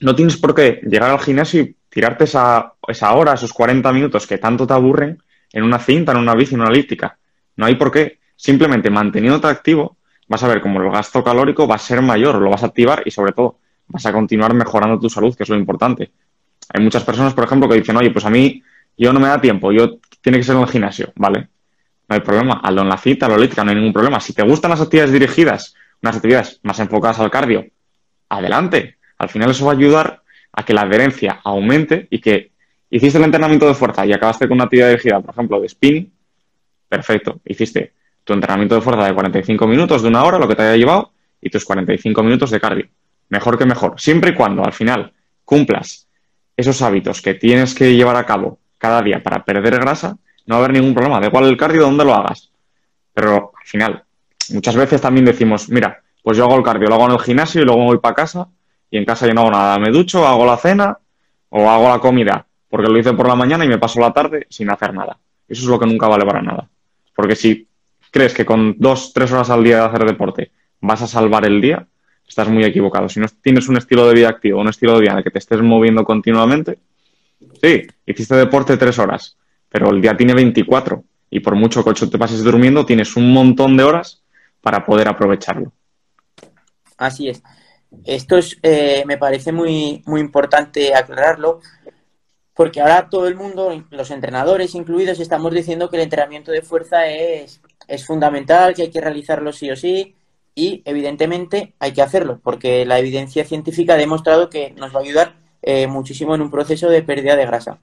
no 0.00 0.14
tienes 0.14 0.38
por 0.38 0.54
qué 0.54 0.80
llegar 0.82 1.10
al 1.10 1.20
gimnasio 1.20 1.60
y 1.60 1.76
tirarte 1.90 2.24
esa, 2.24 2.72
esa 2.88 3.12
hora, 3.12 3.34
esos 3.34 3.52
40 3.52 3.92
minutos 3.92 4.26
que 4.26 4.38
tanto 4.38 4.66
te 4.66 4.72
aburren 4.72 5.22
en 5.52 5.62
una 5.62 5.78
cinta, 5.78 6.12
en 6.12 6.18
una 6.18 6.34
bici, 6.34 6.54
en 6.54 6.62
una 6.62 6.70
elíptica. 6.70 7.18
No 7.56 7.66
hay 7.66 7.74
por 7.74 7.92
qué. 7.92 8.18
Simplemente 8.34 8.88
manteniéndote 8.88 9.48
activo, 9.48 9.98
vas 10.26 10.42
a 10.42 10.48
ver 10.48 10.62
cómo 10.62 10.80
el 10.80 10.90
gasto 10.90 11.22
calórico 11.22 11.68
va 11.68 11.74
a 11.74 11.78
ser 11.78 12.00
mayor, 12.00 12.36
lo 12.36 12.48
vas 12.48 12.62
a 12.62 12.66
activar 12.66 13.02
y 13.04 13.10
sobre 13.10 13.32
todo 13.32 13.58
vas 13.88 14.06
a 14.06 14.12
continuar 14.12 14.54
mejorando 14.54 14.98
tu 14.98 15.10
salud, 15.10 15.36
que 15.36 15.42
es 15.42 15.50
lo 15.50 15.56
importante. 15.56 16.12
Hay 16.72 16.82
muchas 16.82 17.04
personas, 17.04 17.34
por 17.34 17.44
ejemplo, 17.44 17.68
que 17.68 17.74
dicen, 17.74 17.98
oye, 17.98 18.10
pues 18.10 18.24
a 18.24 18.30
mí 18.30 18.62
yo 18.96 19.12
no 19.12 19.20
me 19.20 19.28
da 19.28 19.38
tiempo, 19.38 19.70
yo 19.70 19.98
tiene 20.22 20.38
que 20.38 20.44
ser 20.44 20.56
en 20.56 20.62
el 20.62 20.68
gimnasio, 20.68 21.12
¿vale? 21.16 21.48
No 22.08 22.14
hay 22.14 22.20
problema, 22.20 22.60
hazlo 22.64 22.80
en 22.80 22.88
la 22.88 22.96
cita, 22.96 23.28
lo 23.28 23.34
elíptica, 23.34 23.64
no 23.64 23.70
hay 23.70 23.76
ningún 23.76 23.92
problema. 23.92 24.18
Si 24.18 24.32
te 24.32 24.42
gustan 24.42 24.70
las 24.70 24.80
actividades 24.80 25.12
dirigidas, 25.12 25.74
unas 26.02 26.16
actividades 26.16 26.60
más 26.62 26.78
enfocadas 26.80 27.18
al 27.20 27.30
cardio, 27.30 27.66
adelante. 28.28 28.96
Al 29.18 29.28
final 29.28 29.50
eso 29.50 29.66
va 29.66 29.72
a 29.72 29.76
ayudar 29.76 30.22
a 30.52 30.64
que 30.64 30.74
la 30.74 30.82
adherencia 30.82 31.40
aumente 31.44 32.08
y 32.10 32.20
que 32.20 32.52
hiciste 32.90 33.18
el 33.18 33.24
entrenamiento 33.24 33.66
de 33.66 33.74
fuerza 33.74 34.06
y 34.06 34.12
acabaste 34.12 34.48
con 34.48 34.56
una 34.56 34.64
actividad 34.64 34.88
dirigida, 34.88 35.20
por 35.20 35.34
ejemplo, 35.34 35.60
de 35.60 35.68
spinning, 35.68 36.12
perfecto. 36.88 37.40
Hiciste 37.44 37.92
tu 38.24 38.32
entrenamiento 38.32 38.74
de 38.74 38.80
fuerza 38.80 39.06
de 39.06 39.14
45 39.14 39.66
minutos, 39.66 40.02
de 40.02 40.08
una 40.08 40.24
hora, 40.24 40.38
lo 40.38 40.48
que 40.48 40.54
te 40.54 40.62
haya 40.62 40.76
llevado, 40.76 41.12
y 41.40 41.50
tus 41.50 41.64
45 41.64 42.22
minutos 42.22 42.50
de 42.50 42.60
cardio. 42.60 42.88
Mejor 43.28 43.58
que 43.58 43.64
mejor. 43.64 44.00
Siempre 44.00 44.30
y 44.30 44.34
cuando 44.34 44.64
al 44.64 44.72
final 44.72 45.12
cumplas 45.44 46.08
esos 46.56 46.82
hábitos 46.82 47.22
que 47.22 47.34
tienes 47.34 47.74
que 47.74 47.94
llevar 47.94 48.16
a 48.16 48.26
cabo 48.26 48.58
cada 48.76 49.02
día 49.02 49.22
para 49.22 49.44
perder 49.44 49.78
grasa, 49.78 50.16
no 50.46 50.56
va 50.56 50.62
a 50.62 50.64
haber 50.64 50.72
ningún 50.72 50.94
problema. 50.94 51.20
Da 51.20 51.28
igual 51.28 51.44
el 51.44 51.56
cardio 51.56 51.82
donde 51.82 52.04
lo 52.04 52.14
hagas. 52.14 52.50
Pero 53.14 53.52
al 53.58 53.66
final, 53.66 54.04
muchas 54.50 54.76
veces 54.76 55.00
también 55.00 55.24
decimos, 55.24 55.68
mira, 55.68 56.02
pues 56.22 56.36
yo 56.36 56.44
hago 56.44 56.56
el 56.56 56.62
cardio, 56.62 56.88
lo 56.88 56.94
hago 56.94 57.06
en 57.06 57.12
el 57.12 57.20
gimnasio 57.20 57.62
y 57.62 57.64
luego 57.64 57.84
voy 57.84 57.98
para 57.98 58.14
casa 58.14 58.48
y 58.90 58.98
en 58.98 59.04
casa 59.04 59.26
yo 59.26 59.34
no 59.34 59.42
hago 59.42 59.50
nada. 59.50 59.78
Me 59.78 59.90
ducho, 59.90 60.26
hago 60.26 60.44
la 60.44 60.56
cena 60.56 60.98
o 61.48 61.68
hago 61.70 61.88
la 61.88 61.98
comida 61.98 62.46
porque 62.68 62.88
lo 62.88 62.98
hice 62.98 63.12
por 63.12 63.28
la 63.28 63.34
mañana 63.34 63.64
y 63.64 63.68
me 63.68 63.78
paso 63.78 64.00
la 64.00 64.12
tarde 64.12 64.46
sin 64.48 64.70
hacer 64.70 64.94
nada. 64.94 65.18
Eso 65.48 65.62
es 65.62 65.68
lo 65.68 65.78
que 65.78 65.86
nunca 65.86 66.06
vale 66.06 66.24
para 66.24 66.40
nada. 66.40 66.68
Porque 67.14 67.34
si 67.34 67.66
crees 68.10 68.32
que 68.32 68.46
con 68.46 68.76
dos, 68.78 69.12
tres 69.12 69.32
horas 69.32 69.50
al 69.50 69.64
día 69.64 69.78
de 69.78 69.84
hacer 69.86 70.04
deporte 70.04 70.52
vas 70.80 71.02
a 71.02 71.06
salvar 71.06 71.44
el 71.44 71.60
día, 71.60 71.86
estás 72.26 72.48
muy 72.48 72.64
equivocado. 72.64 73.08
Si 73.08 73.18
no 73.18 73.26
tienes 73.42 73.68
un 73.68 73.76
estilo 73.76 74.06
de 74.06 74.14
vida 74.14 74.28
activo, 74.28 74.60
un 74.60 74.68
estilo 74.68 74.94
de 74.94 75.00
vida 75.00 75.12
en 75.12 75.18
el 75.18 75.24
que 75.24 75.30
te 75.30 75.40
estés 75.40 75.60
moviendo 75.60 76.04
continuamente, 76.04 76.78
sí, 77.60 77.82
hiciste 78.06 78.36
deporte 78.36 78.76
tres 78.76 78.98
horas, 78.98 79.36
pero 79.68 79.90
el 79.90 80.00
día 80.00 80.16
tiene 80.16 80.32
24 80.34 81.02
y 81.30 81.40
por 81.40 81.56
mucho 81.56 81.84
que 81.84 81.92
te 81.92 82.18
pases 82.18 82.42
durmiendo, 82.44 82.86
tienes 82.86 83.16
un 83.16 83.32
montón 83.32 83.76
de 83.76 83.84
horas 83.84 84.19
para 84.60 84.84
poder 84.84 85.08
aprovecharlo. 85.08 85.72
Así 86.96 87.28
es. 87.28 87.42
Esto 88.04 88.36
es, 88.36 88.58
eh, 88.62 89.02
me 89.06 89.18
parece 89.18 89.52
muy, 89.52 90.02
muy 90.06 90.20
importante 90.20 90.94
aclararlo, 90.94 91.60
porque 92.54 92.80
ahora 92.80 93.08
todo 93.08 93.26
el 93.26 93.34
mundo, 93.34 93.84
los 93.90 94.10
entrenadores 94.10 94.74
incluidos, 94.74 95.18
estamos 95.18 95.52
diciendo 95.52 95.88
que 95.88 95.96
el 95.96 96.02
entrenamiento 96.02 96.52
de 96.52 96.62
fuerza 96.62 97.06
es, 97.06 97.60
es 97.88 98.06
fundamental, 98.06 98.74
que 98.74 98.82
hay 98.82 98.90
que 98.90 99.00
realizarlo 99.00 99.52
sí 99.52 99.70
o 99.70 99.76
sí, 99.76 100.14
y 100.54 100.82
evidentemente 100.84 101.74
hay 101.78 101.92
que 101.92 102.02
hacerlo, 102.02 102.40
porque 102.42 102.84
la 102.84 102.98
evidencia 102.98 103.44
científica 103.44 103.94
ha 103.94 103.96
demostrado 103.96 104.50
que 104.50 104.70
nos 104.72 104.94
va 104.94 105.00
a 105.00 105.02
ayudar 105.02 105.34
eh, 105.62 105.86
muchísimo 105.86 106.34
en 106.34 106.42
un 106.42 106.50
proceso 106.50 106.88
de 106.88 107.02
pérdida 107.02 107.36
de 107.36 107.46
grasa. 107.46 107.78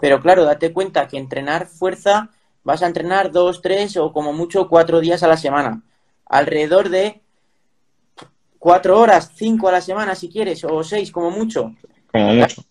Pero 0.00 0.20
claro, 0.20 0.44
date 0.44 0.72
cuenta 0.72 1.08
que 1.08 1.18
entrenar 1.18 1.66
fuerza 1.66 2.30
vas 2.62 2.82
a 2.82 2.86
entrenar 2.86 3.32
dos, 3.32 3.62
tres 3.62 3.96
o 3.96 4.12
como 4.12 4.32
mucho 4.32 4.68
cuatro 4.68 5.00
días 5.00 5.22
a 5.22 5.28
la 5.28 5.36
semana. 5.36 5.82
Alrededor 6.30 6.88
de 6.88 7.20
cuatro 8.58 9.00
horas, 9.00 9.32
cinco 9.34 9.68
a 9.68 9.72
la 9.72 9.80
semana 9.80 10.14
si 10.14 10.28
quieres, 10.28 10.64
o 10.64 10.82
seis 10.84 11.10
como 11.10 11.30
mucho. 11.30 11.74
Como 12.12 12.32
mucho. 12.34 12.62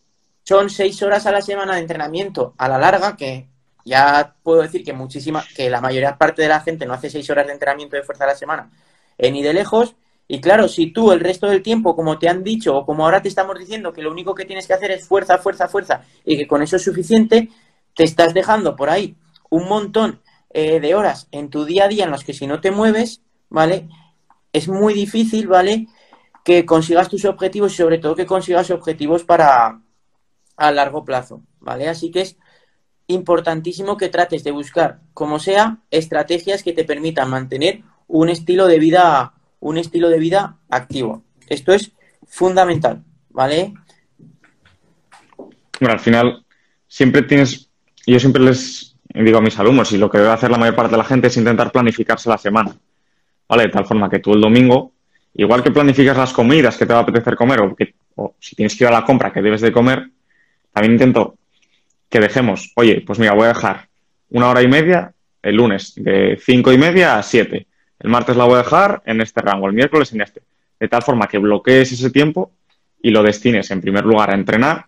Son 0.43 0.69
seis 0.69 1.01
horas 1.03 1.25
a 1.25 1.31
la 1.31 1.41
semana 1.41 1.75
de 1.75 1.81
entrenamiento 1.81 2.53
a 2.57 2.69
la 2.69 2.77
larga, 2.77 3.17
que 3.17 3.49
ya 3.83 4.35
puedo 4.41 4.61
decir 4.61 4.83
que 4.83 4.93
muchísima, 4.93 5.43
que 5.55 5.69
la 5.69 5.81
mayoría 5.81 6.17
parte 6.17 6.41
de 6.41 6.47
la 6.47 6.61
gente 6.61 6.85
no 6.85 6.93
hace 6.93 7.09
seis 7.09 7.29
horas 7.29 7.47
de 7.47 7.53
entrenamiento 7.53 7.95
de 7.95 8.03
fuerza 8.03 8.23
a 8.23 8.27
la 8.27 8.35
semana, 8.35 8.71
eh, 9.17 9.29
ni 9.29 9.43
de 9.43 9.53
lejos. 9.53 9.95
Y 10.27 10.39
claro, 10.39 10.67
si 10.67 10.91
tú 10.91 11.11
el 11.11 11.19
resto 11.19 11.47
del 11.47 11.61
tiempo, 11.61 11.95
como 11.95 12.17
te 12.17 12.29
han 12.29 12.43
dicho, 12.43 12.75
o 12.77 12.85
como 12.85 13.03
ahora 13.03 13.21
te 13.21 13.27
estamos 13.27 13.59
diciendo, 13.59 13.91
que 13.91 14.01
lo 14.01 14.11
único 14.11 14.33
que 14.33 14.45
tienes 14.45 14.67
que 14.67 14.73
hacer 14.73 14.91
es 14.91 15.07
fuerza, 15.07 15.37
fuerza, 15.39 15.67
fuerza, 15.67 16.03
y 16.23 16.37
que 16.37 16.47
con 16.47 16.61
eso 16.61 16.77
es 16.77 16.83
suficiente, 16.83 17.49
te 17.95 18.03
estás 18.03 18.33
dejando 18.33 18.75
por 18.75 18.89
ahí 18.89 19.15
un 19.49 19.67
montón 19.67 20.21
eh, 20.51 20.79
de 20.79 20.95
horas 20.95 21.27
en 21.31 21.49
tu 21.49 21.65
día 21.65 21.85
a 21.85 21.87
día 21.87 22.05
en 22.05 22.11
las 22.11 22.23
que 22.23 22.33
si 22.33 22.47
no 22.47 22.61
te 22.61 22.71
mueves, 22.71 23.21
¿vale? 23.49 23.89
Es 24.53 24.67
muy 24.67 24.93
difícil, 24.93 25.47
¿vale? 25.47 25.87
Que 26.43 26.65
consigas 26.65 27.09
tus 27.09 27.25
objetivos 27.25 27.73
y 27.73 27.77
sobre 27.77 27.97
todo 27.97 28.15
que 28.15 28.25
consigas 28.25 28.71
objetivos 28.71 29.23
para 29.23 29.81
a 30.57 30.71
largo 30.71 31.05
plazo, 31.05 31.41
¿vale? 31.59 31.87
Así 31.87 32.11
que 32.11 32.21
es 32.21 32.37
importantísimo 33.07 33.97
que 33.97 34.09
trates 34.09 34.43
de 34.43 34.51
buscar, 34.51 35.01
como 35.13 35.39
sea, 35.39 35.79
estrategias 35.89 36.63
que 36.63 36.73
te 36.73 36.83
permitan 36.83 37.29
mantener 37.29 37.81
un 38.07 38.29
estilo 38.29 38.67
de 38.67 38.79
vida 38.79 39.33
un 39.59 39.77
estilo 39.77 40.09
de 40.09 40.19
vida 40.19 40.57
activo. 40.69 41.23
Esto 41.47 41.73
es 41.73 41.91
fundamental, 42.27 43.03
¿vale? 43.29 43.73
Bueno, 45.79 45.93
al 45.93 45.99
final 45.99 46.45
siempre 46.87 47.23
tienes, 47.23 47.69
yo 48.05 48.19
siempre 48.19 48.43
les 48.43 48.95
digo 49.13 49.37
a 49.37 49.41
mis 49.41 49.57
alumnos, 49.59 49.91
y 49.91 49.97
lo 49.97 50.09
que 50.09 50.19
debe 50.19 50.31
hacer 50.31 50.51
la 50.51 50.57
mayor 50.57 50.75
parte 50.75 50.91
de 50.91 50.97
la 50.97 51.03
gente 51.03 51.27
es 51.27 51.37
intentar 51.37 51.71
planificarse 51.71 52.29
la 52.29 52.37
semana, 52.37 52.75
¿vale? 53.49 53.63
De 53.63 53.69
tal 53.69 53.85
forma 53.85 54.09
que 54.09 54.19
tú 54.19 54.33
el 54.33 54.41
domingo, 54.41 54.93
igual 55.33 55.61
que 55.63 55.71
planificas 55.71 56.15
las 56.15 56.31
comidas 56.31 56.77
que 56.77 56.85
te 56.85 56.93
va 56.93 56.99
a 56.99 57.03
apetecer 57.03 57.35
comer, 57.35 57.59
o, 57.61 57.75
que, 57.75 57.95
o 58.15 58.35
si 58.39 58.55
tienes 58.55 58.75
que 58.77 58.85
ir 58.85 58.87
a 58.87 58.93
la 58.93 59.03
compra 59.03 59.33
que 59.33 59.41
debes 59.41 59.61
de 59.61 59.71
comer, 59.71 60.09
también 60.71 60.93
intento 60.93 61.35
que 62.07 62.19
dejemos, 62.19 62.71
oye, 62.75 63.03
pues 63.05 63.19
mira, 63.19 63.33
voy 63.33 63.45
a 63.45 63.49
dejar 63.49 63.89
una 64.29 64.49
hora 64.49 64.61
y 64.61 64.67
media 64.67 65.13
el 65.41 65.55
lunes, 65.55 65.93
de 65.95 66.39
cinco 66.41 66.71
y 66.71 66.77
media 66.77 67.17
a 67.17 67.23
siete 67.23 67.67
el 67.99 68.09
martes 68.09 68.35
la 68.37 68.45
voy 68.45 68.55
a 68.55 68.57
dejar 68.59 69.01
en 69.05 69.21
este 69.21 69.41
rango, 69.41 69.67
el 69.67 69.73
miércoles 69.73 70.13
en 70.13 70.21
este. 70.21 70.41
De 70.79 70.87
tal 70.87 71.01
forma 71.01 71.27
que 71.27 71.37
bloquees 71.37 71.91
ese 71.91 72.09
tiempo 72.09 72.51
y 73.01 73.11
lo 73.11 73.21
destines 73.21 73.69
en 73.71 73.81
primer 73.81 74.05
lugar 74.05 74.31
a 74.31 74.35
entrenar. 74.35 74.85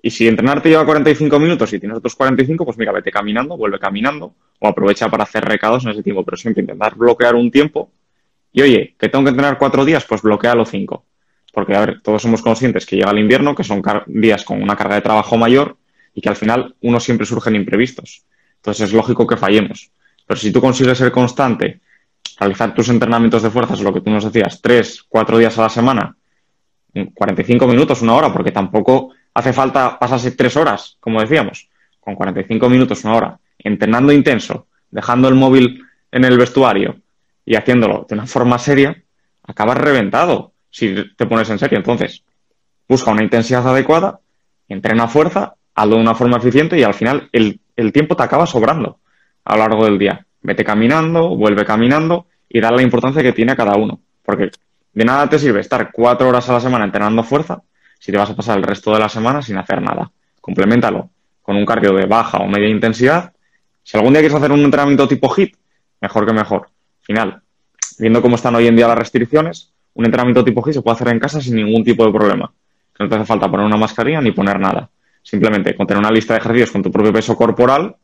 Y 0.00 0.10
si 0.10 0.26
entrenar 0.28 0.62
te 0.62 0.68
lleva 0.68 0.84
45 0.84 1.38
minutos 1.38 1.72
y 1.72 1.80
tienes 1.80 1.98
otros 1.98 2.14
45, 2.14 2.64
pues 2.64 2.78
mira, 2.78 2.92
vete 2.92 3.10
caminando, 3.10 3.56
vuelve 3.56 3.78
caminando 3.78 4.34
o 4.60 4.68
aprovecha 4.68 5.08
para 5.08 5.24
hacer 5.24 5.44
recados 5.44 5.84
en 5.84 5.90
ese 5.90 6.02
tiempo. 6.02 6.24
Pero 6.24 6.36
siempre 6.36 6.62
intentar 6.62 6.94
bloquear 6.94 7.34
un 7.34 7.50
tiempo. 7.50 7.90
Y 8.52 8.62
oye, 8.62 8.94
que 8.98 9.08
tengo 9.08 9.24
que 9.24 9.30
entrenar 9.30 9.58
cuatro 9.58 9.84
días, 9.84 10.04
pues 10.04 10.22
bloquea 10.22 10.54
los 10.54 10.70
cinco. 10.70 11.04
Porque, 11.52 11.74
a 11.74 11.80
ver, 11.80 12.00
todos 12.02 12.22
somos 12.22 12.42
conscientes 12.42 12.86
que 12.86 12.96
llega 12.96 13.10
el 13.10 13.18
invierno, 13.18 13.54
que 13.54 13.64
son 13.64 13.82
días 14.06 14.44
con 14.44 14.62
una 14.62 14.76
carga 14.76 14.96
de 14.96 15.02
trabajo 15.02 15.36
mayor 15.36 15.76
y 16.14 16.20
que 16.20 16.28
al 16.28 16.36
final 16.36 16.74
uno 16.80 17.00
siempre 17.00 17.26
surgen 17.26 17.56
imprevistos. 17.56 18.24
Entonces 18.56 18.88
es 18.88 18.92
lógico 18.94 19.26
que 19.26 19.36
fallemos. 19.36 19.90
Pero 20.26 20.38
si 20.38 20.52
tú 20.52 20.60
consigues 20.60 20.98
ser 20.98 21.10
constante 21.10 21.80
realizar 22.38 22.74
tus 22.74 22.88
entrenamientos 22.88 23.42
de 23.42 23.50
fuerzas, 23.50 23.80
lo 23.80 23.92
que 23.92 24.00
tú 24.00 24.10
nos 24.10 24.24
decías, 24.24 24.60
tres, 24.62 25.02
cuatro 25.08 25.38
días 25.38 25.58
a 25.58 25.62
la 25.62 25.68
semana, 25.68 26.16
45 27.14 27.66
minutos, 27.66 28.02
una 28.02 28.14
hora, 28.14 28.32
porque 28.32 28.52
tampoco 28.52 29.10
hace 29.34 29.52
falta 29.52 29.98
pasarse 29.98 30.32
tres 30.32 30.56
horas, 30.56 30.96
como 31.00 31.20
decíamos, 31.20 31.68
con 32.00 32.14
45 32.14 32.68
minutos, 32.68 33.04
una 33.04 33.14
hora, 33.14 33.40
entrenando 33.58 34.12
intenso, 34.12 34.66
dejando 34.90 35.28
el 35.28 35.34
móvil 35.34 35.82
en 36.10 36.24
el 36.24 36.36
vestuario 36.36 36.96
y 37.44 37.56
haciéndolo 37.56 38.06
de 38.08 38.14
una 38.14 38.26
forma 38.26 38.58
seria, 38.58 39.02
acabas 39.42 39.78
reventado 39.78 40.52
si 40.70 40.94
te 41.16 41.26
pones 41.26 41.50
en 41.50 41.58
serio. 41.58 41.78
Entonces, 41.78 42.22
busca 42.88 43.10
una 43.10 43.22
intensidad 43.22 43.66
adecuada, 43.66 44.20
entrena 44.68 45.08
fuerza 45.08 45.54
hazlo 45.74 45.96
de 45.96 46.02
una 46.02 46.14
forma 46.14 46.36
eficiente 46.36 46.78
y 46.78 46.82
al 46.82 46.94
final 46.94 47.28
el, 47.32 47.60
el 47.76 47.92
tiempo 47.92 48.16
te 48.16 48.22
acaba 48.22 48.46
sobrando 48.46 48.98
a 49.44 49.56
lo 49.56 49.60
largo 49.60 49.84
del 49.84 49.98
día. 49.98 50.26
Vete 50.42 50.64
caminando, 50.64 51.36
vuelve 51.36 51.64
caminando 51.64 52.26
y 52.48 52.60
dale 52.60 52.76
la 52.76 52.82
importancia 52.82 53.22
que 53.22 53.32
tiene 53.32 53.52
a 53.52 53.56
cada 53.56 53.76
uno. 53.76 54.00
Porque 54.24 54.50
de 54.92 55.04
nada 55.04 55.28
te 55.28 55.38
sirve 55.38 55.60
estar 55.60 55.90
cuatro 55.92 56.28
horas 56.28 56.48
a 56.48 56.54
la 56.54 56.60
semana 56.60 56.84
entrenando 56.84 57.22
fuerza 57.22 57.62
si 57.98 58.12
te 58.12 58.18
vas 58.18 58.30
a 58.30 58.36
pasar 58.36 58.58
el 58.58 58.64
resto 58.64 58.92
de 58.92 58.98
la 58.98 59.08
semana 59.08 59.42
sin 59.42 59.56
hacer 59.56 59.80
nada. 59.80 60.10
Complementalo 60.40 61.10
con 61.40 61.56
un 61.56 61.64
cardio 61.64 61.92
de 61.92 62.06
baja 62.06 62.38
o 62.38 62.46
media 62.46 62.68
intensidad. 62.68 63.32
Si 63.82 63.96
algún 63.96 64.12
día 64.12 64.20
quieres 64.20 64.36
hacer 64.36 64.52
un 64.52 64.60
entrenamiento 64.60 65.08
tipo 65.08 65.32
HIT, 65.34 65.56
mejor 66.00 66.26
que 66.26 66.32
mejor. 66.32 66.68
Final, 67.02 67.42
viendo 67.98 68.22
cómo 68.22 68.36
están 68.36 68.54
hoy 68.54 68.66
en 68.66 68.76
día 68.76 68.88
las 68.88 68.98
restricciones, 68.98 69.72
un 69.94 70.04
entrenamiento 70.04 70.44
tipo 70.44 70.62
HIT 70.64 70.74
se 70.74 70.82
puede 70.82 70.94
hacer 70.94 71.08
en 71.08 71.18
casa 71.18 71.40
sin 71.40 71.56
ningún 71.56 71.84
tipo 71.84 72.06
de 72.06 72.12
problema. 72.12 72.52
No 72.98 73.08
te 73.08 73.14
hace 73.16 73.24
falta 73.24 73.50
poner 73.50 73.66
una 73.66 73.76
mascarilla 73.76 74.20
ni 74.20 74.32
poner 74.32 74.58
nada. 74.58 74.88
Simplemente 75.22 75.76
con 75.76 75.86
tener 75.86 76.00
una 76.00 76.10
lista 76.10 76.34
de 76.34 76.40
ejercicios 76.40 76.70
con 76.70 76.82
tu 76.82 76.90
propio 76.90 77.12
peso 77.12 77.36
corporal 77.36 77.96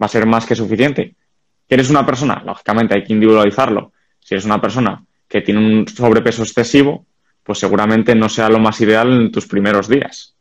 va 0.00 0.06
a 0.06 0.08
ser 0.08 0.26
más 0.26 0.46
que 0.46 0.54
suficiente. 0.54 1.14
¿Quieres 1.66 1.90
una 1.90 2.04
persona? 2.04 2.42
Lógicamente 2.44 2.94
hay 2.94 3.04
que 3.04 3.12
individualizarlo. 3.12 3.92
Si 4.20 4.34
eres 4.34 4.44
una 4.44 4.60
persona 4.60 5.04
que 5.26 5.40
tiene 5.40 5.60
un 5.60 5.88
sobrepeso 5.88 6.42
excesivo, 6.42 7.06
pues 7.42 7.58
seguramente 7.58 8.14
no 8.14 8.28
sea 8.28 8.48
lo 8.48 8.58
más 8.58 8.80
ideal 8.80 9.12
en 9.12 9.32
tus 9.32 9.46
primeros 9.46 9.88
días. 9.88 10.36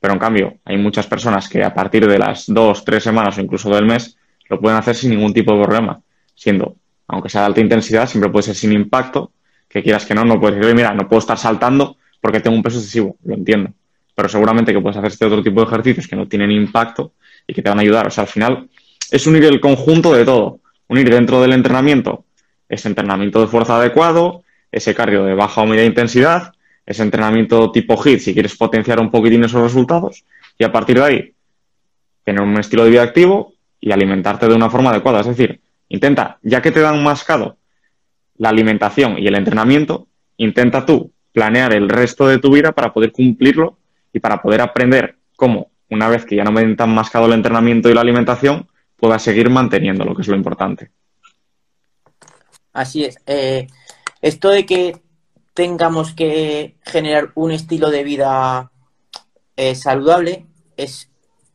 Pero 0.00 0.14
en 0.14 0.20
cambio, 0.20 0.58
hay 0.64 0.76
muchas 0.78 1.06
personas 1.06 1.48
que 1.48 1.62
a 1.64 1.74
partir 1.74 2.06
de 2.06 2.18
las 2.18 2.44
dos, 2.46 2.84
tres 2.84 3.02
semanas 3.02 3.36
o 3.38 3.40
incluso 3.40 3.68
del 3.70 3.86
mes 3.86 4.16
lo 4.48 4.60
pueden 4.60 4.78
hacer 4.78 4.94
sin 4.94 5.10
ningún 5.10 5.32
tipo 5.32 5.52
de 5.52 5.62
problema, 5.62 6.00
siendo, 6.34 6.76
aunque 7.08 7.28
sea 7.28 7.42
de 7.42 7.46
alta 7.48 7.60
intensidad, 7.60 8.08
siempre 8.08 8.30
puede 8.30 8.44
ser 8.44 8.54
sin 8.54 8.72
impacto, 8.72 9.32
que 9.68 9.82
quieras 9.82 10.06
que 10.06 10.14
no, 10.14 10.24
no 10.24 10.40
puedes 10.40 10.58
decir, 10.58 10.74
mira, 10.74 10.94
no 10.94 11.08
puedo 11.08 11.20
estar 11.20 11.38
saltando 11.38 11.96
porque 12.20 12.40
tengo 12.40 12.56
un 12.56 12.62
peso 12.62 12.78
excesivo, 12.78 13.16
lo 13.24 13.34
entiendo. 13.34 13.72
Pero 14.14 14.28
seguramente 14.28 14.72
que 14.72 14.80
puedes 14.80 14.96
hacer 14.96 15.10
este 15.10 15.24
otro 15.24 15.42
tipo 15.42 15.60
de 15.60 15.66
ejercicios 15.66 16.06
que 16.06 16.16
no 16.16 16.26
tienen 16.26 16.50
impacto 16.50 17.12
y 17.46 17.54
que 17.54 17.62
te 17.62 17.68
van 17.68 17.78
a 17.78 17.82
ayudar. 17.82 18.06
O 18.06 18.10
sea, 18.10 18.22
al 18.22 18.28
final 18.28 18.68
es 19.10 19.26
unir 19.26 19.44
el 19.44 19.60
conjunto 19.60 20.12
de 20.12 20.24
todo. 20.24 20.60
Unir 20.88 21.10
dentro 21.10 21.40
del 21.40 21.52
entrenamiento 21.52 22.24
ese 22.68 22.88
entrenamiento 22.88 23.40
de 23.40 23.46
fuerza 23.46 23.78
adecuado, 23.78 24.44
ese 24.70 24.94
cardio 24.94 25.24
de 25.24 25.34
baja 25.34 25.62
o 25.62 25.66
media 25.66 25.84
intensidad, 25.84 26.52
ese 26.84 27.02
entrenamiento 27.02 27.70
tipo 27.72 27.96
HIT 28.02 28.20
si 28.20 28.34
quieres 28.34 28.56
potenciar 28.56 29.00
un 29.00 29.10
poquitín 29.10 29.44
esos 29.44 29.62
resultados 29.62 30.24
y 30.58 30.64
a 30.64 30.72
partir 30.72 30.98
de 30.98 31.04
ahí 31.04 31.32
tener 32.24 32.42
un 32.42 32.58
estilo 32.58 32.84
de 32.84 32.90
vida 32.90 33.02
activo 33.02 33.54
y 33.80 33.92
alimentarte 33.92 34.48
de 34.48 34.54
una 34.54 34.68
forma 34.68 34.90
adecuada. 34.90 35.20
Es 35.20 35.26
decir, 35.26 35.60
intenta, 35.88 36.38
ya 36.42 36.62
que 36.62 36.70
te 36.70 36.80
dan 36.80 37.02
mascado 37.02 37.56
la 38.36 38.50
alimentación 38.50 39.18
y 39.18 39.26
el 39.26 39.34
entrenamiento, 39.34 40.08
intenta 40.36 40.86
tú 40.86 41.12
planear 41.32 41.72
el 41.72 41.88
resto 41.88 42.26
de 42.26 42.38
tu 42.38 42.52
vida 42.52 42.72
para 42.72 42.92
poder 42.92 43.12
cumplirlo 43.12 43.78
y 44.12 44.20
para 44.20 44.40
poder 44.40 44.60
aprender 44.60 45.16
cómo, 45.36 45.70
una 45.90 46.08
vez 46.08 46.24
que 46.24 46.36
ya 46.36 46.44
no 46.44 46.52
me 46.52 46.74
tan 46.74 46.94
mascado 46.94 47.26
el 47.26 47.32
entrenamiento 47.32 47.88
y 47.88 47.94
la 47.94 48.00
alimentación, 48.00 48.68
puedas 48.96 49.22
seguir 49.22 49.50
manteniendo 49.50 50.04
lo 50.04 50.14
que 50.14 50.22
es 50.22 50.28
lo 50.28 50.36
importante. 50.36 50.90
Así 52.72 53.04
es. 53.04 53.18
Eh, 53.26 53.66
esto 54.20 54.50
de 54.50 54.66
que 54.66 54.96
tengamos 55.54 56.12
que 56.12 56.76
generar 56.82 57.30
un 57.34 57.50
estilo 57.50 57.90
de 57.90 58.04
vida 58.04 58.70
eh, 59.56 59.74
saludable 59.74 60.46
es 60.76 61.10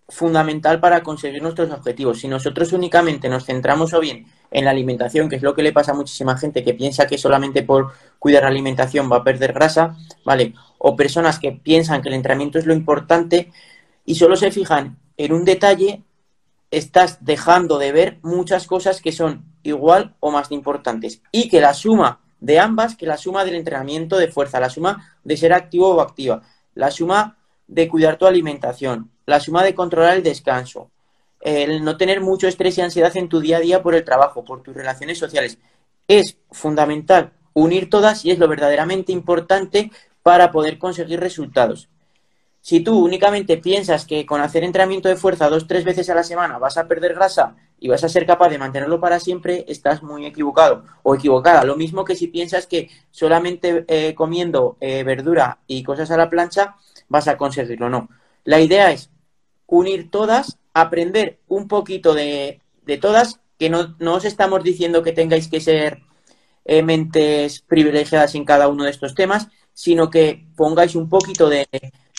fundamental 0.09 0.79
para 0.79 1.01
conseguir 1.03 1.41
nuestros 1.41 1.71
objetivos. 1.71 2.19
Si 2.19 2.27
nosotros 2.27 2.73
únicamente 2.73 3.29
nos 3.29 3.45
centramos 3.45 3.93
o 3.93 3.99
bien 3.99 4.27
en 4.51 4.65
la 4.65 4.71
alimentación, 4.71 5.29
que 5.29 5.37
es 5.37 5.41
lo 5.41 5.55
que 5.55 5.63
le 5.63 5.73
pasa 5.73 5.91
a 5.91 5.95
muchísima 5.95 6.37
gente 6.37 6.63
que 6.63 6.73
piensa 6.73 7.07
que 7.07 7.17
solamente 7.17 7.63
por 7.63 7.93
cuidar 8.19 8.43
la 8.43 8.49
alimentación 8.49 9.11
va 9.11 9.17
a 9.17 9.23
perder 9.23 9.53
grasa, 9.53 9.97
¿vale? 10.23 10.53
O 10.77 10.95
personas 10.95 11.39
que 11.39 11.51
piensan 11.51 12.01
que 12.01 12.09
el 12.09 12.15
entrenamiento 12.15 12.59
es 12.59 12.65
lo 12.65 12.73
importante 12.73 13.51
y 14.05 14.15
solo 14.15 14.35
se 14.35 14.51
fijan 14.51 14.97
en 15.17 15.33
un 15.33 15.45
detalle, 15.45 16.03
estás 16.69 17.23
dejando 17.23 17.77
de 17.77 17.91
ver 17.91 18.19
muchas 18.21 18.67
cosas 18.67 19.01
que 19.01 19.11
son 19.11 19.45
igual 19.63 20.15
o 20.19 20.31
más 20.31 20.51
importantes. 20.51 21.21
Y 21.31 21.49
que 21.49 21.61
la 21.61 21.73
suma 21.73 22.19
de 22.39 22.59
ambas, 22.59 22.95
que 22.95 23.05
la 23.05 23.17
suma 23.17 23.45
del 23.45 23.55
entrenamiento 23.55 24.17
de 24.17 24.27
fuerza, 24.27 24.59
la 24.59 24.69
suma 24.69 25.17
de 25.23 25.37
ser 25.37 25.53
activo 25.53 25.89
o 25.89 26.01
activa, 26.01 26.41
la 26.75 26.91
suma 26.91 27.37
de 27.67 27.87
cuidar 27.87 28.17
tu 28.17 28.25
alimentación, 28.25 29.12
la 29.25 29.39
suma 29.39 29.63
de 29.63 29.75
controlar 29.75 30.17
el 30.17 30.23
descanso, 30.23 30.91
el 31.41 31.83
no 31.83 31.97
tener 31.97 32.21
mucho 32.21 32.47
estrés 32.47 32.77
y 32.77 32.81
ansiedad 32.81 33.15
en 33.17 33.29
tu 33.29 33.39
día 33.39 33.57
a 33.57 33.61
día 33.61 33.83
por 33.83 33.95
el 33.95 34.03
trabajo, 34.03 34.45
por 34.45 34.63
tus 34.63 34.75
relaciones 34.75 35.17
sociales. 35.17 35.57
Es 36.07 36.37
fundamental 36.51 37.31
unir 37.53 37.89
todas 37.89 38.25
y 38.25 38.31
es 38.31 38.39
lo 38.39 38.47
verdaderamente 38.47 39.11
importante 39.11 39.91
para 40.21 40.51
poder 40.51 40.77
conseguir 40.77 41.19
resultados. 41.19 41.89
Si 42.61 42.79
tú 42.79 42.97
únicamente 42.97 43.57
piensas 43.57 44.05
que 44.05 44.25
con 44.25 44.39
hacer 44.39 44.63
entrenamiento 44.63 45.09
de 45.09 45.17
fuerza 45.17 45.49
dos, 45.49 45.67
tres 45.67 45.83
veces 45.83 46.09
a 46.09 46.15
la 46.15 46.23
semana 46.23 46.57
vas 46.57 46.77
a 46.77 46.87
perder 46.87 47.13
grasa 47.13 47.57
y 47.77 47.89
vas 47.89 48.05
a 48.05 48.09
ser 48.09 48.25
capaz 48.25 48.47
de 48.47 48.57
mantenerlo 48.57 49.01
para 49.01 49.19
siempre, 49.19 49.65
estás 49.67 50.01
muy 50.01 50.25
equivocado 50.25 50.85
o 51.03 51.13
equivocada. 51.13 51.65
Lo 51.65 51.75
mismo 51.75 52.05
que 52.05 52.15
si 52.15 52.27
piensas 52.27 52.65
que 52.65 52.89
solamente 53.11 53.83
eh, 53.89 54.15
comiendo 54.15 54.77
eh, 54.79 55.03
verdura 55.03 55.59
y 55.67 55.83
cosas 55.83 56.09
a 56.11 56.15
la 56.15 56.29
plancha 56.29 56.77
vas 57.09 57.27
a 57.27 57.35
conseguirlo. 57.35 57.89
No. 57.89 58.07
La 58.45 58.61
idea 58.61 58.91
es 58.91 59.09
unir 59.75 60.11
todas, 60.11 60.57
aprender 60.73 61.39
un 61.47 61.67
poquito 61.67 62.13
de, 62.13 62.61
todas, 63.01 63.39
que 63.57 63.69
no, 63.69 63.95
os 63.99 64.25
estamos 64.25 64.63
diciendo 64.63 65.03
que 65.03 65.11
tengáis 65.11 65.47
que 65.47 65.61
ser 65.61 65.99
eh, 66.65 66.81
mentes 66.83 67.61
privilegiadas 67.61 68.35
en 68.35 68.45
cada 68.45 68.67
uno 68.67 68.83
de 68.83 68.91
estos 68.91 69.15
temas, 69.15 69.47
sino 69.73 70.09
que 70.09 70.45
pongáis 70.55 70.95
un 70.95 71.09
poquito 71.09 71.49
de 71.49 71.67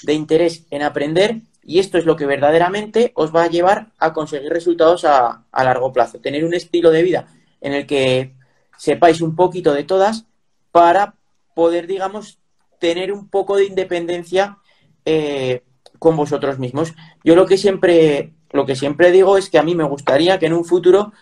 de 0.04 0.14
interés 0.14 0.66
en 0.70 0.82
aprender 0.82 1.40
y 1.62 1.78
esto 1.78 1.98
es 1.98 2.04
lo 2.04 2.16
que 2.16 2.26
verdaderamente 2.26 3.12
os 3.14 3.34
va 3.34 3.44
a 3.44 3.48
llevar 3.48 3.92
a 3.98 4.12
conseguir 4.12 4.50
resultados 4.50 5.04
a, 5.04 5.44
largo 5.52 5.92
plazo. 5.92 6.20
Tener 6.20 6.44
un 6.44 6.52
estilo 6.52 6.90
de 6.90 7.02
vida 7.02 7.26
en 7.60 7.72
el 7.72 7.86
que 7.86 8.34
sepáis 8.76 9.22
un 9.22 9.34
poquito 9.34 9.72
de 9.72 9.84
todas 9.84 10.26
para 10.72 11.14
poder, 11.54 11.86
digamos, 11.86 12.38
tener 12.78 13.12
un 13.12 13.28
poco 13.28 13.56
de 13.56 13.64
independencia 13.64 14.58
eh, 15.06 15.62
con 16.04 16.16
vosotros 16.16 16.58
mismos. 16.58 16.92
Yo 17.24 17.34
lo 17.34 17.46
que 17.46 17.56
siempre, 17.56 18.34
lo 18.52 18.66
que 18.66 18.76
siempre 18.76 19.10
digo 19.10 19.36
es 19.36 19.48
que 19.48 19.58
a 19.58 19.62
mí 19.62 19.74
me 19.74 19.84
gustaría 19.84 20.38
que 20.38 20.46
en 20.46 20.52
un 20.52 20.64
futuro 20.64 21.12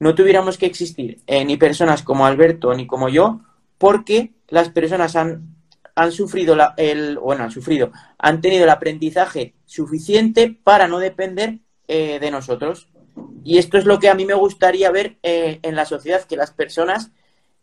no 0.00 0.14
tuviéramos 0.14 0.58
que 0.58 0.66
existir 0.66 1.20
eh, 1.26 1.44
ni 1.44 1.56
personas 1.56 2.02
como 2.02 2.26
Alberto 2.26 2.74
ni 2.74 2.86
como 2.86 3.08
yo, 3.08 3.40
porque 3.78 4.32
las 4.48 4.68
personas 4.68 5.14
han 5.16 5.54
han 5.94 6.12
sufrido 6.12 6.56
la, 6.56 6.74
el, 6.76 7.18
bueno, 7.18 7.44
han 7.44 7.50
sufrido, 7.50 7.92
han 8.18 8.40
tenido 8.40 8.64
el 8.64 8.70
aprendizaje 8.70 9.54
suficiente 9.64 10.58
para 10.62 10.88
no 10.88 10.98
depender 10.98 11.58
eh, 11.88 12.18
de 12.20 12.30
nosotros. 12.30 12.88
Y 13.44 13.58
esto 13.58 13.78
es 13.78 13.84
lo 13.84 14.00
que 14.00 14.08
a 14.08 14.14
mí 14.14 14.24
me 14.24 14.34
gustaría 14.34 14.90
ver 14.90 15.18
eh, 15.22 15.60
en 15.62 15.76
la 15.76 15.84
sociedad, 15.84 16.24
que 16.24 16.36
las 16.36 16.50
personas 16.50 17.12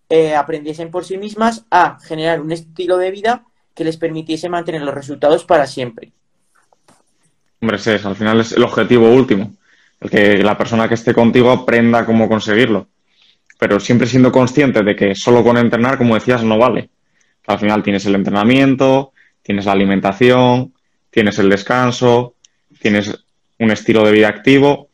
eh, 0.09 0.35
aprendiesen 0.35 0.91
por 0.91 1.03
sí 1.03 1.17
mismas 1.17 1.65
a 1.71 1.99
generar 1.99 2.41
un 2.41 2.51
estilo 2.51 2.97
de 2.97 3.11
vida 3.11 3.45
que 3.73 3.83
les 3.83 3.97
permitiese 3.97 4.49
mantener 4.49 4.81
los 4.81 4.93
resultados 4.93 5.43
para 5.43 5.67
siempre. 5.67 6.13
Hombre, 7.61 7.77
es, 7.77 7.87
al 7.87 8.15
final 8.15 8.41
es 8.41 8.51
el 8.53 8.63
objetivo 8.63 9.09
último, 9.09 9.53
el 9.99 10.09
que 10.09 10.37
la 10.43 10.57
persona 10.57 10.87
que 10.87 10.95
esté 10.95 11.13
contigo 11.13 11.51
aprenda 11.51 12.05
cómo 12.05 12.27
conseguirlo. 12.27 12.87
Pero 13.59 13.79
siempre 13.79 14.07
siendo 14.07 14.31
consciente 14.31 14.83
de 14.83 14.95
que 14.95 15.15
solo 15.15 15.43
con 15.43 15.57
entrenar, 15.57 15.97
como 15.97 16.15
decías, 16.15 16.43
no 16.43 16.57
vale 16.57 16.89
al 17.47 17.59
final 17.59 17.83
tienes 17.83 18.05
el 18.05 18.15
entrenamiento, 18.15 19.13
tienes 19.41 19.65
la 19.65 19.73
alimentación, 19.73 20.73
tienes 21.09 21.39
el 21.39 21.49
descanso, 21.49 22.35
tienes 22.79 23.25
un 23.59 23.71
estilo 23.71 24.05
de 24.05 24.11
vida 24.11 24.29
activo. 24.29 24.89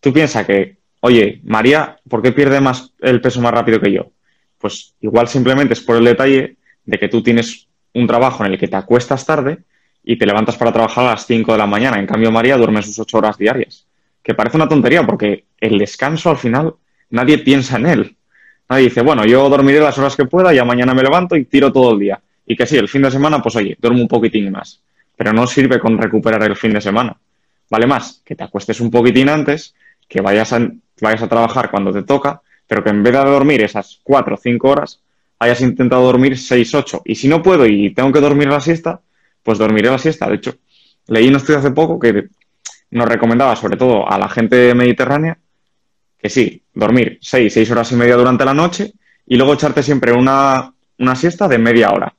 Tú 0.00 0.12
piensas 0.12 0.46
que, 0.46 0.78
oye, 1.00 1.40
María, 1.44 1.98
¿por 2.08 2.22
qué 2.22 2.32
pierde 2.32 2.60
más 2.60 2.92
el 3.00 3.20
peso 3.20 3.40
más 3.40 3.52
rápido 3.52 3.80
que 3.80 3.92
yo? 3.92 4.10
Pues 4.58 4.94
igual 5.00 5.28
simplemente 5.28 5.74
es 5.74 5.80
por 5.80 5.96
el 5.96 6.04
detalle 6.04 6.56
de 6.84 6.98
que 6.98 7.08
tú 7.08 7.22
tienes 7.22 7.68
un 7.94 8.06
trabajo 8.06 8.44
en 8.44 8.52
el 8.52 8.58
que 8.58 8.68
te 8.68 8.76
acuestas 8.76 9.24
tarde 9.24 9.58
y 10.10 10.16
te 10.16 10.24
levantas 10.24 10.56
para 10.56 10.72
trabajar 10.72 11.04
a 11.04 11.10
las 11.10 11.26
5 11.26 11.52
de 11.52 11.58
la 11.58 11.66
mañana. 11.66 11.98
En 11.98 12.06
cambio, 12.06 12.32
María 12.32 12.56
duerme 12.56 12.80
sus 12.80 12.98
8 12.98 13.18
horas 13.18 13.36
diarias. 13.36 13.84
Que 14.22 14.32
parece 14.32 14.56
una 14.56 14.66
tontería 14.66 15.04
porque 15.04 15.44
el 15.60 15.76
descanso 15.76 16.30
al 16.30 16.38
final 16.38 16.76
nadie 17.10 17.36
piensa 17.36 17.76
en 17.76 17.86
él. 17.86 18.16
Nadie 18.70 18.84
dice, 18.84 19.02
bueno, 19.02 19.26
yo 19.26 19.46
dormiré 19.50 19.80
las 19.80 19.98
horas 19.98 20.16
que 20.16 20.24
pueda, 20.24 20.54
ya 20.54 20.64
mañana 20.64 20.94
me 20.94 21.02
levanto 21.02 21.36
y 21.36 21.44
tiro 21.44 21.70
todo 21.70 21.92
el 21.92 21.98
día. 21.98 22.18
Y 22.46 22.56
que 22.56 22.64
sí, 22.64 22.78
el 22.78 22.88
fin 22.88 23.02
de 23.02 23.10
semana, 23.10 23.42
pues 23.42 23.54
oye, 23.56 23.76
duermo 23.78 24.00
un 24.00 24.08
poquitín 24.08 24.50
más. 24.50 24.80
Pero 25.14 25.34
no 25.34 25.46
sirve 25.46 25.78
con 25.78 25.98
recuperar 25.98 26.42
el 26.44 26.56
fin 26.56 26.72
de 26.72 26.80
semana. 26.80 27.14
Vale 27.68 27.86
más 27.86 28.22
que 28.24 28.34
te 28.34 28.44
acuestes 28.44 28.80
un 28.80 28.90
poquitín 28.90 29.28
antes, 29.28 29.74
que 30.08 30.22
vayas 30.22 30.54
a, 30.54 30.70
vayas 31.02 31.20
a 31.20 31.28
trabajar 31.28 31.70
cuando 31.70 31.92
te 31.92 32.02
toca, 32.02 32.40
pero 32.66 32.82
que 32.82 32.88
en 32.88 33.02
vez 33.02 33.12
de 33.12 33.24
dormir 33.24 33.60
esas 33.60 34.00
cuatro 34.02 34.36
o 34.36 34.38
cinco 34.38 34.70
horas, 34.70 35.02
hayas 35.38 35.60
intentado 35.60 36.02
dormir 36.02 36.38
seis, 36.38 36.74
ocho. 36.74 37.02
Y 37.04 37.14
si 37.16 37.28
no 37.28 37.42
puedo 37.42 37.66
y 37.66 37.90
tengo 37.90 38.10
que 38.10 38.20
dormir 38.20 38.48
la 38.48 38.62
siesta, 38.62 39.02
pues 39.48 39.56
dormiré 39.56 39.88
la 39.88 39.96
siesta. 39.96 40.28
De 40.28 40.34
hecho, 40.34 40.56
leí 41.06 41.26
un 41.26 41.36
estudio 41.36 41.60
hace 41.60 41.70
poco 41.70 41.98
que 41.98 42.28
nos 42.90 43.08
recomendaba, 43.08 43.56
sobre 43.56 43.78
todo 43.78 44.06
a 44.06 44.18
la 44.18 44.28
gente 44.28 44.74
mediterránea, 44.74 45.38
que 46.18 46.28
sí, 46.28 46.62
dormir 46.74 47.18
seis, 47.22 47.54
seis 47.54 47.70
horas 47.70 47.90
y 47.92 47.94
media 47.94 48.16
durante 48.16 48.44
la 48.44 48.52
noche 48.52 48.92
y 49.26 49.36
luego 49.38 49.54
echarte 49.54 49.82
siempre 49.82 50.12
una, 50.12 50.74
siesta 51.14 51.48
de 51.48 51.56
media 51.56 51.92
hora. 51.92 52.14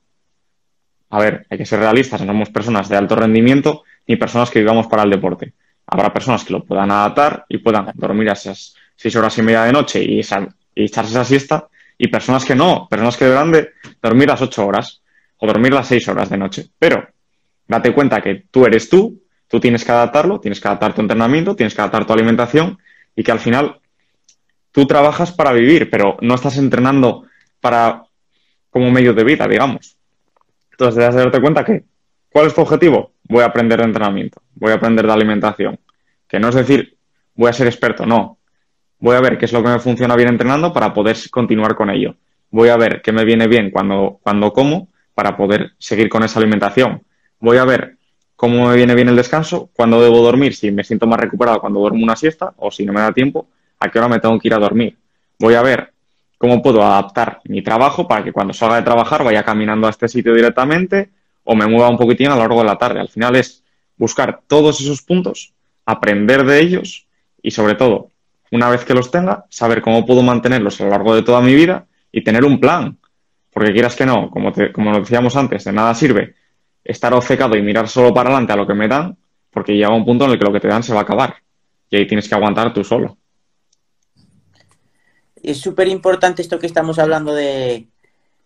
a 1.10 1.18
ver, 1.20 1.46
hay 1.48 1.56
que 1.56 1.64
ser 1.64 1.78
realistas, 1.78 2.20
no 2.22 2.32
somos 2.32 2.50
personas 2.50 2.88
de 2.88 2.96
alto 2.96 3.14
rendimiento 3.14 3.84
ni 4.08 4.16
personas 4.16 4.50
que 4.50 4.58
vivamos 4.58 4.88
para 4.88 5.04
el 5.04 5.10
deporte. 5.10 5.54
Habrá 5.86 6.12
personas 6.12 6.44
que 6.44 6.52
lo 6.52 6.64
puedan 6.64 6.90
adaptar 6.90 7.44
y 7.48 7.58
puedan 7.58 7.92
dormir 7.94 8.26
esas 8.26 8.74
seis 8.96 9.14
horas 9.14 9.38
y 9.38 9.42
media 9.42 9.62
de 9.62 9.72
noche 9.72 10.02
y, 10.02 10.18
echarse 10.18 11.12
esa 11.12 11.24
siesta, 11.24 11.68
y 11.96 12.08
personas 12.08 12.44
que 12.44 12.56
no, 12.56 12.88
personas 12.90 13.16
que 13.16 13.26
deberán 13.26 13.52
de 13.52 13.70
dormir 14.02 14.26
las 14.26 14.42
ocho 14.42 14.66
horas 14.66 15.00
o 15.36 15.46
dormir 15.46 15.72
las 15.72 15.86
seis 15.86 16.08
horas 16.08 16.28
de 16.28 16.36
noche. 16.36 16.66
Pero 16.76 17.06
date 17.70 17.94
cuenta 17.94 18.20
que 18.20 18.46
tú 18.50 18.66
eres 18.66 18.88
tú, 18.88 19.22
tú 19.46 19.60
tienes 19.60 19.84
que 19.84 19.92
adaptarlo, 19.92 20.40
tienes 20.40 20.60
que 20.60 20.66
adaptar 20.66 20.92
tu 20.92 21.02
entrenamiento, 21.02 21.54
tienes 21.54 21.72
que 21.72 21.80
adaptar 21.80 22.04
tu 22.04 22.12
alimentación 22.12 22.78
y 23.14 23.22
que 23.22 23.30
al 23.30 23.38
final 23.38 23.80
tú 24.72 24.86
trabajas 24.86 25.30
para 25.30 25.52
vivir, 25.52 25.88
pero 25.88 26.16
no 26.20 26.34
estás 26.34 26.58
entrenando 26.58 27.24
para 27.60 28.02
como 28.70 28.90
medio 28.90 29.14
de 29.14 29.22
vida, 29.22 29.46
digamos. 29.46 29.96
Entonces 30.72 30.96
debes 30.96 31.14
darte 31.14 31.40
cuenta 31.40 31.64
que, 31.64 31.84
¿cuál 32.32 32.48
es 32.48 32.54
tu 32.54 32.60
objetivo? 32.60 33.12
Voy 33.22 33.42
a 33.42 33.46
aprender 33.46 33.78
de 33.78 33.84
entrenamiento, 33.84 34.42
voy 34.54 34.72
a 34.72 34.74
aprender 34.74 35.06
de 35.06 35.12
alimentación. 35.12 35.78
Que 36.26 36.40
no 36.40 36.48
es 36.48 36.56
decir, 36.56 36.96
voy 37.36 37.50
a 37.50 37.52
ser 37.52 37.68
experto, 37.68 38.04
no. 38.04 38.38
Voy 38.98 39.14
a 39.14 39.20
ver 39.20 39.38
qué 39.38 39.44
es 39.44 39.52
lo 39.52 39.62
que 39.62 39.70
me 39.70 39.78
funciona 39.78 40.16
bien 40.16 40.28
entrenando 40.28 40.72
para 40.72 40.92
poder 40.92 41.16
continuar 41.30 41.76
con 41.76 41.88
ello. 41.88 42.16
Voy 42.50 42.68
a 42.68 42.76
ver 42.76 43.00
qué 43.00 43.12
me 43.12 43.24
viene 43.24 43.46
bien 43.46 43.70
cuando, 43.70 44.18
cuando 44.22 44.52
como 44.52 44.88
para 45.14 45.36
poder 45.36 45.72
seguir 45.78 46.08
con 46.08 46.24
esa 46.24 46.40
alimentación. 46.40 47.02
Voy 47.40 47.56
a 47.56 47.64
ver 47.64 47.96
cómo 48.36 48.68
me 48.68 48.76
viene 48.76 48.94
bien 48.94 49.08
el 49.08 49.16
descanso, 49.16 49.70
cuándo 49.72 50.00
debo 50.00 50.18
dormir, 50.22 50.54
si 50.54 50.70
me 50.70 50.84
siento 50.84 51.06
más 51.06 51.18
recuperado 51.18 51.60
cuando 51.60 51.80
duermo 51.80 52.04
una 52.04 52.16
siesta 52.16 52.52
o 52.58 52.70
si 52.70 52.84
no 52.84 52.92
me 52.92 53.00
da 53.00 53.12
tiempo, 53.12 53.48
a 53.78 53.90
qué 53.90 53.98
hora 53.98 54.08
me 54.08 54.20
tengo 54.20 54.38
que 54.38 54.48
ir 54.48 54.54
a 54.54 54.58
dormir. 54.58 54.96
Voy 55.38 55.54
a 55.54 55.62
ver 55.62 55.92
cómo 56.36 56.62
puedo 56.62 56.84
adaptar 56.84 57.40
mi 57.44 57.62
trabajo 57.62 58.06
para 58.06 58.22
que 58.22 58.32
cuando 58.32 58.52
salga 58.52 58.76
de 58.76 58.82
trabajar 58.82 59.24
vaya 59.24 59.42
caminando 59.42 59.86
a 59.86 59.90
este 59.90 60.06
sitio 60.06 60.34
directamente 60.34 61.10
o 61.44 61.54
me 61.54 61.66
mueva 61.66 61.88
un 61.88 61.96
poquitín 61.96 62.28
a 62.28 62.34
lo 62.34 62.40
largo 62.40 62.58
de 62.58 62.66
la 62.66 62.76
tarde. 62.76 63.00
Al 63.00 63.08
final 63.08 63.36
es 63.36 63.64
buscar 63.96 64.40
todos 64.46 64.80
esos 64.80 65.00
puntos, 65.00 65.54
aprender 65.86 66.44
de 66.44 66.60
ellos 66.60 67.06
y 67.42 67.50
sobre 67.50 67.74
todo, 67.74 68.10
una 68.52 68.68
vez 68.68 68.84
que 68.84 68.92
los 68.94 69.10
tenga, 69.10 69.46
saber 69.48 69.80
cómo 69.80 70.04
puedo 70.04 70.22
mantenerlos 70.22 70.78
a 70.80 70.84
lo 70.84 70.90
largo 70.90 71.14
de 71.14 71.22
toda 71.22 71.40
mi 71.40 71.54
vida 71.54 71.86
y 72.12 72.22
tener 72.22 72.44
un 72.44 72.60
plan. 72.60 72.98
Porque 73.50 73.72
quieras 73.72 73.96
que 73.96 74.04
no, 74.04 74.30
como, 74.30 74.52
te, 74.52 74.72
como 74.72 74.92
lo 74.92 75.00
decíamos 75.00 75.36
antes, 75.36 75.64
de 75.64 75.72
nada 75.72 75.94
sirve 75.94 76.39
estar 76.84 77.12
obcecado 77.14 77.56
y 77.56 77.62
mirar 77.62 77.88
solo 77.88 78.12
para 78.12 78.30
adelante 78.30 78.52
a 78.52 78.56
lo 78.56 78.66
que 78.66 78.74
me 78.74 78.88
dan, 78.88 79.16
porque 79.50 79.74
llega 79.74 79.94
un 79.94 80.04
punto 80.04 80.24
en 80.24 80.32
el 80.32 80.38
que 80.38 80.44
lo 80.44 80.52
que 80.52 80.60
te 80.60 80.68
dan 80.68 80.82
se 80.82 80.92
va 80.92 81.00
a 81.00 81.02
acabar. 81.02 81.36
Y 81.88 81.96
ahí 81.96 82.06
tienes 82.06 82.28
que 82.28 82.34
aguantar 82.34 82.72
tú 82.72 82.84
solo 82.84 83.16
es 85.42 85.58
súper 85.58 85.88
importante 85.88 86.42
esto 86.42 86.58
que 86.58 86.66
estamos 86.66 86.98
hablando 86.98 87.34
de, 87.34 87.88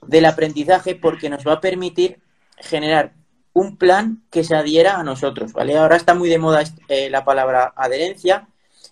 del 0.07 0.24
aprendizaje 0.24 0.95
porque 0.95 1.28
nos 1.28 1.47
va 1.47 1.55
a 1.55 1.61
permitir 1.61 2.20
generar 2.59 3.14
un 3.53 3.76
plan 3.76 4.22
que 4.30 4.45
se 4.45 4.57
adhiera 4.57 4.99
a 4.99 5.05
nosotros, 5.05 5.53
¿vale? 5.53 5.76
Ahora 5.76 5.97
está 5.97 6.14
muy 6.14 6.28
de 6.28 6.39
moda 6.39 6.64
eh, 6.89 7.09
la 7.11 7.24
palabra 7.24 7.72
adherencia 7.76 8.49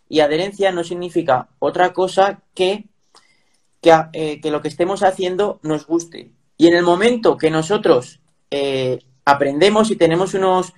y 0.09 0.21
adherencia 0.21 0.73
no 0.73 0.85
significa 0.85 1.49
otra 1.59 1.93
cosa 1.93 2.43
que 2.55 2.87
eh, 4.13 4.41
que, 4.41 4.51
lo 4.53 4.63
que 4.63 4.69
estemos 4.69 5.03
haciendo 5.03 5.59
nos 5.63 5.87
guste. 5.87 6.31
Y 6.57 6.69
en 6.69 6.77
el 6.77 6.85
momento 6.85 7.37
que 7.37 7.51
nosotros 7.51 8.21
eh, 8.51 9.01
aprendemos 9.25 9.91
y 9.91 9.97
tenemos 9.97 10.35
unos, 10.35 10.73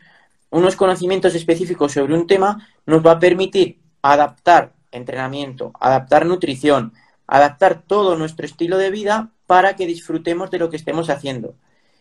unos 0.50 0.76
conocimientos 0.76 1.34
específicos 1.34 1.92
sobre 1.92 2.14
un 2.14 2.26
tema, 2.26 2.68
nos 2.86 3.04
va 3.04 3.12
a 3.12 3.18
permitir 3.18 3.80
adaptar 4.02 4.72
entrenamiento, 4.90 5.72
adaptar 5.80 6.26
nutrición, 6.26 6.92
adaptar 7.26 7.82
todo 7.82 8.16
nuestro 8.16 8.46
estilo 8.46 8.78
de 8.78 8.90
vida 8.90 9.30
para 9.46 9.76
que 9.76 9.86
disfrutemos 9.86 10.50
de 10.50 10.58
lo 10.58 10.70
que 10.70 10.76
estemos 10.76 11.10
haciendo. 11.10 11.54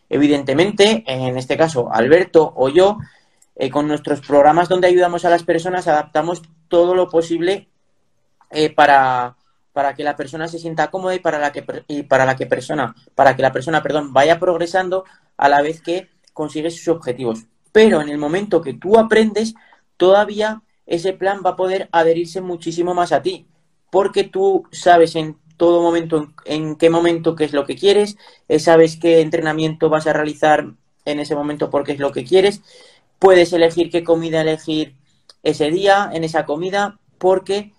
Evidentemente, 0.10 1.04
en 1.08 1.38
este 1.38 1.58
caso, 1.58 1.91
Alberto 1.91 2.54
o 2.56 2.70
yo, 2.70 2.98
eh, 3.56 3.70
con 3.70 3.88
nuestros 3.88 4.22
programas 4.22 4.70
donde 4.70 4.88
ayudamos 4.88 5.26
a 5.26 5.30
las 5.30 5.44
personas, 5.44 5.88
adaptamos 5.88 6.41
todo 6.68 6.96
lo 6.96 7.10
posible 7.10 7.70
eh, 8.52 8.70
para, 8.70 9.36
para, 9.72 9.94
que 9.94 10.04
la 10.04 10.16
persona 10.16 10.48
se 10.48 10.60
sienta 10.60 10.91
cómoda 10.91 11.16
y 11.16 11.20
para 11.20 11.39
la 11.39 11.52
que 11.52 11.66
y 11.88 12.04
para 12.04 12.26
la 12.26 12.36
que 12.36 12.46
persona, 12.46 12.96
para 13.16 13.36
que 13.36 13.41
la 13.41 13.52
persona, 13.52 13.82
perdón, 13.82 14.14
vaya 14.14 14.39
progresando 14.39 15.06
a 15.38 15.50
la 15.50 15.62
vez 15.62 15.82
que 15.82 16.10
consigue 16.34 16.71
sus 16.71 16.88
objetivos. 16.89 17.45
Pero 17.71 18.01
en 18.01 18.09
el 18.09 18.17
momento 18.17 18.61
que 18.61 18.73
tú 18.73 18.99
aprendes, 18.99 19.55
todavía 19.97 20.61
ese 20.86 21.13
plan 21.13 21.41
va 21.45 21.51
a 21.51 21.55
poder 21.55 21.89
adherirse 21.91 22.41
muchísimo 22.41 22.93
más 22.93 23.11
a 23.11 23.21
ti 23.21 23.47
porque 23.93 24.23
tú 24.23 24.63
sabes 24.71 25.15
en 25.15 25.38
todo 25.55 25.84
momento 25.84 26.34
en, 26.45 26.77
qué 26.77 26.89
momento 26.89 27.36
qué 27.36 27.43
es 27.43 27.53
lo 27.53 27.63
que 27.63 27.75
quieres, 27.75 28.17
eh, 28.49 28.57
sabes 28.57 28.97
qué 28.97 29.21
entrenamiento 29.21 29.88
vas 29.88 30.07
a 30.07 30.13
realizar 30.13 30.73
en 31.05 31.19
ese 31.19 31.36
momento 31.36 31.69
porque 31.69 31.91
es 31.91 31.99
lo 31.99 32.11
que 32.11 32.23
quieres, 32.23 32.63
puedes 33.19 33.53
elegir 33.53 33.91
qué 33.91 34.03
comida 34.03 34.41
elegir 34.41 34.95
ese 35.43 35.69
día, 35.69 36.09
en 36.11 36.23
esa 36.23 36.43
comida, 36.43 36.99
porque 37.19 37.71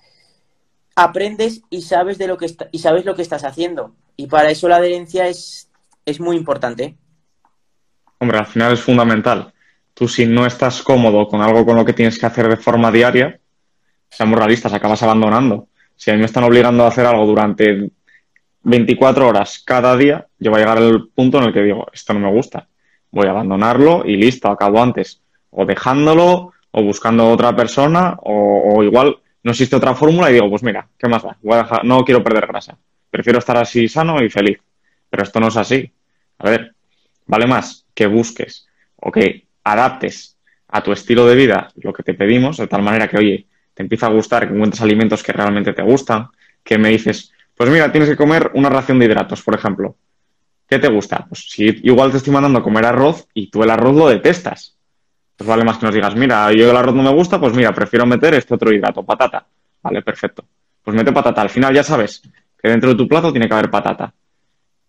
aprendes 0.95 1.63
y 1.69 1.83
sabes 1.83 2.17
de 2.17 2.29
lo 2.29 2.39
que 2.39 2.47
y 2.71 2.79
sabes 2.79 3.05
lo 3.05 3.17
que 3.17 3.23
estás 3.23 3.43
haciendo. 3.43 3.97
Y 4.17 4.29
para 4.29 4.51
eso 4.51 4.69
la 4.69 4.77
adherencia 4.77 5.27
es, 5.27 5.69
es 6.07 6.21
muy 6.21 6.37
importante. 6.37 6.97
Hombre, 8.19 8.39
al 8.39 8.47
final 8.47 8.73
es 8.73 8.81
fundamental. 8.81 9.53
Tú 9.93 10.09
si 10.09 10.27
no 10.27 10.47
estás 10.47 10.83
cómodo 10.83 11.29
con 11.29 11.41
algo 11.41 11.65
con 11.65 11.77
lo 11.77 11.85
que 11.85 11.93
tienes 11.93 12.19
que 12.19 12.27
hacer 12.27 12.49
de 12.49 12.57
forma 12.57 12.91
diaria, 12.91 13.39
seamos 14.11 14.39
realistas, 14.39 14.73
acabas 14.73 15.03
abandonando. 15.03 15.69
Si 15.97 16.11
a 16.11 16.15
mí 16.15 16.21
me 16.21 16.27
están 16.27 16.45
obligando 16.45 16.85
a 16.85 16.89
hacer 16.89 17.07
algo 17.07 17.27
durante 17.27 17.91
24 18.63 19.29
horas 19.29 19.63
cada 19.65 19.97
día, 19.97 20.27
yo 20.39 20.51
voy 20.51 20.61
a 20.61 20.65
llegar 20.65 20.79
al 20.79 21.09
punto 21.15 21.39
en 21.39 21.45
el 21.45 21.53
que 21.53 21.63
digo, 21.63 21.87
esto 21.93 22.13
no 22.13 22.21
me 22.21 22.31
gusta. 22.31 22.69
Voy 23.11 23.27
a 23.27 23.31
abandonarlo 23.31 24.05
y 24.05 24.17
listo, 24.17 24.49
acabo 24.49 24.83
antes. 24.83 25.21
O 25.51 25.65
dejándolo, 25.65 26.53
o 26.73 26.83
buscando 26.83 27.31
otra 27.31 27.55
persona, 27.55 28.17
o, 28.23 28.83
igual 28.83 29.19
no 29.45 29.51
existe 29.53 29.77
otra 29.77 29.95
fórmula 29.95 30.31
y 30.31 30.35
digo, 30.35 30.51
pues 30.51 30.65
mira, 30.65 30.89
¿qué 30.99 31.09
más 31.09 31.23
da? 31.23 31.37
Voy 31.43 31.55
a 31.55 31.59
dejar, 31.59 31.85
no 31.85 32.05
quiero 32.05 32.25
perder 32.25 32.49
grasa. 32.49 32.77
Prefiero 33.11 33.39
estar 33.39 33.57
así 33.57 33.87
sano 33.87 34.21
y 34.21 34.29
feliz. 34.29 34.59
Pero 35.09 35.23
esto 35.23 35.39
no 35.39 35.49
es 35.49 35.57
así. 35.57 35.93
A 36.39 36.51
ver, 36.51 36.75
vale 37.27 37.47
más 37.47 37.84
que 37.95 38.07
busques 38.07 38.67
o 38.97 39.11
que 39.11 39.47
adaptes 39.63 40.37
a 40.69 40.83
tu 40.83 40.93
estilo 40.93 41.27
de 41.27 41.37
vida 41.37 41.69
lo 41.77 41.93
que 41.93 42.03
te 42.03 42.15
pedimos, 42.15 42.57
de 42.57 42.67
tal 42.67 42.83
manera 42.83 43.09
que, 43.09 43.17
oye, 43.17 43.47
te 43.73 43.83
empieza 43.83 44.07
a 44.07 44.11
gustar, 44.11 44.47
que 44.47 44.55
encuentres 44.55 44.83
alimentos 44.83 45.23
que 45.23 45.33
realmente 45.33 45.73
te 45.73 45.83
gustan, 45.83 46.29
que 46.63 46.79
me 46.79 46.91
dices, 46.91 47.33
pues 47.57 47.71
mira, 47.71 47.91
tienes 47.93 48.09
que 48.09 48.17
comer 48.17 48.51
una 48.55 48.69
ración 48.69 48.99
de 48.99 49.07
hidratos, 49.07 49.43
por 49.43 49.55
ejemplo. 49.55 49.97
¿Qué 50.69 50.79
te 50.79 50.89
gusta? 50.89 51.27
Pues 51.29 51.47
si 51.49 51.65
igual 51.83 52.11
te 52.11 52.17
estoy 52.17 52.33
mandando 52.33 52.59
a 52.59 52.63
comer 52.63 52.87
arroz 52.87 53.29
y 53.35 53.51
tú 53.51 53.63
el 53.63 53.71
arroz 53.71 53.95
lo 53.95 54.09
detestas. 54.09 54.77
Pues 55.37 55.47
vale 55.47 55.65
más 55.65 55.79
que 55.79 55.87
nos 55.87 55.95
digas, 55.95 56.15
mira, 56.15 56.53
yo 56.53 56.71
el 56.71 56.77
arroz 56.77 56.95
no 56.95 57.03
me 57.03 57.13
gusta, 57.13 57.39
pues 57.39 57.53
mira, 57.55 57.73
prefiero 57.75 58.07
meter 58.07 58.35
este 58.35 58.55
otro 58.55 58.73
hidrato, 58.73 59.03
patata. 59.03 59.47
Vale, 59.83 60.03
perfecto. 60.03 60.45
Pues 60.83 60.97
mete 60.97 61.13
patata. 61.13 61.43
Al 61.43 61.51
final 61.51 61.75
ya 61.75 61.83
sabes 61.83 62.23
que 62.61 62.69
dentro 62.69 62.91
de 62.91 62.97
tu 62.97 63.07
plato 63.07 63.31
tiene 63.31 63.47
que 63.47 63.55
haber 63.55 63.71
patata. 63.71 64.13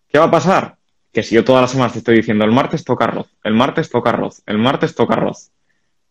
¿Qué 0.08 0.18
va 0.18 0.26
a 0.26 0.30
pasar? 0.30 0.75
Que 1.16 1.22
si 1.22 1.34
yo 1.34 1.44
todas 1.44 1.62
las 1.62 1.70
semanas 1.70 1.94
te 1.94 2.00
estoy 2.00 2.16
diciendo 2.16 2.44
el 2.44 2.52
martes 2.52 2.84
toca 2.84 3.06
arroz, 3.06 3.28
el 3.42 3.54
martes 3.54 3.88
toca 3.88 4.10
arroz, 4.10 4.42
el 4.44 4.58
martes 4.58 4.94
toca 4.94 5.14
arroz, 5.14 5.50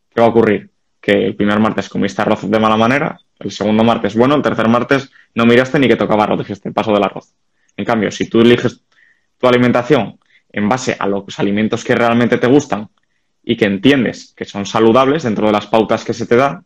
¿qué 0.10 0.20
va 0.20 0.26
a 0.26 0.30
ocurrir? 0.32 0.72
que 1.00 1.12
el 1.28 1.36
primer 1.36 1.60
martes 1.60 1.90
comiste 1.90 2.24
arroz 2.24 2.50
de 2.50 2.60
mala 2.60 2.76
manera, 2.76 3.20
el 3.38 3.52
segundo 3.52 3.84
martes 3.84 4.16
bueno, 4.16 4.34
el 4.34 4.42
tercer 4.42 4.68
martes 4.68 5.12
no 5.36 5.46
miraste 5.46 5.78
ni 5.78 5.88
que 5.88 5.96
tocaba 5.96 6.24
arroz, 6.24 6.40
dijiste 6.40 6.70
el 6.70 6.74
paso 6.74 6.92
del 6.92 7.04
arroz. 7.04 7.36
En 7.78 7.86
cambio, 7.86 8.10
si 8.10 8.28
tú 8.28 8.42
eliges 8.42 8.82
tu 9.38 9.48
alimentación 9.48 10.18
en 10.52 10.68
base 10.68 10.98
a 10.98 11.06
los 11.06 11.40
alimentos 11.40 11.84
que 11.84 11.94
realmente 11.94 12.40
te 12.40 12.48
gustan 12.48 12.90
y 13.44 13.58
que 13.58 13.66
entiendes 13.66 14.34
que 14.36 14.46
son 14.46 14.66
saludables 14.66 15.22
dentro 15.22 15.46
de 15.46 15.52
las 15.54 15.68
pautas 15.68 16.04
que 16.04 16.16
se 16.16 16.26
te 16.26 16.36
da, 16.36 16.64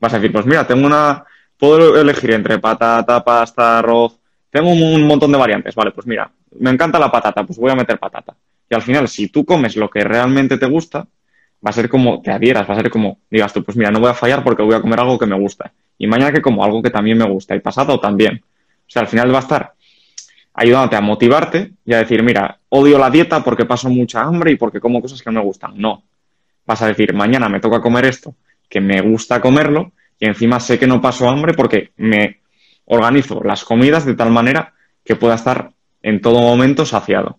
vas 0.00 0.14
a 0.14 0.18
decir, 0.18 0.32
pues 0.32 0.46
mira, 0.46 0.66
tengo 0.66 0.86
una, 0.86 1.26
puedo 1.58 2.00
elegir 2.00 2.30
entre 2.30 2.58
patata, 2.58 3.22
pasta, 3.22 3.80
arroz, 3.80 4.18
tengo 4.56 4.70
un 4.70 5.06
montón 5.06 5.30
de 5.32 5.38
variantes, 5.38 5.74
vale, 5.74 5.90
pues 5.90 6.06
mira, 6.06 6.30
me 6.60 6.70
encanta 6.70 6.98
la 6.98 7.10
patata, 7.10 7.44
pues 7.44 7.58
voy 7.58 7.70
a 7.70 7.74
meter 7.74 7.98
patata. 7.98 8.34
Y 8.70 8.74
al 8.74 8.80
final, 8.80 9.06
si 9.06 9.28
tú 9.28 9.44
comes 9.44 9.76
lo 9.76 9.90
que 9.90 10.02
realmente 10.02 10.56
te 10.56 10.64
gusta, 10.64 11.00
va 11.00 11.70
a 11.70 11.72
ser 11.72 11.90
como 11.90 12.22
te 12.22 12.30
adhieras, 12.30 12.68
va 12.68 12.72
a 12.72 12.76
ser 12.78 12.88
como 12.88 13.18
digas 13.30 13.52
tú, 13.52 13.62
pues 13.62 13.76
mira, 13.76 13.90
no 13.90 14.00
voy 14.00 14.08
a 14.08 14.14
fallar 14.14 14.42
porque 14.42 14.62
voy 14.62 14.74
a 14.74 14.80
comer 14.80 15.00
algo 15.00 15.18
que 15.18 15.26
me 15.26 15.38
gusta. 15.38 15.72
Y 15.98 16.06
mañana 16.06 16.32
que 16.32 16.40
como 16.40 16.64
algo 16.64 16.82
que 16.82 16.88
también 16.88 17.18
me 17.18 17.28
gusta. 17.28 17.54
Y 17.54 17.60
pasado 17.60 18.00
también. 18.00 18.42
O 18.42 18.90
sea, 18.90 19.02
al 19.02 19.08
final 19.08 19.32
va 19.32 19.38
a 19.38 19.42
estar 19.42 19.72
ayudándote 20.54 20.96
a 20.96 21.00
motivarte 21.02 21.72
y 21.84 21.92
a 21.92 21.98
decir, 21.98 22.22
mira, 22.22 22.58
odio 22.70 22.98
la 22.98 23.10
dieta 23.10 23.44
porque 23.44 23.66
paso 23.66 23.90
mucha 23.90 24.22
hambre 24.22 24.52
y 24.52 24.56
porque 24.56 24.80
como 24.80 25.02
cosas 25.02 25.20
que 25.20 25.30
no 25.30 25.40
me 25.40 25.44
gustan. 25.44 25.72
No. 25.76 26.02
Vas 26.64 26.80
a 26.80 26.86
decir, 26.86 27.12
mañana 27.12 27.50
me 27.50 27.60
toca 27.60 27.82
comer 27.82 28.06
esto, 28.06 28.34
que 28.68 28.80
me 28.80 29.02
gusta 29.02 29.40
comerlo, 29.40 29.92
y 30.18 30.26
encima 30.26 30.60
sé 30.60 30.78
que 30.78 30.86
no 30.86 31.00
paso 31.00 31.28
hambre 31.28 31.52
porque 31.52 31.90
me 31.98 32.40
organizo 32.86 33.42
las 33.44 33.64
comidas 33.64 34.04
de 34.04 34.14
tal 34.14 34.30
manera 34.30 34.74
que 35.04 35.16
pueda 35.16 35.34
estar 35.34 35.72
en 36.02 36.20
todo 36.20 36.40
momento 36.40 36.84
saciado. 36.86 37.38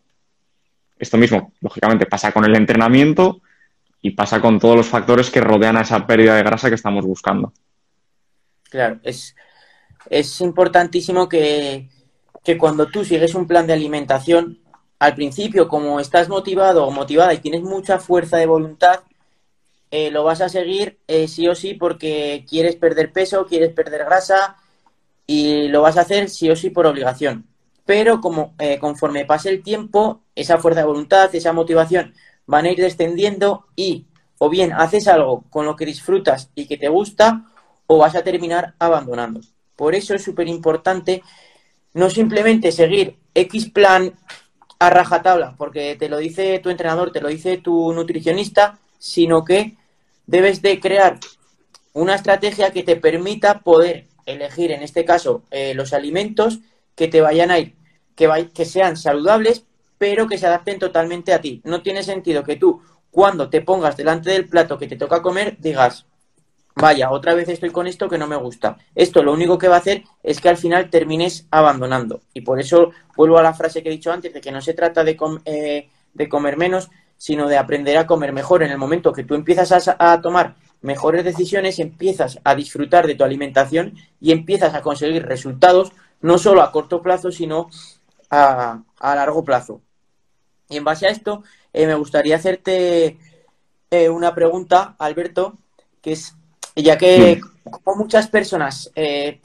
Esto 0.99 1.17
mismo, 1.17 1.51
lógicamente, 1.61 2.05
pasa 2.05 2.31
con 2.31 2.45
el 2.45 2.55
entrenamiento, 2.55 3.41
y 4.01 4.11
pasa 4.11 4.41
con 4.41 4.59
todos 4.59 4.75
los 4.75 4.87
factores 4.87 5.29
que 5.29 5.41
rodean 5.41 5.77
a 5.77 5.81
esa 5.81 6.05
pérdida 6.05 6.35
de 6.35 6.43
grasa 6.43 6.69
que 6.69 6.75
estamos 6.75 7.05
buscando. 7.05 7.51
Claro, 8.69 8.99
es, 9.03 9.35
es 10.09 10.41
importantísimo 10.41 11.27
que, 11.27 11.89
cuando 12.57 12.87
tú 12.87 13.03
sigues 13.03 13.35
un 13.35 13.47
plan 13.47 13.67
de 13.67 13.73
alimentación, 13.73 14.59
al 14.99 15.15
principio, 15.15 15.67
como 15.67 15.99
estás 15.99 16.29
motivado 16.29 16.85
o 16.85 16.91
motivada 16.91 17.33
y 17.33 17.39
tienes 17.39 17.61
mucha 17.61 17.99
fuerza 17.99 18.37
de 18.37 18.45
voluntad, 18.45 19.01
eh, 19.91 20.11
lo 20.11 20.23
vas 20.23 20.41
a 20.41 20.49
seguir 20.49 20.97
eh, 21.07 21.27
sí 21.27 21.47
o 21.47 21.55
sí 21.55 21.73
porque 21.73 22.45
quieres 22.49 22.75
perder 22.75 23.11
peso, 23.11 23.45
quieres 23.45 23.73
perder 23.73 24.05
grasa 24.05 24.57
y 25.27 25.67
lo 25.67 25.81
vas 25.81 25.97
a 25.97 26.01
hacer 26.01 26.29
sí 26.29 26.49
o 26.49 26.55
sí 26.55 26.69
por 26.69 26.87
obligación. 26.87 27.45
Pero 27.85 28.21
como 28.21 28.55
eh, 28.59 28.79
conforme 28.79 29.25
pase 29.25 29.49
el 29.49 29.61
tiempo, 29.61 30.21
esa 30.35 30.57
fuerza 30.57 30.81
de 30.81 30.87
voluntad, 30.87 31.33
esa 31.35 31.53
motivación 31.53 32.13
van 32.45 32.65
a 32.65 32.71
ir 32.71 32.77
descendiendo 32.77 33.67
y 33.75 34.07
o 34.39 34.49
bien 34.49 34.73
haces 34.73 35.07
algo 35.07 35.43
con 35.49 35.65
lo 35.65 35.75
que 35.75 35.85
disfrutas 35.85 36.49
y 36.55 36.65
que 36.65 36.77
te 36.77 36.89
gusta 36.89 37.45
o 37.87 37.97
vas 37.97 38.15
a 38.15 38.23
terminar 38.23 38.73
abandonando. 38.79 39.41
Por 39.75 39.95
eso 39.95 40.15
es 40.15 40.23
súper 40.23 40.47
importante 40.47 41.23
no 41.93 42.09
simplemente 42.09 42.71
seguir 42.71 43.17
X 43.33 43.69
plan 43.69 44.13
a 44.79 44.89
rajatabla, 44.89 45.55
porque 45.57 45.95
te 45.95 46.09
lo 46.09 46.17
dice 46.17 46.59
tu 46.59 46.69
entrenador, 46.69 47.11
te 47.11 47.21
lo 47.21 47.29
dice 47.29 47.57
tu 47.57 47.93
nutricionista, 47.93 48.79
sino 48.99 49.43
que 49.43 49.75
debes 50.27 50.61
de 50.61 50.79
crear 50.79 51.19
una 51.93 52.15
estrategia 52.15 52.71
que 52.71 52.83
te 52.83 52.95
permita 52.95 53.61
poder 53.61 54.05
elegir, 54.27 54.71
en 54.71 54.83
este 54.83 55.03
caso, 55.03 55.41
eh, 55.49 55.73
los 55.73 55.93
alimentos 55.93 56.59
que 56.95 57.07
te 57.07 57.21
vayan 57.21 57.49
a 57.49 57.57
ir, 57.57 57.75
que, 58.15 58.49
que 58.53 58.65
sean 58.65 58.95
saludables, 58.95 59.63
pero 59.97 60.27
que 60.27 60.37
se 60.37 60.45
adapten 60.45 60.77
totalmente 60.77 61.33
a 61.33 61.41
ti. 61.41 61.61
No 61.63 61.81
tiene 61.81 62.03
sentido 62.03 62.43
que 62.43 62.57
tú, 62.57 62.81
cuando 63.09 63.49
te 63.49 63.61
pongas 63.61 63.97
delante 63.97 64.29
del 64.29 64.47
plato 64.47 64.77
que 64.77 64.87
te 64.87 64.95
toca 64.95 65.23
comer, 65.23 65.57
digas, 65.59 66.05
vaya, 66.75 67.09
otra 67.09 67.33
vez 67.33 67.49
estoy 67.49 67.71
con 67.71 67.87
esto 67.87 68.07
que 68.07 68.17
no 68.17 68.27
me 68.27 68.35
gusta. 68.35 68.77
Esto 68.93 69.23
lo 69.23 69.33
único 69.33 69.57
que 69.57 69.67
va 69.67 69.75
a 69.75 69.79
hacer 69.79 70.03
es 70.21 70.39
que 70.39 70.49
al 70.49 70.57
final 70.57 70.89
termines 70.89 71.47
abandonando. 71.49 72.21
Y 72.33 72.41
por 72.41 72.59
eso 72.59 72.91
vuelvo 73.15 73.39
a 73.39 73.43
la 73.43 73.53
frase 73.53 73.81
que 73.81 73.89
he 73.89 73.93
dicho 73.93 74.11
antes, 74.11 74.33
de 74.33 74.41
que 74.41 74.51
no 74.51 74.61
se 74.61 74.73
trata 74.73 75.03
de, 75.03 75.17
eh, 75.45 75.89
de 76.13 76.29
comer 76.29 76.57
menos, 76.57 76.89
sino 77.17 77.47
de 77.47 77.57
aprender 77.57 77.97
a 77.97 78.07
comer 78.07 78.31
mejor. 78.31 78.63
En 78.63 78.71
el 78.71 78.77
momento 78.77 79.11
que 79.11 79.23
tú 79.23 79.35
empiezas 79.35 79.87
a, 79.87 80.21
tomar 80.21 80.55
mejores 80.81 81.23
decisiones, 81.23 81.79
empiezas 81.79 82.39
a 82.43 82.55
disfrutar 82.55 83.07
de 83.07 83.15
tu 83.15 83.23
alimentación 83.23 83.95
y 84.19 84.31
empiezas 84.31 84.73
a 84.73 84.81
conseguir 84.81 85.25
resultados, 85.25 85.91
no 86.21 86.37
solo 86.37 86.61
a 86.61 86.71
corto 86.71 87.01
plazo, 87.01 87.31
sino 87.31 87.69
a, 88.29 88.83
largo 89.01 89.43
plazo. 89.43 89.81
Y 90.69 90.77
en 90.77 90.83
base 90.83 91.07
a 91.07 91.11
esto, 91.11 91.43
eh, 91.73 91.87
me 91.87 91.95
gustaría 91.95 92.35
hacerte 92.35 93.17
eh, 93.89 94.09
una 94.09 94.35
pregunta, 94.35 94.95
Alberto, 94.99 95.57
que 96.01 96.13
es, 96.13 96.35
ya 96.75 96.97
que 96.97 97.39
como 97.69 97.97
muchas 97.97 98.27
personas, 98.27 98.91
eh, 98.95 99.41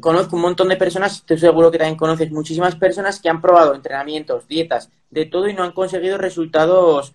conozco 0.00 0.36
un 0.36 0.42
montón 0.42 0.68
de 0.68 0.76
personas, 0.76 1.16
estoy 1.16 1.38
seguro 1.38 1.70
que 1.70 1.78
también 1.78 1.96
conoces 1.96 2.30
muchísimas 2.30 2.76
personas 2.76 3.20
que 3.20 3.28
han 3.28 3.40
probado 3.40 3.74
entrenamientos, 3.74 4.46
dietas, 4.46 4.90
de 5.10 5.26
todo 5.26 5.48
y 5.48 5.54
no 5.54 5.62
han 5.62 5.72
conseguido 5.72 6.18
resultados 6.18 7.14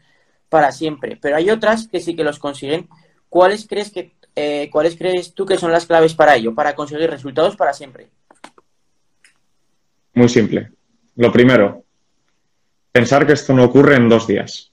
para 0.49 0.71
siempre. 0.71 1.17
Pero 1.21 1.37
hay 1.37 1.49
otras 1.49 1.87
que 1.87 2.01
sí 2.01 2.15
que 2.15 2.23
los 2.23 2.39
consiguen. 2.39 2.89
¿Cuáles 3.29 3.67
crees 3.67 3.91
que 3.91 4.13
eh, 4.35 4.69
cuáles 4.71 4.97
crees 4.97 5.33
tú 5.33 5.45
que 5.45 5.57
son 5.57 5.71
las 5.71 5.85
claves 5.85 6.13
para 6.13 6.35
ello, 6.35 6.53
para 6.53 6.75
conseguir 6.75 7.09
resultados 7.09 7.55
para 7.55 7.73
siempre? 7.73 8.07
Muy 10.13 10.29
simple. 10.29 10.71
Lo 11.15 11.31
primero, 11.31 11.83
pensar 12.91 13.25
que 13.25 13.33
esto 13.33 13.53
no 13.53 13.63
ocurre 13.63 13.95
en 13.95 14.09
dos 14.09 14.27
días. 14.27 14.71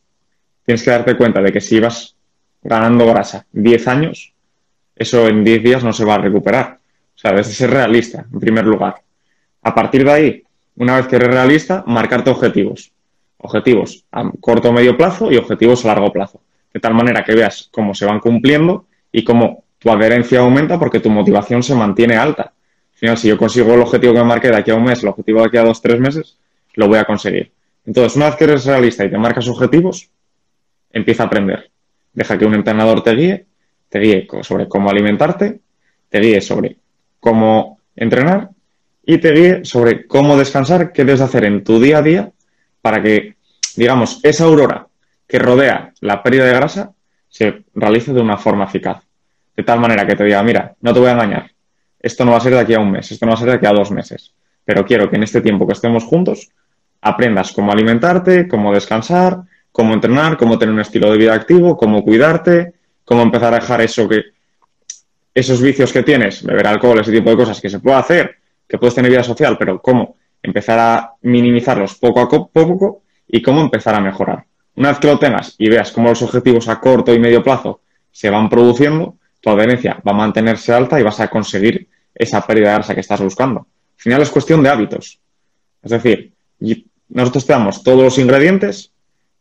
Tienes 0.64 0.82
que 0.82 0.90
darte 0.90 1.16
cuenta 1.16 1.40
de 1.40 1.52
que 1.52 1.60
si 1.60 1.80
vas 1.80 2.16
ganando 2.62 3.06
grasa 3.06 3.46
10 3.52 3.88
años, 3.88 4.32
eso 4.96 5.26
en 5.28 5.44
10 5.44 5.62
días 5.62 5.84
no 5.84 5.92
se 5.92 6.04
va 6.04 6.14
a 6.14 6.18
recuperar. 6.18 6.78
O 7.14 7.18
sea, 7.18 7.32
debes 7.32 7.48
ser 7.48 7.70
realista, 7.70 8.26
en 8.32 8.40
primer 8.40 8.64
lugar. 8.64 9.02
A 9.62 9.74
partir 9.74 10.04
de 10.04 10.12
ahí, 10.12 10.42
una 10.76 10.96
vez 10.96 11.06
que 11.06 11.16
eres 11.16 11.28
realista, 11.28 11.84
marcarte 11.86 12.30
objetivos. 12.30 12.92
Objetivos 13.38 14.04
a 14.12 14.30
corto 14.40 14.70
o 14.70 14.72
medio 14.72 14.96
plazo 14.96 15.30
y 15.30 15.36
objetivos 15.36 15.84
a 15.84 15.88
largo 15.88 16.12
plazo. 16.12 16.40
De 16.72 16.80
tal 16.80 16.94
manera 16.94 17.24
que 17.24 17.34
veas 17.34 17.68
cómo 17.70 17.94
se 17.94 18.06
van 18.06 18.20
cumpliendo 18.20 18.86
y 19.10 19.24
cómo 19.24 19.64
tu 19.78 19.90
adherencia 19.90 20.40
aumenta 20.40 20.78
porque 20.78 21.00
tu 21.00 21.10
motivación 21.10 21.62
se 21.62 21.74
mantiene 21.74 22.16
alta. 22.16 22.42
Al 22.92 22.98
final, 22.98 23.18
si 23.18 23.28
yo 23.28 23.36
consigo 23.36 23.74
el 23.74 23.80
objetivo 23.80 24.14
que 24.14 24.20
me 24.20 24.26
marqué 24.26 24.48
de 24.48 24.56
aquí 24.56 24.70
a 24.70 24.74
un 24.74 24.84
mes, 24.84 25.02
el 25.02 25.08
objetivo 25.08 25.40
de 25.40 25.46
aquí 25.46 25.56
a 25.56 25.62
dos, 25.62 25.82
tres 25.82 25.98
meses, 25.98 26.38
lo 26.74 26.88
voy 26.88 26.98
a 26.98 27.04
conseguir. 27.04 27.52
Entonces, 27.84 28.16
una 28.16 28.26
vez 28.26 28.36
que 28.36 28.44
eres 28.44 28.64
realista 28.64 29.04
y 29.04 29.10
te 29.10 29.18
marcas 29.18 29.48
objetivos, 29.48 30.08
empieza 30.92 31.24
a 31.24 31.26
aprender. 31.26 31.70
Deja 32.12 32.38
que 32.38 32.44
un 32.44 32.54
entrenador 32.54 33.02
te 33.02 33.14
guíe 33.14 33.46
te 33.92 33.98
guíe 33.98 34.26
sobre 34.40 34.68
cómo 34.68 34.88
alimentarte, 34.88 35.60
te 36.08 36.18
guíe 36.18 36.40
sobre 36.40 36.78
cómo 37.20 37.78
entrenar 37.94 38.48
y 39.04 39.18
te 39.18 39.32
guíe 39.32 39.64
sobre 39.66 40.06
cómo 40.06 40.38
descansar, 40.38 40.92
qué 40.92 41.04
debes 41.04 41.20
hacer 41.20 41.44
en 41.44 41.62
tu 41.62 41.78
día 41.78 41.98
a 41.98 42.02
día 42.02 42.32
para 42.80 43.02
que, 43.02 43.36
digamos, 43.76 44.20
esa 44.22 44.44
aurora 44.44 44.88
que 45.32 45.38
rodea 45.38 45.94
la 46.02 46.22
pérdida 46.22 46.44
de 46.44 46.52
grasa 46.52 46.92
se 47.26 47.64
realice 47.74 48.12
de 48.12 48.20
una 48.20 48.36
forma 48.36 48.64
eficaz. 48.64 49.02
De 49.56 49.62
tal 49.62 49.80
manera 49.80 50.06
que 50.06 50.14
te 50.14 50.24
diga, 50.24 50.42
mira, 50.42 50.76
no 50.82 50.92
te 50.92 51.00
voy 51.00 51.08
a 51.08 51.12
engañar, 51.12 51.50
esto 51.98 52.26
no 52.26 52.32
va 52.32 52.36
a 52.36 52.40
ser 52.40 52.52
de 52.52 52.60
aquí 52.60 52.74
a 52.74 52.80
un 52.80 52.90
mes, 52.90 53.10
esto 53.10 53.24
no 53.24 53.30
va 53.30 53.36
a 53.36 53.38
ser 53.38 53.48
de 53.48 53.54
aquí 53.54 53.64
a 53.64 53.72
dos 53.72 53.90
meses, 53.90 54.34
pero 54.62 54.84
quiero 54.84 55.08
que 55.08 55.16
en 55.16 55.22
este 55.22 55.40
tiempo 55.40 55.66
que 55.66 55.72
estemos 55.72 56.04
juntos 56.04 56.50
aprendas 57.00 57.52
cómo 57.52 57.72
alimentarte, 57.72 58.46
cómo 58.46 58.74
descansar, 58.74 59.38
cómo 59.72 59.94
entrenar, 59.94 60.36
cómo 60.36 60.58
tener 60.58 60.74
un 60.74 60.82
estilo 60.82 61.10
de 61.10 61.16
vida 61.16 61.32
activo, 61.32 61.78
cómo 61.78 62.04
cuidarte, 62.04 62.74
cómo 63.02 63.22
empezar 63.22 63.54
a 63.54 63.60
dejar 63.60 63.80
eso 63.80 64.06
que, 64.06 64.24
esos 65.34 65.62
vicios 65.62 65.94
que 65.94 66.02
tienes, 66.02 66.42
beber 66.42 66.66
alcohol, 66.66 67.00
ese 67.00 67.10
tipo 67.10 67.30
de 67.30 67.36
cosas 67.36 67.58
que 67.58 67.70
se 67.70 67.80
puede 67.80 67.96
hacer, 67.96 68.36
que 68.68 68.76
puedes 68.76 68.94
tener 68.94 69.10
vida 69.10 69.22
social, 69.22 69.56
pero 69.58 69.80
cómo 69.80 70.16
empezar 70.42 70.78
a 70.78 71.12
minimizarlos 71.22 71.94
poco 71.94 72.20
a 72.20 72.28
poco 72.28 73.02
y 73.26 73.40
cómo 73.40 73.62
empezar 73.62 73.94
a 73.94 74.00
mejorar. 74.02 74.44
Una 74.76 74.90
vez 74.90 74.98
que 74.98 75.06
lo 75.06 75.18
tengas 75.18 75.54
y 75.58 75.68
veas 75.68 75.92
cómo 75.92 76.08
los 76.08 76.22
objetivos 76.22 76.68
a 76.68 76.80
corto 76.80 77.12
y 77.12 77.18
medio 77.18 77.42
plazo 77.42 77.80
se 78.10 78.30
van 78.30 78.48
produciendo, 78.48 79.16
tu 79.40 79.50
adherencia 79.50 80.00
va 80.06 80.12
a 80.12 80.14
mantenerse 80.16 80.72
alta 80.72 80.98
y 80.98 81.02
vas 81.02 81.20
a 81.20 81.28
conseguir 81.28 81.88
esa 82.14 82.46
pérdida 82.46 82.68
de 82.68 82.74
grasa 82.74 82.94
que 82.94 83.00
estás 83.00 83.20
buscando. 83.20 83.60
Al 83.60 84.02
final 84.02 84.22
es 84.22 84.30
cuestión 84.30 84.62
de 84.62 84.68
hábitos. 84.68 85.18
Es 85.82 85.90
decir, 85.90 86.32
nosotros 87.08 87.46
te 87.46 87.52
damos 87.52 87.82
todos 87.82 88.02
los 88.02 88.18
ingredientes, 88.18 88.92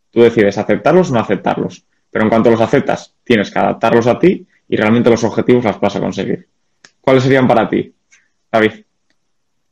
tú 0.09 0.21
decides 0.21 0.57
aceptarlos 0.57 1.11
o 1.11 1.13
no 1.13 1.19
aceptarlos. 1.19 1.85
Pero 2.09 2.25
en 2.25 2.29
cuanto 2.29 2.51
los 2.51 2.59
aceptas, 2.59 3.13
tienes 3.23 3.51
que 3.51 3.59
adaptarlos 3.59 4.07
a 4.07 4.19
ti 4.19 4.45
y 4.67 4.75
realmente 4.75 5.09
los 5.09 5.23
objetivos 5.23 5.63
las 5.63 5.79
vas 5.79 5.95
a 5.95 5.99
conseguir. 5.99 6.47
¿Cuáles 6.99 7.23
serían 7.23 7.47
para 7.47 7.69
ti, 7.69 7.93
David? 8.51 8.71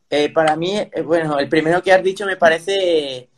Eh, 0.10 0.30
para 0.30 0.56
mí, 0.56 0.76
eh, 0.76 1.02
bueno, 1.02 1.38
el 1.38 1.48
primero 1.48 1.84
que 1.84 1.92
has 1.92 2.04
dicho 2.04 2.26
me 2.26 2.36
parece 2.36 3.29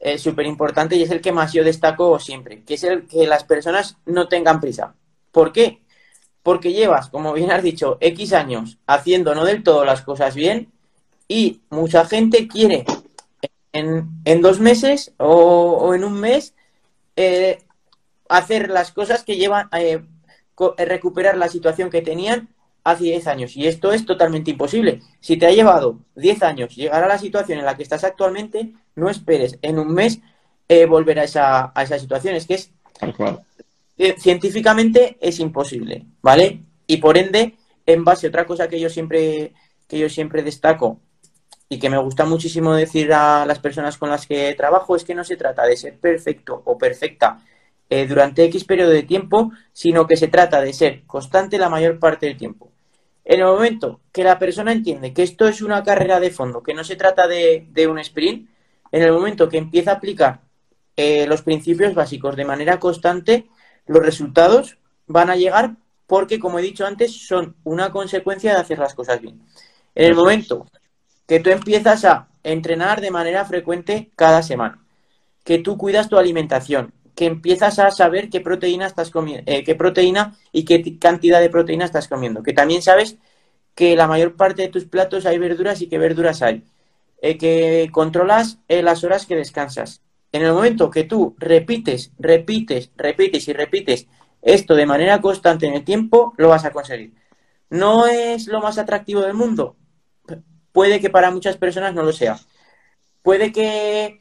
eh, 0.00 0.18
súper 0.18 0.46
importante 0.46 0.96
y 0.96 1.02
es 1.02 1.10
el 1.10 1.20
que 1.20 1.32
más 1.32 1.52
yo 1.52 1.62
destaco 1.62 2.18
siempre, 2.18 2.64
que 2.64 2.74
es 2.74 2.84
el 2.84 3.06
que 3.06 3.26
las 3.26 3.44
personas 3.44 3.96
no 4.06 4.28
tengan 4.28 4.60
prisa. 4.60 4.94
¿Por 5.30 5.52
qué? 5.52 5.82
Porque 6.42 6.72
llevas, 6.72 7.08
como 7.10 7.32
bien 7.32 7.52
has 7.52 7.62
dicho, 7.62 7.98
X 8.00 8.32
años 8.32 8.78
haciendo 8.86 9.34
no 9.34 9.44
del 9.44 9.62
todo 9.62 9.84
las 9.84 10.02
cosas 10.02 10.34
bien 10.34 10.72
y 11.28 11.60
mucha 11.70 12.04
gente 12.06 12.48
quiere 12.48 12.84
en, 13.72 14.42
dos 14.42 14.58
meses 14.58 15.12
o, 15.18 15.94
en 15.94 16.02
un 16.02 16.14
mes 16.14 16.54
hacer 18.30 18.70
las 18.70 18.92
cosas 18.92 19.24
que 19.24 19.36
llevan 19.36 19.68
eh, 19.72 20.02
eh, 20.76 20.84
recuperar 20.84 21.36
la 21.36 21.48
situación 21.48 21.90
que 21.90 22.00
tenían 22.00 22.48
hace 22.84 23.04
10 23.04 23.26
años. 23.26 23.56
Y 23.56 23.66
esto 23.66 23.92
es 23.92 24.06
totalmente 24.06 24.50
imposible. 24.50 25.00
Si 25.20 25.36
te 25.36 25.46
ha 25.46 25.50
llevado 25.50 25.98
10 26.16 26.42
años 26.42 26.74
llegar 26.74 27.02
a 27.04 27.08
la 27.08 27.18
situación 27.18 27.58
en 27.58 27.64
la 27.64 27.76
que 27.76 27.82
estás 27.82 28.04
actualmente, 28.04 28.72
no 28.94 29.08
esperes 29.10 29.58
en 29.62 29.78
un 29.78 29.92
mes 29.92 30.20
eh, 30.68 30.86
volver 30.86 31.18
a 31.18 31.24
esa, 31.24 31.72
a 31.74 31.82
esa 31.82 31.98
situación. 31.98 32.34
Es 32.34 32.46
que 32.46 32.54
es... 32.54 32.70
científicamente 34.18 35.16
es 35.20 35.40
imposible, 35.40 36.06
¿vale? 36.22 36.62
Y 36.86 36.98
por 36.98 37.18
ende, 37.18 37.56
en 37.86 38.04
base 38.04 38.26
a 38.26 38.30
otra 38.30 38.46
cosa 38.46 38.68
que 38.68 38.80
yo 38.80 38.88
siempre, 38.88 39.52
que 39.86 39.98
yo 39.98 40.08
siempre 40.08 40.42
destaco 40.42 41.00
y 41.68 41.78
que 41.78 41.88
me 41.88 41.98
gusta 41.98 42.24
muchísimo 42.24 42.74
decir 42.74 43.12
a 43.12 43.46
las 43.46 43.60
personas 43.60 43.96
con 43.96 44.10
las 44.10 44.26
que 44.26 44.54
trabajo 44.54 44.96
es 44.96 45.04
que 45.04 45.14
no 45.14 45.22
se 45.22 45.36
trata 45.36 45.64
de 45.64 45.76
ser 45.76 45.98
perfecto 45.98 46.60
o 46.64 46.76
perfecta 46.76 47.44
eh, 47.88 48.06
durante 48.06 48.44
X 48.44 48.64
periodo 48.64 48.90
de 48.90 49.02
tiempo, 49.02 49.52
sino 49.72 50.06
que 50.06 50.16
se 50.16 50.28
trata 50.28 50.60
de 50.60 50.72
ser 50.72 51.04
constante 51.06 51.58
la 51.58 51.68
mayor 51.68 51.98
parte 51.98 52.26
del 52.26 52.36
tiempo. 52.36 52.69
En 53.30 53.38
el 53.38 53.46
momento 53.46 54.00
que 54.10 54.24
la 54.24 54.40
persona 54.40 54.72
entiende 54.72 55.14
que 55.14 55.22
esto 55.22 55.46
es 55.46 55.62
una 55.62 55.84
carrera 55.84 56.18
de 56.18 56.32
fondo, 56.32 56.64
que 56.64 56.74
no 56.74 56.82
se 56.82 56.96
trata 56.96 57.28
de, 57.28 57.86
un 57.88 58.00
sprint, 58.00 58.50
en 58.90 59.02
el 59.04 59.12
momento 59.12 59.48
que 59.48 59.56
empieza 59.56 59.92
a 59.92 59.94
aplicar 59.94 60.40
eh, 60.96 61.28
los 61.28 61.42
principios 61.42 61.94
básicos 61.94 62.34
de 62.34 62.44
manera 62.44 62.80
constante, 62.80 63.46
los 63.86 64.04
resultados 64.04 64.78
van 65.06 65.30
a 65.30 65.36
llegar 65.36 65.76
porque, 66.08 66.40
como 66.40 66.58
he 66.58 66.62
dicho 66.62 66.84
antes, 66.84 67.24
son 67.24 67.54
una 67.62 67.92
consecuencia 67.92 68.52
de 68.52 68.58
hacer 68.58 68.80
las 68.80 68.94
cosas 68.94 69.20
bien. 69.20 69.40
En 69.94 70.06
el 70.06 70.16
momento 70.16 70.66
que 71.28 71.38
tú 71.38 71.50
empiezas 71.50 72.04
a 72.04 72.26
entrenar 72.42 73.00
de 73.00 73.12
manera 73.12 73.44
frecuente 73.44 74.10
cada 74.16 74.42
semana, 74.42 74.84
que 75.44 75.60
tú 75.60 75.78
cuidas 75.78 76.08
tu 76.08 76.18
alimentación, 76.18 76.92
que 77.20 77.26
empiezas 77.26 77.78
a 77.80 77.90
saber 77.92 78.30
qué 78.32 78.40
proteína 78.48 78.86
estás 78.86 79.10
comiendo, 79.16 79.44
eh, 79.52 79.64
qué 79.66 79.74
proteína 79.76 80.22
y 80.52 80.64
qué 80.68 80.76
cantidad 80.98 81.40
de 81.40 81.50
proteína 81.56 81.86
estás 81.86 82.08
comiendo. 82.08 82.42
Que 82.42 82.54
también 82.60 82.82
sabes 82.82 83.18
que 83.74 83.96
la 83.96 84.06
mayor 84.08 84.36
parte 84.36 84.62
de 84.62 84.68
tus 84.68 84.86
platos 84.86 85.26
hay 85.26 85.38
verduras 85.38 85.82
y 85.82 85.88
qué 85.90 85.98
verduras 85.98 86.42
hay. 86.42 86.64
eh, 87.22 87.38
que 87.38 87.90
controlas 87.92 88.60
eh, 88.68 88.82
las 88.82 89.04
horas 89.04 89.26
que 89.26 89.36
descansas. 89.36 90.02
En 90.32 90.42
el 90.42 90.52
momento 90.54 90.90
que 90.90 91.04
tú 91.04 91.36
repites, 91.38 92.12
repites, 92.18 92.92
repites 92.96 93.48
y 93.48 93.52
repites 93.54 94.08
esto 94.42 94.74
de 94.74 94.86
manera 94.86 95.20
constante 95.20 95.66
en 95.66 95.74
el 95.74 95.84
tiempo, 95.84 96.34
lo 96.38 96.48
vas 96.50 96.64
a 96.64 96.72
conseguir. 96.72 97.14
¿No 97.70 98.06
es 98.06 98.48
lo 98.48 98.60
más 98.60 98.78
atractivo 98.78 99.22
del 99.22 99.34
mundo? 99.34 99.76
Puede 100.72 101.00
que 101.00 101.10
para 101.10 101.30
muchas 101.30 101.56
personas 101.56 101.94
no 101.94 102.02
lo 102.02 102.12
sea. 102.12 102.38
Puede 103.22 103.52
que, 103.52 104.20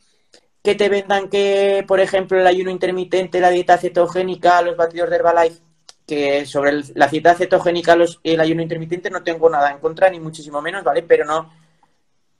que 0.64 0.76
te 0.76 0.89
vendan 0.89 1.30
que, 1.30 1.84
por 1.88 1.99
ejemplo, 1.99 2.39
el 2.39 2.47
ayuno 2.47 2.70
intermitente, 2.70 3.39
la 3.39 3.49
dieta 3.49 3.78
cetogénica, 3.78 4.62
los 4.62 4.76
batidos 4.76 5.10
de 5.10 5.16
Herbalife, 5.16 5.62
que 6.05 6.45
sobre 6.45 6.82
la 6.95 7.07
dieta 7.07 7.36
cetogénica, 7.36 7.95
los, 7.95 8.20
el 8.24 8.39
ayuno 8.39 8.62
intermitente 8.62 9.10
no 9.10 9.24
tengo 9.24 9.49
nada 9.49 9.72
en 9.72 9.80
contra, 9.80 10.10
ni 10.10 10.20
muchísimo 10.20 10.62
menos, 10.62 10.84
¿vale? 10.84 11.03
Pero 11.03 11.26
no, 11.26 11.51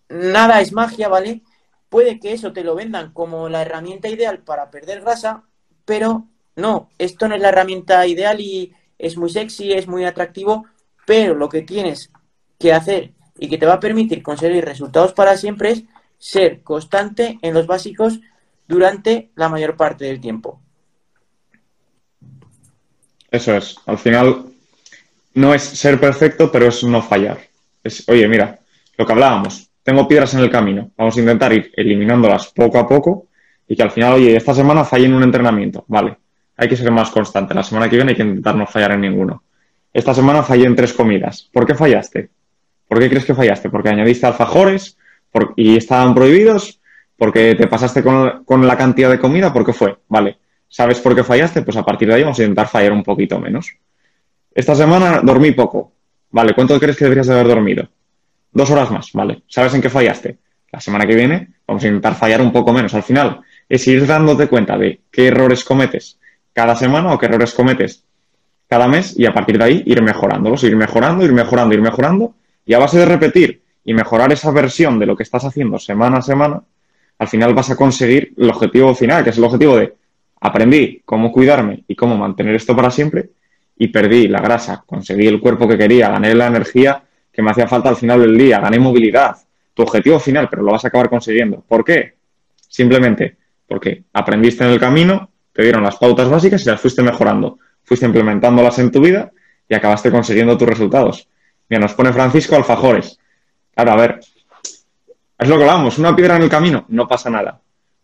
nada 0.09 0.59
es 0.59 0.74
magia, 0.74 1.07
¿vale? 1.07 1.41
Puede 1.88 2.20
que 2.20 2.34
eso 2.34 2.51
te 2.51 2.63
lo 2.63 2.76
vendan 2.76 3.13
como 3.13 3.47
la 3.49 3.61
herramienta 3.61 4.09
ideal 4.09 4.39
para 4.39 4.70
perder 4.70 5.01
grasa, 5.01 5.43
pero 5.86 6.28
no, 6.55 6.89
esto 6.97 7.28
no 7.28 7.36
es 7.36 7.41
la 7.41 7.49
herramienta 7.49 8.05
ideal 8.05 8.41
y 8.41 8.74
es 8.97 9.17
muy 9.17 9.30
sexy, 9.30 9.72
es 9.72 9.88
muy 9.88 10.03
atractivo, 10.05 10.65
pero 11.05 11.34
lo 11.34 11.47
que 11.47 11.61
tienes 11.61 12.11
que 12.59 12.74
hacer 12.74 13.13
y 13.39 13.49
que 13.49 13.57
te 13.57 13.65
va 13.65 13.76
a 13.76 13.80
permitir 13.80 14.22
conseguir 14.22 14.65
resultados 14.65 15.13
para 15.13 15.38
siempre 15.38 15.72
es 15.72 15.84
ser 16.20 16.61
constante 16.61 17.39
en 17.41 17.55
los 17.55 17.65
básicos 17.65 18.20
durante 18.67 19.32
la 19.36 19.49
mayor 19.49 19.76
parte 19.76 20.05
del 20.05 20.22
tiempo. 20.22 20.61
Eso 23.32 23.55
es. 23.55 23.78
Al 23.86 23.97
final 23.97 24.45
no 25.34 25.53
es 25.53 25.63
ser 25.63 25.99
perfecto, 25.99 26.51
pero 26.51 26.67
es 26.67 26.84
no 26.84 27.01
fallar. 27.01 27.39
Es, 27.84 28.07
oye, 28.07 28.28
mira, 28.28 28.59
lo 28.97 29.05
que 29.05 29.13
hablábamos, 29.13 29.70
tengo 29.82 30.07
piedras 30.07 30.34
en 30.34 30.41
el 30.41 30.51
camino. 30.51 30.91
Vamos 30.97 31.15
a 31.15 31.20
intentar 31.20 31.53
ir 31.53 31.72
eliminándolas 31.76 32.47
poco 32.47 32.78
a 32.78 32.88
poco 32.88 33.28
y 33.67 33.76
que 33.76 33.84
al 33.84 33.91
final, 33.91 34.13
oye, 34.13 34.36
esta 34.36 34.53
semana 34.53 34.84
falle 34.84 35.05
en 35.05 35.13
un 35.13 35.24
entrenamiento. 35.24 35.86
Vale, 35.88 36.17
hay 36.57 36.67
que 36.67 36.76
ser 36.76 36.91
más 36.91 37.09
constante. 37.09 37.53
La 37.53 37.63
semana 37.63 37.89
que 37.89 37.95
viene 37.95 38.11
hay 38.11 38.17
que 38.17 38.24
intentar 38.24 38.55
no 38.55 38.67
fallar 38.67 38.91
en 38.91 39.01
ninguno. 39.01 39.43
Esta 39.93 40.13
semana 40.13 40.43
fallé 40.43 40.65
en 40.65 40.76
tres 40.76 40.93
comidas. 40.93 41.49
¿Por 41.51 41.65
qué 41.65 41.74
fallaste? 41.74 42.30
¿Por 42.88 42.99
qué 42.99 43.09
crees 43.09 43.26
que 43.26 43.34
fallaste? 43.34 43.70
¿Porque 43.70 43.89
añadiste 43.89 44.26
alfajores 44.26 44.97
y 45.55 45.77
estaban 45.77 46.13
prohibidos? 46.13 46.80
¿Porque 47.17 47.55
te 47.55 47.67
pasaste 47.67 48.03
con, 48.03 48.67
la 48.67 48.77
cantidad 48.77 49.09
de 49.09 49.19
comida? 49.19 49.51
¿Por 49.51 49.65
qué 49.65 49.73
fue? 49.73 49.97
Vale. 50.07 50.38
¿Sabes 50.67 50.99
por 50.99 51.15
qué 51.15 51.23
fallaste? 51.23 51.63
Pues 51.63 51.75
a 51.77 51.84
partir 51.84 52.07
de 52.07 52.15
ahí 52.15 52.21
vamos 52.23 52.39
a 52.39 52.43
intentar 52.43 52.67
fallar 52.67 52.93
un 52.93 53.03
poquito 53.03 53.39
menos. 53.39 53.71
Esta 54.53 54.75
semana 54.75 55.19
dormí 55.21 55.51
poco. 55.51 55.91
Vale, 56.32 56.53
¿cuánto 56.53 56.80
crees 56.80 56.95
que 56.95 57.05
deberías 57.05 57.27
de 57.27 57.34
haber 57.34 57.47
dormido? 57.47 57.89
Dos 58.51 58.69
horas 58.71 58.89
más, 58.91 59.11
vale. 59.13 59.43
¿Sabes 59.47 59.73
en 59.73 59.82
qué 59.82 59.89
fallaste? 59.89 60.38
La 60.71 60.80
semana 60.80 61.05
que 61.05 61.15
viene 61.15 61.49
vamos 61.67 61.84
a 61.84 61.88
intentar 61.88 62.15
fallar 62.15 62.41
un 62.41 62.51
poco 62.51 62.71
menos. 62.71 62.93
Al 62.93 63.03
final 63.03 63.41
es 63.67 63.88
ir 63.88 64.05
dándote 64.05 64.47
cuenta 64.47 64.77
de 64.77 65.01
qué 65.11 65.27
errores 65.27 65.63
cometes 65.63 66.19
cada 66.53 66.75
semana 66.75 67.13
o 67.13 67.17
qué 67.17 67.25
errores 67.25 67.53
cometes 67.53 68.05
cada 68.67 68.88
mes 68.88 69.17
y 69.17 69.25
a 69.25 69.34
partir 69.34 69.57
de 69.57 69.63
ahí 69.63 69.84
ir 69.86 70.01
mejorándolos, 70.01 70.63
ir 70.63 70.75
mejorando, 70.75 71.25
ir 71.25 71.34
mejorando, 71.34 71.73
ir 71.73 71.82
mejorando 71.82 72.36
y 72.65 72.73
a 72.73 72.80
base 72.80 72.99
de 72.99 73.05
repetir 73.05 73.63
y 73.84 73.93
mejorar 73.93 74.32
esa 74.32 74.51
versión 74.51 74.99
de 74.99 75.05
lo 75.05 75.15
que 75.15 75.23
estás 75.23 75.45
haciendo 75.45 75.80
semana 75.80 76.17
a 76.17 76.21
semana, 76.21 76.61
al 77.17 77.27
final 77.27 77.53
vas 77.53 77.69
a 77.71 77.75
conseguir 77.75 78.34
el 78.38 78.49
objetivo 78.49 78.93
final, 78.95 79.23
que 79.23 79.32
es 79.32 79.38
el 79.38 79.43
objetivo 79.43 79.77
de 79.77 79.93
aprendí 80.41 81.01
cómo 81.05 81.32
cuidarme 81.32 81.84
y 81.88 81.95
cómo 81.95 82.17
mantener 82.17 82.55
esto 82.55 82.75
para 82.75 82.91
siempre 82.91 83.30
y 83.77 83.88
perdí 83.89 84.27
la 84.27 84.41
grasa, 84.41 84.84
conseguí 84.86 85.27
el 85.27 85.39
cuerpo 85.39 85.67
que 85.67 85.77
quería, 85.77 86.09
gané 86.09 86.34
la 86.36 86.47
energía 86.47 87.03
que 87.32 87.41
me 87.41 87.51
hacía 87.51 87.67
falta 87.67 87.89
al 87.89 87.95
final 87.95 88.21
del 88.21 88.38
día, 88.38 88.59
gané 88.59 88.80
movilidad, 88.80 89.38
tu 89.73 89.84
objetivo 89.84 90.19
final, 90.19 90.47
pero 90.49 90.63
lo 90.63 90.71
vas 90.71 90.84
a 90.86 90.89
acabar 90.89 91.09
consiguiendo. 91.09 91.63
¿Por 91.67 91.84
qué? 91.84 92.15
Simplemente 92.67 93.38
porque 93.67 94.03
aprendiste 94.13 94.63
en 94.63 94.71
el 94.71 94.80
camino, 94.80 95.30
te 95.53 95.63
dieron 95.63 95.84
las 95.84 95.97
pautas 95.97 96.30
básicas 96.30 96.65
y 96.65 96.69
las 96.69 96.82
fuiste 96.82 97.01
mejorando 97.01 97.59
fuiste 97.89 98.05
implementándolas 98.05 98.77
en 98.77 98.91
tu 98.91 99.01
vida 99.01 99.32
y 99.67 99.73
acabaste 99.73 100.11
consiguiendo 100.11 100.55
tus 100.55 100.69
resultados. 100.69 101.27
Mira, 101.69 101.82
nos 101.82 101.93
pone 101.95 102.13
Francisco 102.13 102.55
alfajores. 102.55 103.19
Claro, 103.80 103.93
a 103.93 103.95
ver, 103.95 104.19
es 105.38 105.47
lo 105.47 105.55
que 105.55 105.63
hablamos, 105.63 105.97
una 105.99 106.13
piedra 106.13 106.36
en 106.36 106.41
el 106.41 106.49
camino, 106.49 106.84
no 106.89 107.07
pasa 107.07 107.30
nada. 107.30 107.61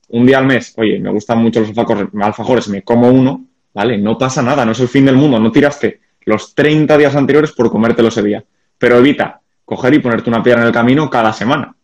Un 0.07 0.25
día 0.25 0.37
al 0.37 0.45
mes, 0.45 0.73
oye, 0.77 0.99
me 0.99 1.09
gustan 1.09 1.39
mucho 1.39 1.59
los 1.59 1.77
alfajores, 1.77 2.69
me 2.69 2.81
como 2.81 3.09
uno, 3.09 3.43
¿vale? 3.73 3.97
No 3.97 4.17
pasa 4.17 4.41
nada, 4.41 4.63
no 4.63 4.71
es 4.71 4.79
el 4.79 4.87
fin 4.87 5.05
del 5.05 5.17
mundo, 5.17 5.37
no 5.37 5.51
tiraste 5.51 5.99
los 6.23 6.55
30 6.55 6.97
días 6.97 7.13
anteriores 7.13 7.51
por 7.51 7.69
comértelo 7.69 8.07
ese 8.07 8.23
día. 8.23 8.41
Pero 8.77 8.99
evita 8.99 9.41
coger 9.65 9.95
y 9.95 9.99
ponerte 9.99 10.29
una 10.29 10.41
piedra 10.41 10.61
en 10.61 10.67
el 10.67 10.73
camino 10.73 11.09
cada 11.09 11.33
semana, 11.33 11.75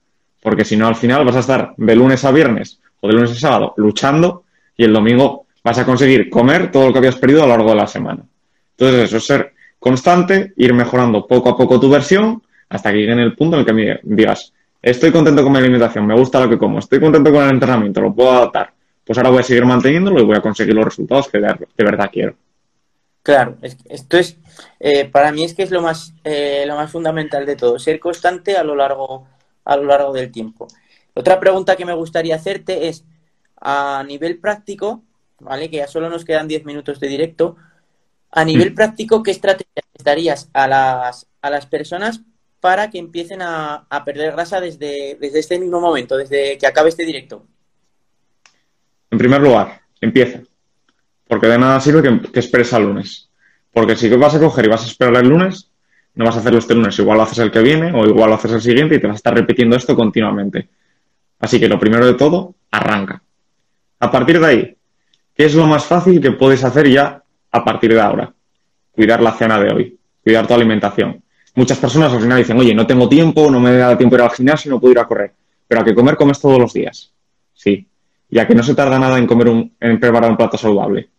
porque 0.41 0.63
si 0.63 0.77
no, 0.77 0.87
al 0.87 0.95
final 0.95 1.25
vas 1.25 1.35
a 1.35 1.39
estar 1.39 1.73
de 1.75 1.93
lunes 1.93 2.23
a 2.23 2.31
viernes 2.31 2.79
o 3.01 3.09
de 3.09 3.13
lunes 3.13 3.31
a 3.31 3.35
sábado 3.35 3.73
luchando 3.75 4.45
y 4.77 4.85
el 4.85 4.93
domingo 4.93 5.47
vas 5.65 5.77
a 5.79 5.85
conseguir 5.85 6.29
comer 6.29 6.71
todo 6.71 6.87
lo 6.87 6.93
que 6.93 6.99
habías 6.99 7.17
perdido 7.17 7.43
a 7.43 7.45
lo 7.45 7.57
largo 7.57 7.71
de 7.71 7.75
la 7.75 7.87
semana. 7.87 8.23
Entonces, 8.77 9.03
eso 9.03 9.17
es 9.17 9.25
ser 9.25 9.53
constante, 9.79 10.53
ir 10.55 10.73
mejorando 10.73 11.27
poco 11.27 11.49
a 11.49 11.57
poco 11.57 11.77
tu 11.77 11.89
versión 11.89 12.41
hasta 12.72 12.91
que 12.91 12.99
llegue 12.99 13.11
en 13.11 13.19
el 13.19 13.36
punto 13.36 13.57
en 13.57 13.59
el 13.59 13.65
que 13.65 13.74
me 13.74 13.99
digas, 14.03 14.53
estoy 14.82 15.11
contento 15.11 15.43
con 15.43 15.51
mi 15.51 15.57
alimentación, 15.57 16.07
me 16.07 16.15
gusta 16.15 16.39
lo 16.39 16.49
que 16.49 16.57
como, 16.57 16.80
estoy 16.80 17.01
contento 17.01 17.30
con 17.30 17.43
el 17.43 17.51
entrenamiento, 17.51 17.99
lo 17.99 18.15
puedo 18.15 18.32
adaptar. 18.32 18.74
Pues 19.03 19.17
ahora 19.17 19.30
voy 19.30 19.39
a 19.39 19.43
seguir 19.43 19.65
manteniéndolo 19.65 20.22
y 20.22 20.24
voy 20.24 20.38
a 20.38 20.41
conseguir 20.41 20.74
los 20.74 20.86
resultados 20.86 21.28
que 21.28 21.39
de, 21.39 21.67
verdad 21.78 22.09
quiero. 22.11 22.36
Claro, 23.22 23.57
esto 23.61 24.17
es, 24.17 24.38
eh, 24.80 25.05
para 25.05 25.34
mí 25.34 25.43
es 25.43 25.53
que 25.53 25.63
es 25.63 25.72
lo 25.72 25.82
más, 25.82 26.13
eh, 26.24 26.63
lo 26.65 26.76
más 26.76 26.89
fundamental 26.89 27.45
de 27.45 27.57
todo, 27.57 27.78
ser 27.78 27.99
constante 27.99 28.55
a 28.55 28.63
lo 28.63 28.74
largo, 28.74 29.28
a 29.65 29.76
lo 29.76 29.84
largo 29.84 30.13
del 30.13 30.32
tiempo. 30.32 30.67
Otra 31.13 31.41
pregunta 31.41 31.76
que 31.76 31.86
me 31.86 31.93
gustaría 31.93 32.36
hacerte 32.36 32.88
es, 32.88 33.03
a 33.59 34.01
nivel 34.07 34.39
práctico, 34.39 35.03
¿vale? 35.39 35.69
Que 35.69 35.78
ya 35.78 35.88
solo 35.88 36.09
nos 36.09 36.24
quedan 36.24 36.47
10 36.47 36.63
minutos 36.63 37.01
de 37.01 37.09
directo. 37.09 37.57
A 38.32 38.45
nivel 38.45 38.72
mm. 38.72 38.76
práctico, 38.76 39.22
¿qué 39.22 39.32
estrategia 39.32 39.84
darías 40.03 40.49
a 40.53 40.67
las, 40.67 41.28
a 41.41 41.49
las 41.49 41.65
personas 41.65 42.22
para 42.62 42.89
que 42.89 42.99
empiecen 42.99 43.41
a, 43.41 43.86
perder 44.05 44.32
grasa 44.32 44.62
desde, 44.62 45.18
desde 45.20 45.39
este 45.39 45.59
mismo 45.59 45.82
momento, 45.82 46.16
desde 46.16 46.57
que 46.57 46.68
acabe 46.68 46.89
este 46.89 47.05
directo? 47.05 47.45
En 49.09 49.18
primer 49.18 49.41
lugar, 49.41 49.82
empieza. 49.99 50.41
Porque 51.28 51.47
de 51.47 51.57
nada 51.57 51.80
sirve 51.82 52.01
que, 52.01 52.32
que 52.32 52.39
esperes 52.39 52.72
al 52.74 52.84
lunes. 52.84 53.30
Porque 53.74 53.97
si 53.97 54.09
vas 54.09 54.36
a 54.36 54.39
coger 54.39 54.66
y 54.66 54.70
vas 54.70 54.84
a 54.84 54.88
esperar 54.88 55.16
el 55.18 55.28
lunes, 55.28 55.72
no 56.16 56.26
vas 56.26 56.38
a 56.38 56.39
hacerlo 56.39 56.59
este 56.59 56.76
lunes. 56.76 56.97
Igual 56.99 57.18
lo 57.18 57.24
haces 57.24 57.39
el 57.39 57.51
que 57.51 57.62
viene 57.62 57.91
o 57.91 58.05
igual 58.05 58.30
lo 58.30 58.36
haces 58.36 58.51
el 58.51 58.62
siguiente 58.62 58.95
y 58.95 58.99
te 58.99 59.07
vas 59.07 59.16
a 59.16 59.18
estar 59.18 59.34
repitiendo 59.34 59.76
esto 59.76 59.95
continuamente. 59.95 60.70
Así 61.39 61.59
que 61.59 61.68
lo 61.68 61.80
primero 61.80 62.05
de 62.05 62.14
todo, 62.14 62.55
arranca. 62.70 63.22
A 63.99 64.12
partir 64.12 64.39
de 64.39 64.45
ahí, 64.45 64.78
¿Qué 65.36 65.45
es 65.45 65.55
lo 65.55 65.66
más 65.66 65.86
fácil 65.86 66.22
que 66.22 66.32
puedes 66.32 66.64
hacer 66.64 66.88
ya 66.88 67.24
a 67.51 67.64
partir 67.64 67.93
de 67.93 68.01
ahora? 68.01 68.34
Cuidar 68.91 69.22
la 69.22 69.32
cena 69.32 69.59
de 69.59 69.74
hoy, 69.74 69.99
cuidar 70.24 70.45
tu 70.45 70.53
alimentación. 70.53 71.24
Muchas 71.56 71.78
personas 71.78 72.14
al 72.14 72.22
final 72.22 72.38
dicen, 72.38 72.58
oye, 72.58 72.74
no 72.74 72.88
tengo 72.88 73.10
tiempo, 73.10 73.52
no 73.52 73.60
me 73.60 73.74
da 73.74 73.97
tiempo 73.97 74.16
ir 74.16 74.22
al 74.22 74.32
gimnasio, 74.32 74.72
no 74.72 74.80
puedo 74.80 74.93
ir 74.93 74.99
a 74.99 75.08
correr. 75.08 75.34
Pero 75.68 75.82
a 75.82 75.84
que 75.84 75.93
comer 75.93 76.16
comes 76.16 76.39
todos 76.39 76.60
los 76.60 76.74
días. 76.74 77.12
Sí. 77.54 77.88
Y 78.30 78.39
a 78.39 78.47
que 78.47 78.56
no 78.56 78.64
se 78.64 78.74
tarda 78.76 78.97
nada 78.97 79.18
en 79.18 79.28
comer 79.28 79.49
un, 79.49 79.74
en 79.80 79.99
preparar 79.99 80.30
un 80.30 80.38
plato 80.38 80.58
saludable. 80.58 81.10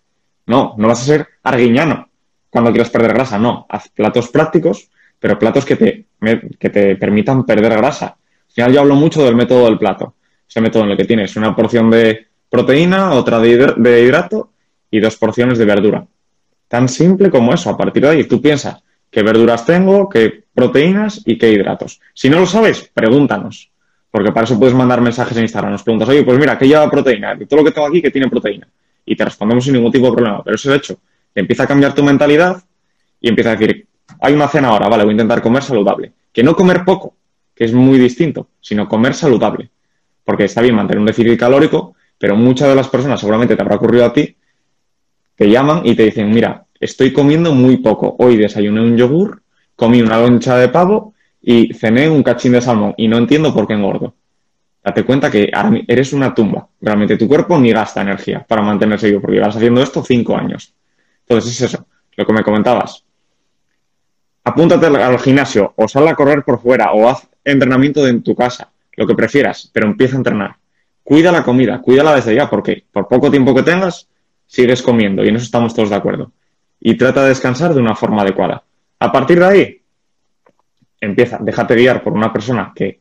No, 0.47 0.75
no 0.79 0.89
vas 0.89 1.03
a 1.03 1.05
ser 1.05 1.29
arguiñano 1.43 2.09
cuando 2.49 2.71
quieras 2.71 2.91
perder 2.91 3.15
grasa. 3.15 3.39
No, 3.39 3.67
haz 3.69 3.89
platos 3.91 4.29
prácticos, 4.29 4.91
pero 5.19 5.39
platos 5.39 5.65
que 5.65 5.77
te, 5.77 6.07
que 6.59 6.71
te 6.71 6.97
permitan 6.97 7.45
perder 7.45 7.77
grasa. 7.77 8.07
Al 8.07 8.53
final 8.55 8.73
yo 8.73 8.81
hablo 8.81 8.95
mucho 8.95 9.25
del 9.25 9.37
método 9.37 9.67
del 9.67 9.79
plato. 9.79 10.15
Ese 10.49 10.61
método 10.61 10.85
en 10.85 10.91
el 10.91 10.97
que 10.97 11.05
tienes 11.05 11.37
una 11.37 11.55
porción 11.55 11.91
de 11.91 12.27
proteína, 12.51 13.13
otra 13.13 13.39
de, 13.39 14.03
hidrato 14.03 14.51
y 14.91 15.01
dos 15.01 15.17
porciones 15.17 15.57
de 15.57 15.65
verdura. 15.65 16.07
Tan 16.69 16.89
simple 16.89 17.31
como 17.31 17.55
eso. 17.55 17.71
A 17.71 17.77
partir 17.77 18.03
de 18.03 18.09
ahí, 18.11 18.25
tú 18.25 18.43
piensas 18.43 18.83
qué 19.13 19.23
verduras 19.23 19.65
tengo, 19.65 20.09
qué 20.09 20.45
proteínas 20.55 21.23
y 21.25 21.39
qué 21.39 21.53
hidratos. 21.53 22.01
Si 22.15 22.31
no 22.31 22.41
lo 22.41 22.47
sabes, 22.47 22.91
pregúntanos. 22.93 23.71
Porque 24.11 24.33
para 24.33 24.45
eso 24.45 24.59
puedes 24.59 24.75
mandar 24.75 25.01
mensajes 25.01 25.37
en 25.37 25.45
Instagram. 25.45 25.73
Nos 25.73 25.83
preguntas, 25.83 26.09
oye, 26.09 26.23
pues 26.25 26.39
mira, 26.39 26.59
¿qué 26.59 26.67
lleva 26.67 26.91
proteína? 26.91 27.35
De 27.35 27.47
todo 27.47 27.61
lo 27.61 27.65
que 27.65 27.73
tengo 27.73 27.87
aquí, 27.87 28.03
que 28.03 28.11
tiene 28.11 28.29
proteína? 28.29 28.67
Y 29.05 29.15
te 29.15 29.25
respondemos 29.25 29.65
sin 29.65 29.75
ningún 29.75 29.93
tipo 29.93 30.07
de 30.07 30.13
problema. 30.13 30.43
Pero 30.43 30.57
es 30.57 30.67
hecho. 30.67 30.99
Empieza 31.35 31.63
a 31.63 31.67
cambiar 31.67 31.95
tu 31.95 32.03
mentalidad 32.03 32.63
y 33.21 33.29
empieza 33.29 33.53
a 33.53 33.57
decir, 33.57 33.87
hay 34.21 34.35
una 34.35 34.49
cena 34.49 34.69
ahora, 34.69 34.89
vale, 34.89 35.05
voy 35.05 35.13
a 35.13 35.13
intentar 35.13 35.43
comer 35.43 35.63
saludable. 35.63 36.13
Que 36.33 36.43
no 36.43 36.57
comer 36.57 36.85
poco, 36.85 37.15
que 37.55 37.65
es 37.65 37.73
muy 37.73 37.99
distinto, 37.99 38.49
sino 38.61 38.89
comer 38.89 39.15
saludable. 39.15 39.71
Porque 40.25 40.45
está 40.45 40.61
bien 40.63 40.75
mantener 40.75 41.01
un 41.01 41.07
déficit 41.07 41.39
calórico, 41.39 41.95
pero 42.19 42.37
muchas 42.37 42.69
de 42.69 42.75
las 42.75 42.89
personas, 42.89 43.21
seguramente 43.21 43.57
te 43.57 43.63
habrá 43.63 43.77
ocurrido 43.77 44.07
a 44.07 44.13
ti, 44.13 44.37
te 45.37 45.51
llaman 45.51 45.83
y 45.85 45.95
te 45.95 46.05
dicen, 46.05 46.31
mira, 46.31 46.65
estoy 46.83 47.13
comiendo 47.13 47.55
muy 47.55 47.79
poco. 47.79 48.17
Hoy 48.19 48.37
desayuné 48.37 48.81
un 48.81 48.97
yogur, 48.97 49.43
comí 49.77 50.03
una 50.03 50.19
loncha 50.19 50.57
de 50.57 50.69
pavo 50.69 51.15
y 51.41 51.73
cené 51.73 52.11
un 52.11 52.23
cachín 52.23 52.53
de 52.53 52.61
salmón 52.61 52.93
y 52.97 53.09
no 53.09 53.19
entiendo 53.19 53.55
por 53.55 53.67
qué 53.67 53.75
engordo. 53.75 54.15
Date 54.85 55.05
cuenta 55.05 55.31
que 55.31 55.51
eres 55.87 56.13
una 56.13 56.35
tumba. 56.35 56.69
Realmente 56.81 57.17
tu 57.17 57.29
cuerpo 57.29 57.57
ni 57.57 57.73
gasta 57.73 58.03
energía 58.03 58.45
para 58.47 58.63
mantenerse 58.63 59.09
vivo, 59.09 59.21
porque 59.21 59.37
llevas 59.37 59.55
haciendo 59.55 59.81
esto 59.81 60.03
cinco 60.03 60.37
años. 60.37 60.75
Entonces 61.21 61.53
es 61.53 61.73
eso, 61.73 61.87
lo 62.17 62.27
que 62.27 62.33
me 62.33 62.43
comentabas. 62.43 63.05
Apúntate 64.43 64.87
al 64.87 65.19
gimnasio 65.21 65.73
o 65.77 65.87
sal 65.87 66.09
a 66.09 66.17
correr 66.17 66.43
por 66.43 66.61
fuera 66.61 66.91
o 66.93 67.09
haz 67.09 67.29
entrenamiento 67.45 68.07
en 68.09 68.25
tu 68.25 68.35
casa 68.35 68.73
lo 68.97 69.07
que 69.07 69.15
prefieras, 69.15 69.71
pero 69.73 69.87
empieza 69.87 70.17
a 70.17 70.19
entrenar. 70.19 70.57
Cuida 71.05 71.31
la 71.31 71.45
comida, 71.45 71.81
cuídala 71.81 72.17
desde 72.17 72.35
ya, 72.35 72.51
porque 72.51 72.85
por 72.91 73.07
poco 73.07 73.31
tiempo 73.31 73.55
que 73.55 73.63
tengas, 73.63 74.09
sigues 74.47 74.83
comiendo 74.83 75.25
y 75.25 75.29
en 75.29 75.37
eso 75.37 75.45
estamos 75.45 75.75
todos 75.75 75.91
de 75.91 75.97
acuerdo. 75.97 76.33
Y 76.85 76.97
trata 76.97 77.23
de 77.23 77.29
descansar 77.29 77.75
de 77.75 77.81
una 77.81 77.95
forma 77.95 78.23
adecuada. 78.23 78.65
A 78.99 79.13
partir 79.13 79.39
de 79.39 79.47
ahí, 79.47 79.83
empieza, 81.01 81.39
déjate 81.41 81.77
guiar 81.77 82.03
por 82.03 82.13
una 82.13 82.33
persona 82.33 82.73
que 82.75 83.01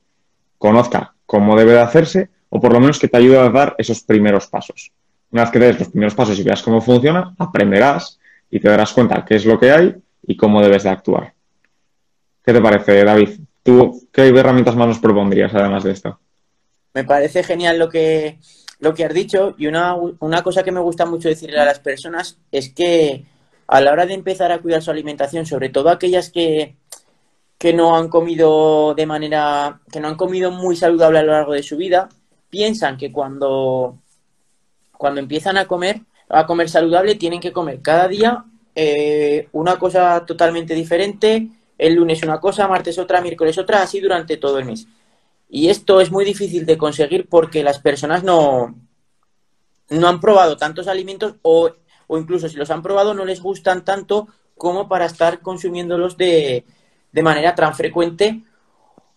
conozca 0.58 1.16
cómo 1.26 1.56
debe 1.56 1.74
de 1.74 1.82
hacerse 1.82 2.30
o 2.50 2.60
por 2.60 2.74
lo 2.74 2.80
menos 2.80 3.00
que 3.00 3.08
te 3.08 3.18
ayude 3.18 3.40
a 3.40 3.50
dar 3.50 3.76
esos 3.78 4.02
primeros 4.02 4.48
pasos. 4.48 4.92
Una 5.32 5.44
vez 5.44 5.52
que 5.52 5.60
des 5.60 5.80
los 5.80 5.90
primeros 5.90 6.14
pasos 6.14 6.38
y 6.38 6.44
veas 6.44 6.62
cómo 6.62 6.82
funciona, 6.82 7.34
aprenderás 7.40 8.20
y 8.50 8.60
te 8.60 8.70
darás 8.70 8.92
cuenta 8.94 9.24
qué 9.26 9.36
es 9.36 9.46
lo 9.46 9.58
que 9.60 9.72
hay 9.72 9.96
y 10.28 10.36
cómo 10.36 10.62
debes 10.62 10.84
de 10.84 10.90
actuar. 10.90 11.34
¿Qué 12.44 12.54
te 12.54 12.62
parece, 12.62 13.04
David? 13.04 13.40
¿Tú 13.64 14.08
qué 14.12 14.28
herramientas 14.28 14.76
más 14.76 14.88
nos 14.88 15.00
propondrías 15.00 15.54
además 15.56 15.84
de 15.84 15.92
esto? 15.92 16.20
Me 16.94 17.06
parece 17.06 17.44
genial 17.44 17.80
lo 17.80 17.88
que, 17.88 18.40
lo 18.80 18.94
que 18.94 19.06
has 19.06 19.14
dicho 19.14 19.56
y 19.58 19.68
una, 19.68 19.96
una 19.96 20.44
cosa 20.44 20.64
que 20.64 20.72
me 20.72 20.82
gusta 20.82 21.06
mucho 21.06 21.30
decirle 21.30 21.60
a 21.60 21.66
las 21.66 21.80
personas 21.80 22.38
es 22.52 22.74
que 22.74 23.26
a 23.72 23.80
la 23.80 23.93
hora 23.93 24.05
de 24.05 24.13
empezar 24.13 24.51
a 24.51 24.59
cuidar 24.59 24.82
su 24.82 24.91
alimentación, 24.91 25.45
sobre 25.45 25.69
todo 25.69 25.89
aquellas 25.89 26.30
que, 26.30 26.76
que 27.57 27.72
no 27.72 27.95
han 27.95 28.09
comido 28.09 28.93
de 28.95 29.05
manera, 29.05 29.80
que 29.89 30.01
no 30.01 30.09
han 30.09 30.17
comido 30.17 30.51
muy 30.51 30.76
saludable 30.76 31.19
a 31.19 31.24
lo 31.24 31.32
largo 31.32 31.53
de 31.53 31.63
su 31.63 31.78
vida, 31.78 32.09
piensan 32.49 32.97
que 32.97 33.13
cuando, 33.13 33.97
cuando 34.97 35.22
empiezan 35.22 35.57
a 35.57 35.67
comer, 35.67 36.01
a 36.28 36.45
comer 36.45 36.69
saludable, 36.69 37.15
tienen 37.15 37.39
que 37.39 37.53
comer 37.53 37.82
cada 37.82 38.09
día 38.09 38.43
eh, 38.76 39.47
una 39.53 39.80
cosa 39.80 40.26
totalmente 40.26 40.76
diferente, 40.76 41.47
el 41.78 41.95
lunes 41.95 42.24
una 42.24 42.41
cosa, 42.41 42.67
martes 42.67 42.99
otra, 42.99 43.22
miércoles 43.22 43.57
otra, 43.57 43.84
así 43.84 44.01
durante 44.01 44.36
todo 44.36 44.59
el 44.59 44.65
mes. 44.65 44.86
Y 45.49 45.69
esto 45.69 46.01
es 46.01 46.11
muy 46.11 46.26
difícil 46.26 46.65
de 46.65 46.78
conseguir 46.78 47.30
porque 47.30 47.63
las 47.63 47.80
personas 47.80 48.22
no, 48.22 48.76
no 49.89 50.07
han 50.09 50.19
probado 50.19 50.57
tantos 50.57 50.89
alimentos 50.89 51.36
o 51.41 51.72
o 52.12 52.18
incluso 52.18 52.49
si 52.49 52.57
los 52.57 52.70
han 52.72 52.82
probado 52.82 53.14
no 53.14 53.24
les 53.24 53.41
gustan 53.41 53.86
tanto 53.86 54.28
como 54.57 54.89
para 54.89 55.05
estar 55.05 55.39
consumiéndolos 55.39 56.18
de, 56.18 56.66
de 57.09 57.24
manera 57.24 57.55
tan 57.55 57.74
frecuente 57.74 58.43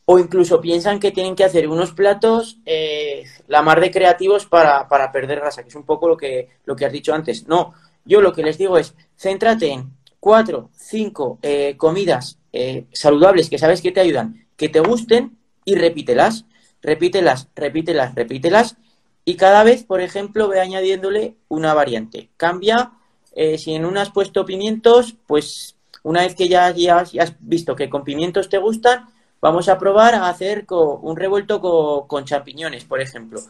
o 0.05 0.21
incluso 0.21 0.61
piensan 0.61 1.01
que 1.01 1.11
tienen 1.11 1.35
que 1.35 1.43
hacer 1.43 1.67
unos 1.69 1.91
platos 1.91 2.59
eh, 2.65 3.25
la 3.49 3.63
mar 3.63 3.81
de 3.81 3.91
creativos 3.91 4.47
para, 4.47 4.87
para, 4.87 5.11
perder 5.11 5.41
grasa, 5.41 5.65
que 5.65 5.71
es 5.71 5.75
un 5.75 5.83
poco 5.83 6.07
lo 6.07 6.17
que, 6.17 6.51
lo 6.67 6.77
que 6.77 6.87
has 6.87 6.93
dicho 6.93 7.13
antes. 7.13 7.49
No, 7.49 7.75
yo 8.05 8.21
lo 8.21 8.33
que 8.33 8.45
les 8.45 8.59
digo 8.59 8.79
es, 8.79 8.95
céntrate 9.17 9.73
en 9.73 9.91
cuatro, 10.21 10.71
cinco 10.77 11.41
eh, 11.43 11.75
comidas 11.77 12.39
eh, 12.53 12.85
saludables 12.93 13.51
que 13.51 13.59
sabes 13.59 13.83
que 13.83 13.91
te 13.91 14.01
ayudan, 14.01 14.47
que 14.57 14.69
te 14.69 14.79
gusten 14.79 15.37
y 15.65 15.75
repítelas, 15.75 16.45
repítelas, 16.81 17.49
repítelas, 17.57 18.15
repítelas 18.15 18.77
y 19.25 19.37
cada 19.37 19.65
vez, 19.65 19.85
por 19.85 20.01
ejemplo, 20.01 20.49
ve 20.49 20.61
añadiéndole 20.61 21.37
una 21.49 21.73
variante. 21.73 22.31
Cambia, 22.37 22.93
eh, 23.33 23.57
si 23.59 23.75
en 23.75 23.85
una 23.85 24.03
has 24.03 24.11
puesto 24.11 24.45
pimientos, 24.45 25.15
pues 25.27 25.77
una 26.03 26.23
vez 26.23 26.35
que 26.35 26.49
ya, 26.49 26.67
has 26.67 27.35
visto 27.41 27.75
que 27.75 27.89
con 27.89 28.05
pimientos 28.05 28.51
te 28.51 28.59
gustan, 28.59 29.09
vamos 29.41 29.69
a 29.69 29.79
probar 29.79 30.15
a 30.15 30.29
hacer 30.29 30.67
un 30.69 31.17
revuelto 31.17 31.61
con, 32.07 32.25
champiñones, 32.25 32.85
por 32.85 33.01
ejemplo. 33.01 33.41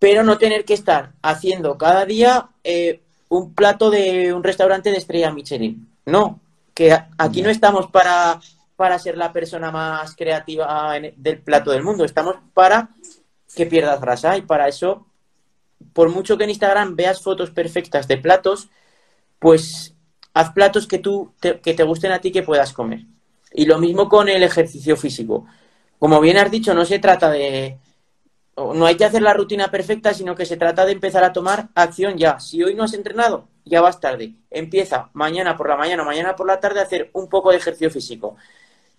Pero 0.00 0.24
no 0.24 0.38
tener 0.38 0.64
que 0.64 0.74
estar 0.74 1.12
haciendo 1.22 1.78
cada 1.78 2.04
día 2.04 2.48
eh, 2.64 3.00
un 3.28 3.54
plato 3.54 3.90
de 3.90 4.32
un 4.32 4.42
restaurante 4.42 4.90
de 4.90 4.98
estrella 4.98 5.32
Michelin. 5.32 5.88
No, 6.06 6.40
que 6.74 6.96
aquí 7.18 7.42
no 7.42 7.50
estamos 7.50 7.88
para, 7.90 8.40
para 8.74 8.98
ser 8.98 9.16
la 9.16 9.32
persona 9.32 9.70
más 9.70 10.16
creativa 10.16 10.98
del 11.16 11.38
plato 11.40 11.70
del 11.70 11.84
mundo, 11.84 12.04
estamos 12.04 12.36
para 12.54 12.90
que 13.58 13.66
pierdas 13.66 14.00
grasa 14.00 14.36
y 14.36 14.42
para 14.42 14.68
eso, 14.68 15.08
por 15.92 16.10
mucho 16.10 16.38
que 16.38 16.44
en 16.44 16.50
Instagram 16.50 16.94
veas 16.94 17.20
fotos 17.20 17.50
perfectas 17.50 18.06
de 18.06 18.16
platos, 18.16 18.70
pues 19.40 19.96
haz 20.32 20.52
platos 20.52 20.86
que 20.86 20.98
tú 20.98 21.34
te, 21.40 21.58
que 21.58 21.74
te 21.74 21.82
gusten 21.82 22.12
a 22.12 22.20
ti 22.20 22.30
que 22.30 22.44
puedas 22.44 22.72
comer. 22.72 23.00
Y 23.52 23.66
lo 23.66 23.78
mismo 23.78 24.08
con 24.08 24.28
el 24.28 24.44
ejercicio 24.44 24.96
físico. 24.96 25.44
Como 25.98 26.20
bien 26.20 26.36
has 26.38 26.52
dicho, 26.52 26.72
no 26.72 26.84
se 26.84 27.00
trata 27.00 27.30
de 27.30 27.78
no 28.56 28.86
hay 28.86 28.96
que 28.96 29.04
hacer 29.04 29.22
la 29.22 29.34
rutina 29.34 29.68
perfecta, 29.68 30.14
sino 30.14 30.34
que 30.34 30.46
se 30.46 30.56
trata 30.56 30.84
de 30.84 30.92
empezar 30.92 31.24
a 31.24 31.32
tomar 31.32 31.68
acción 31.74 32.16
ya. 32.16 32.38
Si 32.38 32.62
hoy 32.62 32.74
no 32.74 32.84
has 32.84 32.94
entrenado, 32.94 33.48
ya 33.64 33.80
vas 33.80 34.00
tarde. 34.00 34.34
Empieza 34.50 35.10
mañana 35.14 35.56
por 35.56 35.68
la 35.68 35.76
mañana 35.76 36.04
mañana 36.04 36.36
por 36.36 36.46
la 36.46 36.60
tarde 36.60 36.80
a 36.80 36.84
hacer 36.84 37.10
un 37.12 37.28
poco 37.28 37.50
de 37.50 37.56
ejercicio 37.56 37.90
físico. 37.90 38.36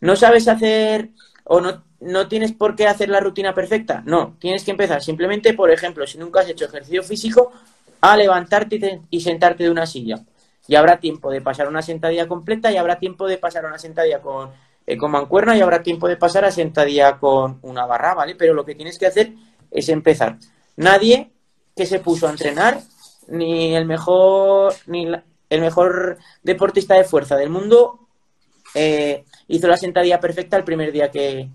No 0.02 0.16
sabes 0.16 0.48
hacer 0.48 1.12
o 1.46 1.62
no, 1.62 1.84
no 2.02 2.28
tienes 2.28 2.54
por 2.54 2.76
qué 2.76 2.88
hacer 2.88 3.10
la 3.10 3.20
rutina 3.20 3.54
perfecta. 3.54 4.02
No, 4.06 4.36
tienes 4.40 4.64
que 4.64 4.72
empezar 4.72 5.02
simplemente, 5.02 5.54
por 5.54 5.72
ejemplo, 5.72 6.06
si 6.08 6.18
nunca 6.18 6.42
has 6.42 6.50
hecho 6.50 6.66
ejercicio 6.66 7.04
físico, 7.04 7.52
a 8.02 8.16
levantarte 8.16 9.02
y 9.10 9.22
sentarte 9.22 9.64
de 9.64 9.72
una 9.72 9.86
silla. 9.86 10.20
Y 10.68 10.76
habrá 10.76 11.00
tiempo 11.00 11.32
de 11.32 11.42
pasar 11.42 11.68
una 11.68 11.82
sentadilla 11.82 12.28
completa 12.28 12.72
y 12.72 12.78
habrá 12.78 13.00
tiempo 13.00 13.28
de 13.28 13.38
pasar 13.38 13.66
una 13.66 13.78
sentadilla 13.78 14.22
con, 14.22 14.52
eh, 14.86 14.98
con 14.98 15.12
mancuerna 15.12 15.58
y 15.58 15.62
habrá 15.62 15.84
tiempo 15.84 16.08
de 16.08 16.16
pasar 16.16 16.46
a 16.46 16.52
sentadilla 16.52 17.18
con 17.18 17.60
una 17.64 17.86
barra, 17.86 18.14
¿vale? 18.14 18.36
Pero 18.36 18.54
lo 18.54 18.66
que 18.66 18.76
tienes 18.76 18.98
que 18.98 19.08
hacer 19.08 19.34
es 19.72 19.90
empezar. 19.90 20.38
Nadie 20.78 21.32
que 21.76 21.86
se 21.86 22.00
puso 22.00 22.28
a 22.28 22.32
entrenar, 22.32 22.80
ni 23.28 23.76
el 23.76 23.86
mejor, 23.86 24.74
ni 24.86 25.08
el 25.50 25.62
mejor 25.62 26.18
deportista 26.44 26.96
de 26.96 27.04
fuerza 27.04 27.36
del 27.36 27.50
mundo, 27.50 28.08
eh, 28.76 29.26
hizo 29.48 29.68
la 29.68 29.78
sentadilla 29.78 30.20
perfecta 30.20 30.56
el 30.58 30.64
primer 30.64 30.92
día 30.92 31.10
que, 31.10 31.50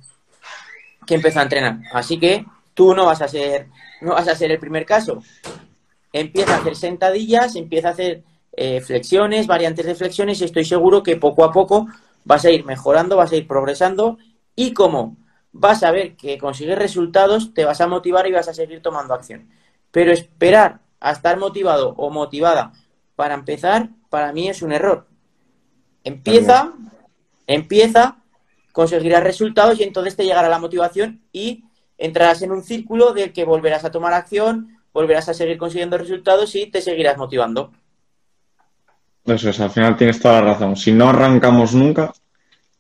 que 1.06 1.14
empezó 1.14 1.40
a 1.40 1.44
entrenar. 1.44 1.80
Así 1.92 2.18
que 2.18 2.44
tú 2.74 2.94
no 2.94 3.06
vas 3.06 3.22
a 3.22 3.28
ser, 3.28 3.68
no 4.00 4.12
vas 4.12 4.28
a 4.28 4.34
ser 4.34 4.50
el 4.50 4.58
primer 4.58 4.84
caso. 4.84 5.22
Empieza 6.12 6.54
a 6.54 6.58
hacer 6.58 6.76
sentadillas, 6.76 7.56
empieza 7.56 7.88
a 7.88 7.92
hacer 7.92 8.22
eh, 8.56 8.80
flexiones, 8.80 9.46
variantes 9.46 9.86
de 9.86 9.94
flexiones 9.94 10.40
y 10.40 10.44
estoy 10.44 10.64
seguro 10.64 11.02
que 11.02 11.16
poco 11.16 11.44
a 11.44 11.52
poco 11.52 11.88
vas 12.24 12.44
a 12.44 12.50
ir 12.50 12.64
mejorando, 12.64 13.16
vas 13.16 13.32
a 13.32 13.36
ir 13.36 13.46
progresando 13.46 14.18
y 14.54 14.72
como 14.72 15.16
vas 15.52 15.82
a 15.82 15.90
ver 15.90 16.16
que 16.16 16.38
consigues 16.38 16.78
resultados, 16.78 17.54
te 17.54 17.64
vas 17.64 17.80
a 17.80 17.86
motivar 17.86 18.26
y 18.26 18.32
vas 18.32 18.48
a 18.48 18.54
seguir 18.54 18.82
tomando 18.82 19.14
acción. 19.14 19.48
Pero 19.90 20.12
esperar 20.12 20.80
a 21.00 21.12
estar 21.12 21.38
motivado 21.38 21.94
o 21.96 22.10
motivada 22.10 22.72
para 23.16 23.34
empezar, 23.34 23.90
para 24.10 24.32
mí 24.32 24.48
es 24.48 24.62
un 24.62 24.72
error. 24.72 25.06
Empieza, 26.02 26.72
empieza, 27.46 28.18
conseguirás 28.74 29.22
resultados 29.22 29.78
y 29.78 29.84
entonces 29.84 30.16
te 30.16 30.24
llegará 30.24 30.48
la 30.48 30.58
motivación 30.58 31.20
y 31.32 31.62
entrarás 31.96 32.42
en 32.42 32.50
un 32.50 32.64
círculo 32.64 33.12
del 33.12 33.32
que 33.32 33.44
volverás 33.44 33.84
a 33.84 33.92
tomar 33.92 34.12
acción, 34.12 34.78
volverás 34.92 35.28
a 35.28 35.34
seguir 35.34 35.56
consiguiendo 35.58 35.96
resultados 35.96 36.52
y 36.56 36.66
te 36.66 36.82
seguirás 36.82 37.16
motivando. 37.16 37.70
Eso 39.24 39.48
es, 39.48 39.60
al 39.60 39.70
final 39.70 39.96
tienes 39.96 40.18
toda 40.18 40.40
la 40.40 40.54
razón. 40.54 40.74
Si 40.74 40.90
no 40.90 41.08
arrancamos 41.08 41.72
nunca, 41.72 42.12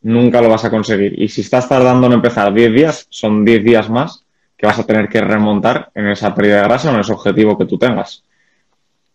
nunca 0.02 0.42
lo 0.42 0.48
vas 0.48 0.64
a 0.64 0.70
conseguir. 0.70 1.14
Y 1.16 1.28
si 1.28 1.42
estás 1.42 1.68
tardando 1.68 2.08
en 2.08 2.14
empezar 2.14 2.52
10 2.52 2.72
días, 2.74 3.06
son 3.08 3.44
10 3.44 3.62
días 3.62 3.88
más 3.88 4.24
que 4.56 4.66
vas 4.66 4.80
a 4.80 4.84
tener 4.84 5.08
que 5.08 5.20
remontar 5.20 5.92
en 5.94 6.08
esa 6.08 6.34
pérdida 6.34 6.56
de 6.56 6.64
grasa 6.64 6.90
o 6.90 6.94
en 6.94 7.00
ese 7.00 7.12
objetivo 7.12 7.56
que 7.56 7.66
tú 7.66 7.78
tengas. 7.78 8.24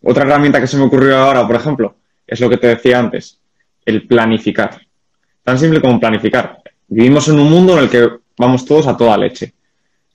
Otra 0.02 0.24
herramienta 0.24 0.62
que 0.62 0.68
se 0.68 0.78
me 0.78 0.84
ocurrió 0.84 1.18
ahora, 1.18 1.46
por 1.46 1.58
ejemplo, 1.58 1.96
es 2.26 2.40
lo 2.40 2.50
que 2.50 2.56
te 2.56 2.68
decía 2.68 3.00
antes, 3.00 3.38
el 3.84 4.08
planificar. 4.08 4.80
Tan 5.44 5.60
simple 5.60 5.82
como 5.82 6.00
planificar. 6.00 6.59
Vivimos 6.90 7.28
en 7.28 7.40
un 7.40 7.50
mundo 7.50 7.78
en 7.78 7.84
el 7.84 7.90
que 7.90 8.10
vamos 8.38 8.66
todos 8.66 8.88
a 8.88 8.98
toda 8.98 9.16
leche. 9.16 9.54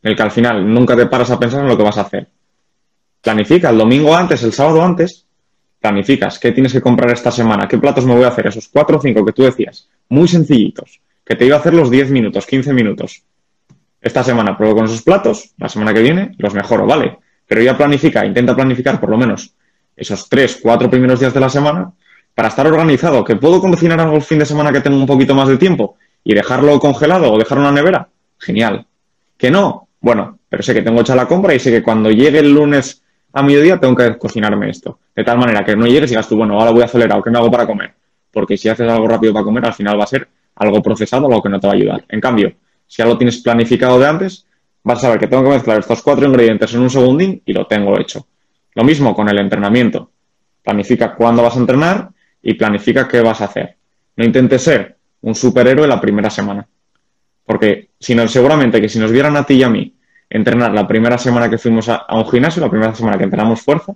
En 0.03 0.11
el 0.11 0.16
que 0.16 0.22
al 0.25 0.33
final 0.33 0.72
nunca 0.72 0.97
te 0.97 1.07
paras 1.07 1.31
a 1.31 1.39
pensar 1.39 1.61
en 1.61 1.68
lo 1.68 1.77
que 1.77 1.85
vas 1.85 1.99
a 1.99 2.03
hacer. 2.03 2.29
Planifica 3.22 3.70
el 3.70 3.79
domingo 3.79 4.14
antes, 4.14 4.43
el 4.43 4.53
sábado 4.53 4.83
antes. 4.83 5.25
Planificas 5.81 6.39
qué 6.39 6.51
tienes 6.51 6.72
que 6.72 6.81
comprar 6.81 7.12
esta 7.12 7.31
semana, 7.31 7.68
qué 7.68 7.79
platos 7.79 8.05
me 8.05 8.14
voy 8.14 8.25
a 8.25 8.29
hacer, 8.29 8.49
esos 8.49 8.68
cuatro 8.68 8.99
o 8.99 9.01
cinco 9.01 9.25
que 9.25 9.33
tú 9.33 9.45
decías. 9.45 9.89
Muy 10.09 10.27
sencillitos. 10.27 11.01
Que 11.25 11.37
te 11.37 11.47
iba 11.47 11.57
a 11.57 11.61
hacer 11.61 11.75
los 11.75 11.91
10 11.91 12.11
minutos, 12.11 12.45
15 12.45 12.72
minutos. 12.72 13.22
Esta 14.01 14.25
semana 14.25 14.57
pruebo 14.57 14.77
con 14.77 14.85
esos 14.87 15.03
platos, 15.03 15.55
la 15.59 15.68
semana 15.68 15.95
que 15.95 16.03
viene 16.03 16.35
los 16.39 16.55
mejoro, 16.55 16.87
vale. 16.87 17.18
Pero 17.47 17.62
ya 17.62 17.77
planifica, 17.77 18.27
intenta 18.27 18.55
planificar 18.55 19.01
por 19.01 19.11
lo 19.11 19.16
menos 19.16 19.55
esos 19.97 20.29
tres, 20.29 20.59
cuatro 20.61 20.91
primeros 20.91 21.20
días 21.20 21.33
de 21.33 21.41
la 21.41 21.49
semana 21.49 21.93
para 22.35 22.49
estar 22.49 22.66
organizado, 22.66 23.22
que 23.22 23.37
puedo 23.37 23.61
cocinar 23.61 24.01
algo 24.01 24.16
el 24.16 24.22
fin 24.22 24.41
de 24.41 24.47
semana 24.47 24.72
que 24.72 24.81
tengo 24.81 24.97
un 24.97 25.07
poquito 25.07 25.35
más 25.35 25.49
de 25.49 25.57
tiempo 25.57 25.97
y 26.25 26.35
dejarlo 26.35 26.81
congelado 26.81 27.33
o 27.33 27.39
dejarlo 27.39 27.68
en 27.68 27.75
la 27.75 27.81
nevera, 27.81 28.09
genial. 28.39 28.87
Que 29.37 29.51
no, 29.51 29.89
bueno, 30.01 30.39
pero 30.49 30.62
sé 30.62 30.75
que 30.75 30.83
tengo 30.83 31.03
hecha 31.03 31.14
la 31.14 31.29
compra 31.29 31.55
y 31.55 31.59
sé 31.59 31.70
que 31.70 31.83
cuando 31.83 32.11
llegue 32.11 32.39
el 32.39 32.53
lunes 32.53 33.03
a 33.33 33.43
mediodía 33.43 33.79
tengo 33.79 33.95
que 33.95 34.16
cocinarme 34.16 34.70
esto. 34.70 34.99
De 35.14 35.22
tal 35.22 35.39
manera 35.39 35.64
que 35.64 35.77
no 35.77 35.87
llegues 35.87 36.11
y 36.11 36.14
digas 36.14 36.29
tú, 36.29 36.37
bueno, 36.37 36.59
ahora 36.59 36.70
voy 36.70 36.83
a 36.83 36.87
acelerar, 36.87 37.22
¿qué 37.22 37.31
me 37.31 37.39
hago 37.39 37.51
para 37.51 37.66
comer? 37.66 37.95
Porque 38.33 38.57
si 38.57 38.68
haces 38.68 38.89
algo 38.91 39.07
rápido 39.07 39.33
para 39.33 39.45
comer, 39.45 39.66
al 39.66 39.75
final 39.75 39.99
va 39.99 40.05
a 40.05 40.09
ser 40.09 40.29
algo 40.57 40.81
procesado, 40.83 41.27
algo 41.27 41.43
que 41.43 41.49
no 41.49 41.61
te 41.61 41.66
va 41.66 41.72
a 41.72 41.77
ayudar. 41.77 42.05
En 42.09 42.20
cambio, 42.20 42.53
si 42.87 43.03
algo 43.03 43.18
tienes 43.18 43.39
planificado 43.39 43.99
de 43.99 44.07
antes, 44.07 44.47
vas 44.83 44.99
a 44.99 45.03
saber 45.03 45.18
que 45.18 45.27
tengo 45.27 45.43
que 45.43 45.51
mezclar 45.51 45.81
estos 45.81 46.03
cuatro 46.03 46.27
ingredientes 46.27 46.72
en 46.75 46.81
un 46.81 46.91
segundín 46.91 47.43
y 47.45 47.53
lo 47.53 47.66
tengo 47.66 47.99
hecho. 47.99 48.27
Lo 48.75 48.85
mismo 48.85 49.14
con 49.14 49.29
el 49.29 49.39
entrenamiento. 49.39 50.11
Planifica 50.62 51.14
cuándo 51.14 51.43
vas 51.43 51.57
a 51.57 51.61
entrenar 51.61 52.11
y 52.43 52.55
planifica 52.55 53.09
qué 53.09 53.20
vas 53.20 53.41
a 53.41 53.47
hacer. 53.47 53.77
No 54.16 54.25
intentes 54.25 54.62
ser 54.62 54.97
un 55.25 55.35
superhéroe 55.35 55.89
la 55.89 56.01
primera 56.01 56.29
semana. 56.29 56.66
Porque 57.47 57.89
si 57.99 58.14
no, 58.14 58.29
seguramente 58.29 58.81
que 58.81 58.89
si 58.89 58.99
nos 58.99 59.11
vieran 59.11 59.37
a 59.37 59.45
ti 59.45 59.55
y 59.55 59.62
a 59.62 59.70
mí 59.70 59.95
entrenar 60.29 60.72
la 60.72 60.87
primera 60.87 61.16
semana 61.16 61.49
que 61.49 61.59
fuimos 61.59 61.89
a, 61.89 61.97
a 61.97 62.16
un 62.16 62.29
gimnasio, 62.29 62.61
la 62.61 62.70
primera 62.70 62.95
semana 62.95 63.16
que 63.16 63.25
entrenamos 63.25 63.62
fuerza, 63.62 63.95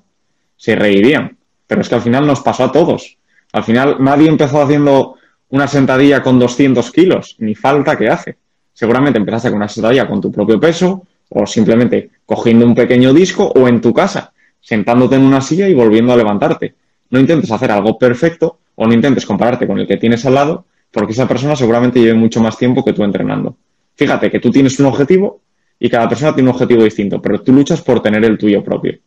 se 0.57 0.74
reirían. 0.74 1.37
Pero 1.66 1.83
es 1.83 1.89
que 1.89 1.95
al 1.95 2.01
final 2.01 2.26
nos 2.26 2.41
pasó 2.41 2.64
a 2.64 2.72
todos. 2.72 3.18
Al 3.53 3.62
final 3.62 3.97
nadie 4.01 4.29
empezó 4.29 4.62
haciendo 4.62 5.16
una 5.51 5.68
sentadilla 5.68 6.22
con 6.22 6.39
200 6.39 6.91
kilos, 6.93 7.37
ni 7.39 7.55
falta 7.55 7.97
que 7.97 8.09
hace. 8.09 8.37
Seguramente 8.72 9.18
empezaste 9.18 9.51
con 9.51 9.57
una 9.57 9.68
sentadilla 9.68 10.09
con 10.09 10.20
tu 10.20 10.33
propio 10.33 10.59
peso 10.59 11.07
o 11.29 11.47
simplemente 11.47 12.11
cogiendo 12.24 12.64
un 12.64 12.74
pequeño 12.74 13.12
disco 13.12 13.53
o 13.55 13.68
en 13.68 13.83
tu 13.83 13.93
casa, 13.93 14.33
sentándote 14.61 15.16
en 15.16 15.22
una 15.22 15.43
silla 15.43 15.68
y 15.68 15.74
volviendo 15.74 16.12
a 16.12 16.16
levantarte. 16.16 16.74
No 17.11 17.20
intentes 17.20 17.51
hacer 17.51 17.70
algo 17.70 17.99
perfecto 17.99 18.61
o 18.76 18.87
no 18.87 18.95
intentes 18.95 19.26
compararte 19.26 19.66
con 19.66 19.79
el 19.79 19.87
que 19.87 19.99
tienes 19.99 20.24
al 20.24 20.35
lado 20.35 20.64
porque 20.93 21.12
esa 21.12 21.28
persona 21.28 21.57
seguramente 21.57 22.01
lleve 22.01 22.14
mucho 22.14 22.41
más 22.41 22.57
tiempo 22.57 22.84
que 22.84 22.93
tú 22.93 23.05
entrenando. 23.05 23.57
Fíjate 23.95 24.30
que 24.30 24.41
tú 24.41 24.51
tienes 24.51 24.78
un 24.78 24.86
objetivo 24.86 25.41
y 25.78 25.89
cada 25.89 26.09
persona 26.09 26.34
tiene 26.34 26.49
un 26.49 26.55
objetivo 26.55 26.84
distinto, 26.84 27.20
pero 27.20 27.43
tú 27.43 27.53
luchas 27.53 27.82
por 27.82 28.01
tener 28.01 28.24
el 28.24 28.39
tuyo 28.39 28.62
propio. 28.64 28.99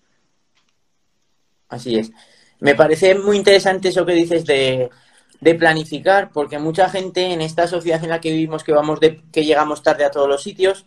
Así 1.70 1.98
es. 1.98 2.12
Me 2.60 2.76
parece 2.76 3.16
muy 3.16 3.38
interesante 3.38 3.90
eso 3.90 4.06
que 4.06 4.14
dices 4.14 4.46
de, 4.46 4.90
planificar, 5.58 6.30
porque 6.32 6.60
mucha 6.60 6.90
gente 6.90 7.34
en 7.34 7.42
esta 7.42 7.68
sociedad 7.68 8.04
en 8.04 8.12
la 8.12 8.22
que 8.22 8.32
vivimos, 8.32 8.64
que 8.64 8.74
vamos 8.74 9.00
de, 9.00 9.22
que 9.32 9.44
llegamos 9.44 9.82
tarde 9.82 10.06
a 10.06 10.12
todos 10.12 10.28
los 10.28 10.44
sitios, 10.44 10.86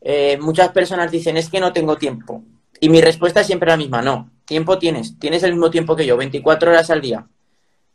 eh, 0.00 0.36
muchas 0.40 0.70
personas 0.70 1.10
dicen 1.12 1.36
es 1.36 1.48
que 1.48 1.60
no 1.60 1.72
tengo 1.72 1.96
tiempo. 1.96 2.42
Y 2.80 2.88
mi 2.88 3.00
respuesta 3.00 3.40
es 3.40 3.46
siempre 3.46 3.68
la 3.68 3.76
misma, 3.76 4.02
no, 4.02 4.30
tiempo 4.44 4.78
tienes, 4.78 5.18
tienes 5.18 5.42
el 5.42 5.52
mismo 5.52 5.70
tiempo 5.70 5.94
que 5.94 6.06
yo, 6.06 6.16
24 6.16 6.70
horas 6.70 6.90
al 6.90 7.00
día. 7.00 7.26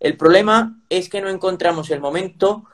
El 0.03 0.17
problema 0.17 0.77
es 0.89 1.07
que 1.07 1.21
no 1.21 1.29
encontramos 1.29 1.89
el 1.89 2.01
momento 2.01 2.65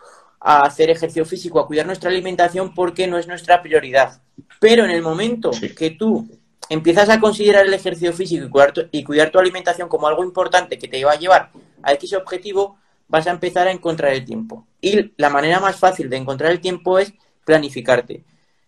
a 0.41 0.63
hacer 0.63 0.89
ejercicio 0.89 1.25
físico, 1.25 1.59
a 1.59 1.67
cuidar 1.67 1.85
nuestra 1.85 2.09
alimentación 2.09 2.73
porque 2.73 3.05
no 3.07 3.19
es 3.19 3.27
nuestra 3.27 3.61
prioridad. 3.61 4.21
Pero 4.59 4.83
en 4.83 4.89
el 4.89 5.03
momento 5.03 5.53
Sí. 5.53 5.75
que 5.75 5.91
tú 5.91 6.27
empiezas 6.69 7.07
a 7.09 7.19
considerar 7.19 7.67
el 7.67 7.73
ejercicio 7.73 8.13
físico 8.13 8.45
y 8.45 8.49
cuidar, 8.49 8.71
tu, 8.73 8.81
y 8.91 9.03
cuidar 9.03 9.29
tu 9.29 9.37
alimentación 9.37 9.87
como 9.87 10.07
algo 10.07 10.23
importante 10.23 10.79
que 10.79 10.87
te 10.87 11.05
va 11.05 11.11
a 11.11 11.19
llevar 11.19 11.51
a 11.83 11.93
X 11.93 12.13
objetivo, 12.13 12.77
vas 13.07 13.27
a 13.27 13.31
empezar 13.31 13.67
a 13.67 13.71
encontrar 13.71 14.11
el 14.13 14.25
tiempo. 14.25 14.65
Y 14.81 15.13
la 15.17 15.29
manera 15.29 15.59
más 15.59 15.75
fácil 15.75 16.09
de 16.09 16.17
encontrar 16.17 16.51
el 16.51 16.61
tiempo 16.61 16.97
es 16.97 17.13
planificarte. 17.45 18.23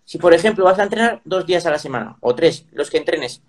Si, 0.06 0.20
por 0.20 0.34
ejemplo, 0.36 0.66
vas 0.66 0.78
a 0.78 0.84
entrenar 0.84 1.22
dos 1.26 1.48
días 1.48 1.66
a 1.66 1.72
la 1.72 1.80
semana, 1.80 2.18
o 2.20 2.36
tres, 2.36 2.66
los 2.74 2.90
que 2.92 2.98
entrenes, 2.98 3.42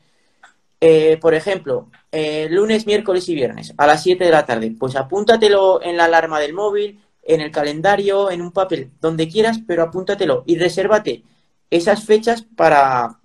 eh, 0.84 1.16
por 1.20 1.32
ejemplo, 1.32 1.92
eh, 2.10 2.48
lunes, 2.50 2.86
miércoles 2.86 3.28
y 3.28 3.36
viernes 3.36 3.72
a 3.76 3.86
las 3.86 4.02
7 4.02 4.24
de 4.24 4.30
la 4.32 4.44
tarde, 4.44 4.74
pues 4.76 4.96
apúntatelo 4.96 5.80
en 5.80 5.96
la 5.96 6.06
alarma 6.06 6.40
del 6.40 6.54
móvil, 6.54 7.00
en 7.22 7.40
el 7.40 7.52
calendario, 7.52 8.32
en 8.32 8.42
un 8.42 8.50
papel, 8.50 8.90
donde 9.00 9.28
quieras, 9.28 9.60
pero 9.64 9.84
apúntatelo 9.84 10.42
y 10.44 10.58
resérvate 10.58 11.22
esas 11.70 12.02
fechas 12.02 12.42
para, 12.56 13.20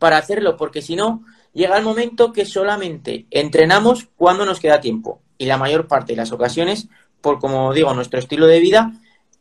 para 0.00 0.18
hacerlo, 0.18 0.56
porque 0.56 0.82
si 0.82 0.96
no, 0.96 1.22
llega 1.52 1.78
el 1.78 1.84
momento 1.84 2.32
que 2.32 2.44
solamente 2.44 3.26
entrenamos 3.30 4.08
cuando 4.16 4.44
nos 4.44 4.58
queda 4.58 4.80
tiempo. 4.80 5.22
Y 5.38 5.46
la 5.46 5.58
mayor 5.58 5.86
parte 5.86 6.14
de 6.14 6.16
las 6.16 6.32
ocasiones, 6.32 6.88
por 7.20 7.38
como 7.38 7.72
digo, 7.72 7.94
nuestro 7.94 8.18
estilo 8.18 8.48
de 8.48 8.58
vida, 8.58 8.90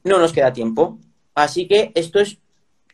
no 0.03 0.19
nos 0.19 0.33
queda 0.33 0.53
tiempo. 0.53 0.99
Así 1.33 1.67
que 1.67 1.91
esto 1.95 2.19
es, 2.19 2.37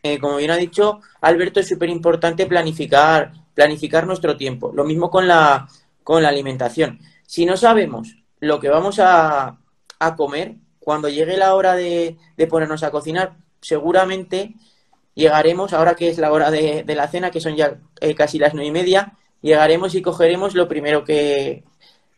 eh, 0.02 0.18
como 0.18 0.38
bien 0.38 0.52
ha 0.52 0.56
dicho 0.56 1.02
Alberto, 1.20 1.60
es 1.60 1.68
súper 1.68 1.90
importante 1.90 2.46
planificar, 2.46 3.34
planificar 3.60 4.07
nuestro 4.07 4.38
tiempo. 4.38 4.72
Lo 4.74 4.86
mismo 4.86 5.10
con 5.10 5.28
la, 5.28 5.68
con 6.01 6.24
la 6.24 6.30
alimentación. 6.30 6.99
Si 7.28 7.45
no 7.45 7.57
sabemos 7.57 8.16
lo 8.39 8.57
que 8.62 8.70
vamos 8.70 8.99
a, 8.99 9.57
a 9.99 10.16
comer, 10.16 10.55
cuando 10.80 11.10
llegue 11.10 11.36
la 11.36 11.53
hora 11.55 11.76
de, 11.76 12.16
de 12.38 12.47
ponernos 12.47 12.84
a 12.84 12.89
cocinar, 12.89 13.34
seguramente 13.60 14.55
llegaremos, 15.14 15.74
ahora 15.74 15.95
que 15.95 16.07
es 16.07 16.18
la 16.20 16.32
hora 16.32 16.51
de, 16.51 16.86
de 16.86 16.95
la 16.95 17.10
cena, 17.10 17.32
que 17.32 17.41
son 17.41 17.57
ya 17.57 17.76
eh, 17.99 18.16
casi 18.16 18.39
las 18.39 18.53
nueve 18.53 18.70
y 18.70 18.72
media, 18.72 19.18
llegaremos 19.41 19.93
y 19.93 20.01
cogeremos 20.01 20.55
lo 20.55 20.70
primero 20.70 21.03
que, 21.03 21.66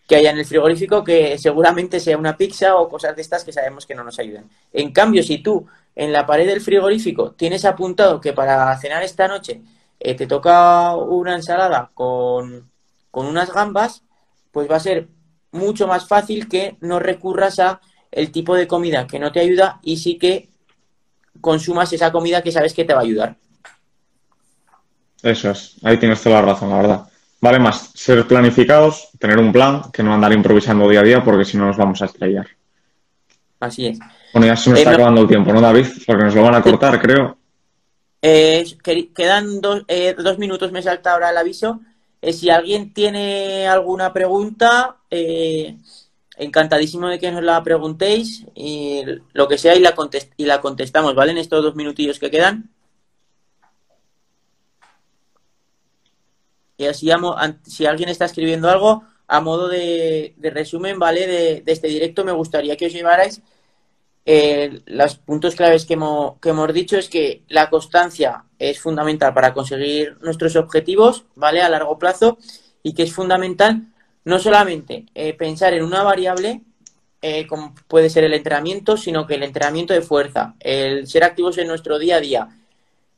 que 0.08 0.18
haya 0.18 0.30
en 0.30 0.38
el 0.38 0.46
frigorífico, 0.46 1.04
que 1.04 1.40
seguramente 1.40 2.00
sea 2.00 2.20
una 2.20 2.38
pizza 2.38 2.76
o 2.76 2.88
cosas 2.88 3.16
de 3.16 3.24
estas 3.24 3.44
que 3.44 3.52
sabemos 3.52 3.88
que 3.88 3.96
no 3.96 4.04
nos 4.04 4.20
ayudan. 4.20 4.48
En 4.72 4.92
cambio, 4.92 5.24
si 5.24 5.40
tú 5.40 5.66
en 5.96 6.14
la 6.14 6.28
pared 6.28 6.46
del 6.46 6.62
frigorífico 6.62 7.32
tienes 7.32 7.66
apuntado 7.66 8.22
que 8.22 8.32
para 8.32 8.78
cenar 8.78 9.02
esta 9.02 9.28
noche 9.28 9.62
eh, 10.04 10.16
te 10.16 10.28
toca 10.28 10.96
una 10.96 11.36
ensalada 11.36 11.92
con, 11.94 12.70
con 13.12 13.26
unas 13.28 13.54
gambas, 13.54 14.04
pues 14.52 14.70
va 14.70 14.78
a 14.78 14.80
ser 14.82 15.08
mucho 15.52 15.88
más 15.88 16.08
fácil 16.08 16.48
que 16.48 16.78
no 16.82 17.00
recurras 17.00 17.60
a 17.60 17.82
el 18.12 18.32
tipo 18.32 18.56
de 18.56 18.68
comida 18.68 19.08
que 19.08 19.20
no 19.20 19.32
te 19.32 19.40
ayuda 19.40 19.80
y 19.84 19.98
sí 19.98 20.18
que 20.18 20.50
consumas 21.40 21.94
esa 21.94 22.12
comida 22.12 22.42
que 22.42 22.52
sabes 22.52 22.74
que 22.74 22.84
te 22.86 22.94
va 22.94 23.00
a 23.00 23.04
ayudar. 23.04 23.36
Eso 25.24 25.52
es, 25.52 25.76
ahí 25.84 25.98
tienes 25.98 26.22
toda 26.22 26.42
la 26.42 26.48
razón, 26.54 26.70
la 26.70 26.78
verdad. 26.78 27.08
Vale 27.40 27.60
más 27.60 27.92
ser 27.96 28.28
planificados, 28.28 29.10
tener 29.20 29.38
un 29.40 29.52
plan, 29.52 29.84
que 29.92 30.04
no 30.04 30.14
andar 30.14 30.34
improvisando 30.34 30.88
día 30.90 31.00
a 31.00 31.04
día, 31.04 31.24
porque 31.24 31.46
si 31.46 31.58
no 31.58 31.68
nos 31.68 31.78
vamos 31.78 32.02
a 32.02 32.06
estrellar. 32.06 32.48
Así 33.60 33.88
es. 33.88 34.00
Bueno, 34.34 34.48
ya 34.48 34.56
se 34.56 34.70
nos 34.72 34.80
Eh, 34.80 34.82
está 34.82 34.92
no- 34.92 34.96
acabando 34.98 35.22
el 35.22 35.28
tiempo, 35.28 35.54
¿no, 35.54 35.62
David? 35.62 35.88
Porque 36.06 36.24
nos 36.24 36.36
lo 36.36 36.44
van 36.44 36.56
a 36.56 36.62
cortar, 36.62 37.00
creo. 37.02 37.38
Eh, 38.22 38.66
que- 38.84 39.12
quedan 39.14 39.62
dos, 39.62 39.84
eh, 39.88 40.16
dos 40.18 40.38
minutos, 40.38 40.72
me 40.72 40.82
salta 40.84 41.14
ahora 41.14 41.32
el 41.32 41.38
aviso. 41.38 41.82
Eh, 42.22 42.34
si 42.34 42.50
alguien 42.50 42.94
tiene 42.94 43.68
alguna 43.68 44.14
pregunta, 44.14 44.98
eh, 45.10 45.78
encantadísimo 46.38 47.08
de 47.10 47.20
que 47.20 47.32
nos 47.32 47.44
la 47.44 47.64
preguntéis 47.64 48.46
y 48.56 49.04
lo 49.34 49.48
que 49.48 49.58
sea 49.58 49.76
y 49.76 49.80
la, 49.80 49.96
contest- 49.96 50.34
y 50.38 50.46
la 50.46 50.62
contestamos, 50.62 51.16
¿vale? 51.16 51.32
En 51.32 51.38
estos 51.40 51.64
dos 51.64 51.76
minutillos 51.76 52.20
que 52.20 52.32
quedan. 52.32 52.70
Y 56.78 56.86
así, 56.86 57.10
si 57.64 57.86
alguien 57.86 58.10
está 58.10 58.26
escribiendo 58.26 58.70
algo, 58.70 59.04
a 59.28 59.40
modo 59.40 59.68
de, 59.68 60.34
de 60.38 60.50
resumen, 60.50 60.98
¿vale? 61.00 61.28
De, 61.28 61.62
de 61.62 61.72
este 61.72 61.88
directo, 61.88 62.26
me 62.26 62.32
gustaría 62.32 62.76
que 62.76 62.88
os 62.88 62.94
llevarais 62.94 63.42
eh, 64.26 64.82
los 64.86 65.16
puntos 65.16 65.56
claves 65.56 65.86
que 65.86 65.96
hemos, 65.96 66.40
que 66.40 66.50
hemos 66.50 66.74
dicho 66.74 66.98
es 66.98 67.10
que 67.10 67.44
la 67.48 67.70
constancia 67.70 68.46
es 68.60 68.80
fundamental 68.80 69.34
para 69.34 69.54
conseguir 69.54 70.18
nuestros 70.22 70.56
objetivos, 70.56 71.26
¿vale? 71.36 71.62
A 71.62 71.70
largo 71.70 71.98
plazo 71.98 72.38
y 72.84 72.94
que 72.94 73.04
es 73.04 73.14
fundamental 73.14 73.88
no 74.24 74.38
solamente 74.38 75.06
eh, 75.16 75.34
pensar 75.34 75.74
en 75.74 75.84
una 75.84 76.04
variable, 76.04 76.62
eh, 77.24 77.48
como 77.48 77.74
puede 77.88 78.10
ser 78.10 78.24
el 78.24 78.34
entrenamiento, 78.34 78.98
sino 78.98 79.26
que 79.26 79.36
el 79.36 79.44
entrenamiento 79.44 79.94
de 79.94 80.02
fuerza, 80.02 80.56
el 80.60 81.08
ser 81.08 81.24
activos 81.24 81.58
en 81.58 81.68
nuestro 81.68 81.98
día 81.98 82.18
a 82.18 82.22
día, 82.22 82.50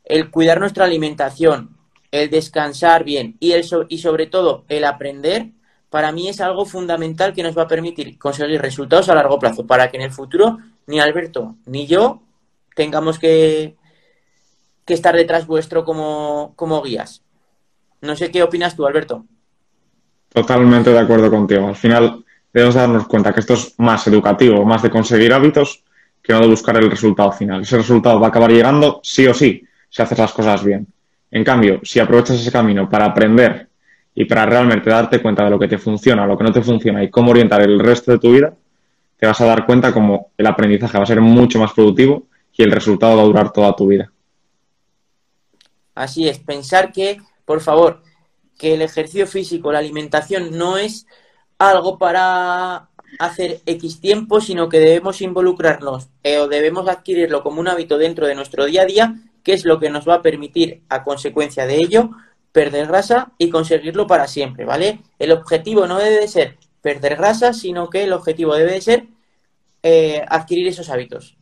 el 0.06 0.30
cuidar 0.32 0.60
nuestra 0.60 0.86
alimentación, 0.86 1.78
el 2.12 2.30
descansar 2.30 3.04
bien 3.04 3.36
y, 3.40 3.52
el 3.54 3.64
so- 3.64 3.86
y 3.90 3.98
sobre 3.98 4.28
todo 4.28 4.64
el 4.70 4.86
aprender, 4.86 5.48
para 5.90 6.12
mí 6.12 6.28
es 6.30 6.42
algo 6.42 6.66
fundamental 6.66 7.34
que 7.34 7.44
nos 7.44 7.58
va 7.58 7.64
a 7.64 7.68
permitir 7.68 8.18
conseguir 8.18 8.62
resultados 8.62 9.10
a 9.10 9.16
largo 9.16 9.40
plazo, 9.40 9.66
para 9.68 9.90
que 9.90 9.98
en 9.98 10.04
el 10.04 10.12
futuro 10.12 10.58
ni 10.88 11.00
Alberto 11.00 11.56
ni 11.66 11.88
yo 11.88 12.22
tengamos 12.76 13.20
que, 13.20 13.76
que 14.86 14.94
estar 14.94 15.16
detrás 15.16 15.48
vuestro 15.48 15.86
como, 15.86 16.54
como 16.56 16.82
guías. 16.82 17.24
No 18.02 18.16
sé 18.16 18.32
qué 18.32 18.44
opinas 18.44 18.76
tú, 18.76 18.86
Alberto. 18.86 19.26
Totalmente 20.30 20.90
de 20.90 21.00
acuerdo 21.00 21.30
contigo. 21.30 21.68
Al 21.68 21.76
final 21.76 22.24
debemos 22.52 22.76
darnos 22.76 23.08
cuenta 23.08 23.34
que 23.34 23.40
esto 23.40 23.54
es 23.54 23.76
más 23.78 24.08
educativo, 24.08 24.66
más 24.66 24.82
de 24.82 24.90
conseguir 24.90 25.34
hábitos 25.34 25.84
que 26.22 26.34
no 26.34 26.40
de 26.40 26.48
buscar 26.48 26.78
el 26.78 26.90
resultado 26.90 27.32
final. 27.32 27.62
Ese 27.62 27.78
resultado 27.78 28.20
va 28.20 28.28
a 28.28 28.30
acabar 28.30 28.52
llegando 28.52 29.00
sí 29.04 29.28
o 29.28 29.34
sí 29.34 29.66
si 29.90 30.02
haces 30.02 30.18
las 30.18 30.34
cosas 30.34 30.64
bien. 30.64 30.88
En 31.30 31.44
cambio, 31.44 31.80
si 31.84 32.00
aprovechas 32.00 32.40
ese 32.40 32.52
camino 32.52 32.90
para 32.90 33.06
aprender 33.06 33.68
y 34.16 34.26
para 34.26 34.46
realmente 34.46 34.90
darte 34.90 35.22
cuenta 35.22 35.44
de 35.44 35.50
lo 35.50 35.60
que 35.60 35.68
te 35.68 35.78
funciona, 35.78 36.26
lo 36.26 36.38
que 36.38 36.44
no 36.44 36.52
te 36.52 36.62
funciona 36.62 37.04
y 37.04 37.10
cómo 37.10 37.32
orientar 37.32 37.62
el 37.62 37.80
resto 37.80 38.12
de 38.12 38.20
tu 38.20 38.32
vida, 38.32 38.54
te 39.18 39.28
vas 39.28 39.40
a 39.42 39.46
dar 39.46 39.66
cuenta 39.66 39.94
como 39.94 40.32
el 40.38 40.48
aprendizaje 40.48 40.98
va 40.98 41.04
a 41.04 41.08
ser 41.08 41.22
mucho 41.22 41.60
más 41.60 41.74
productivo 41.74 42.28
y 42.54 42.64
el 42.64 42.72
resultado 42.72 43.16
va 43.18 43.24
a 43.24 43.26
durar 43.26 43.54
toda 43.54 43.76
tu 43.76 43.88
vida. 43.88 44.12
Así 45.96 46.28
es, 46.28 46.40
pensar 46.40 46.92
que, 46.92 47.20
por 47.46 47.62
favor, 47.62 48.02
que 48.58 48.74
el 48.74 48.82
ejercicio 48.82 49.28
físico, 49.28 49.72
la 49.72 49.80
alimentación 49.80 50.58
no 50.58 50.78
es 50.78 51.06
algo 51.58 51.98
para 51.98 52.90
hacer 53.20 53.62
X 53.66 54.00
tiempo, 54.00 54.42
sino 54.42 54.70
que 54.70 54.80
debemos 54.80 55.22
involucrarnos 55.22 56.10
eh, 56.24 56.40
o 56.40 56.48
debemos 56.48 56.88
adquirirlo 56.88 57.44
como 57.44 57.60
un 57.60 57.68
hábito 57.68 57.98
dentro 57.98 58.26
de 58.26 58.36
nuestro 58.36 58.66
día 58.66 58.84
a 58.84 58.86
día, 58.86 59.16
que 59.44 59.54
es 59.54 59.66
lo 59.66 59.80
que 59.80 59.90
nos 59.90 60.08
va 60.08 60.16
a 60.16 60.22
permitir, 60.22 60.82
a 60.90 61.04
consecuencia 61.04 61.66
de 61.66 61.78
ello, 61.78 62.12
perder 62.52 62.88
grasa 62.88 63.32
y 63.38 63.50
conseguirlo 63.50 64.08
para 64.08 64.28
siempre, 64.28 64.66
¿vale? 64.66 65.02
El 65.20 65.32
objetivo 65.32 65.88
no 65.88 66.00
debe 66.00 66.20
de 66.20 66.28
ser 66.28 66.58
perder 66.84 67.16
grasa, 67.16 67.54
sino 67.54 67.90
que 67.90 68.04
el 68.04 68.14
objetivo 68.14 68.54
debe 68.56 68.74
de 68.74 68.82
ser 68.82 69.08
eh, 69.82 70.24
adquirir 70.30 70.68
esos 70.68 70.92
hábitos. 70.92 71.36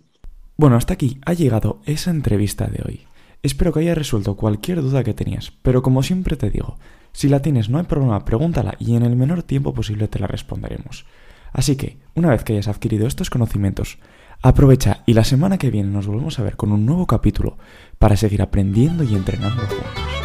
Bueno, 0.56 0.78
hasta 0.78 0.94
aquí 0.94 1.20
ha 1.26 1.34
llegado 1.34 1.82
esa 1.86 2.12
entrevista 2.12 2.68
de 2.68 2.82
hoy. 2.86 3.02
Espero 3.44 3.74
que 3.74 3.82
haya 3.82 3.96
resuelto 3.96 4.38
cualquier 4.38 4.82
duda 4.82 5.04
que 5.04 5.14
tenías, 5.14 5.52
pero 5.62 5.82
como 5.82 6.04
siempre 6.04 6.38
te 6.38 6.50
digo, 6.50 6.78
si 7.12 7.28
la 7.28 7.42
tienes 7.42 7.70
no 7.70 7.80
hay 7.80 7.84
problema, 7.84 8.24
pregúntala 8.24 8.76
y 8.80 8.96
en 8.96 9.04
el 9.04 9.18
menor 9.18 9.44
tiempo 9.44 9.74
posible 9.74 10.08
te 10.08 10.20
la 10.20 10.28
responderemos. 10.28 11.06
Así 11.52 11.76
que, 11.76 11.98
una 12.16 12.30
vez 12.30 12.46
que 12.46 12.54
hayas 12.54 12.70
adquirido 12.70 13.08
estos 13.08 13.30
conocimientos, 13.30 13.98
Aprovecha 14.44 15.04
y 15.06 15.14
la 15.14 15.24
semana 15.24 15.60
que 15.60 15.70
viene 15.70 15.92
nos 15.92 16.08
volvemos 16.08 16.40
a 16.40 16.44
ver 16.44 16.58
con 16.58 16.72
un 16.72 16.84
nuevo 16.84 17.06
capítulo 17.06 17.58
para 18.00 18.18
seguir 18.18 18.42
aprendiendo 18.42 19.04
y 19.04 19.14
entrenando 19.14 19.62
juntos. 19.62 20.21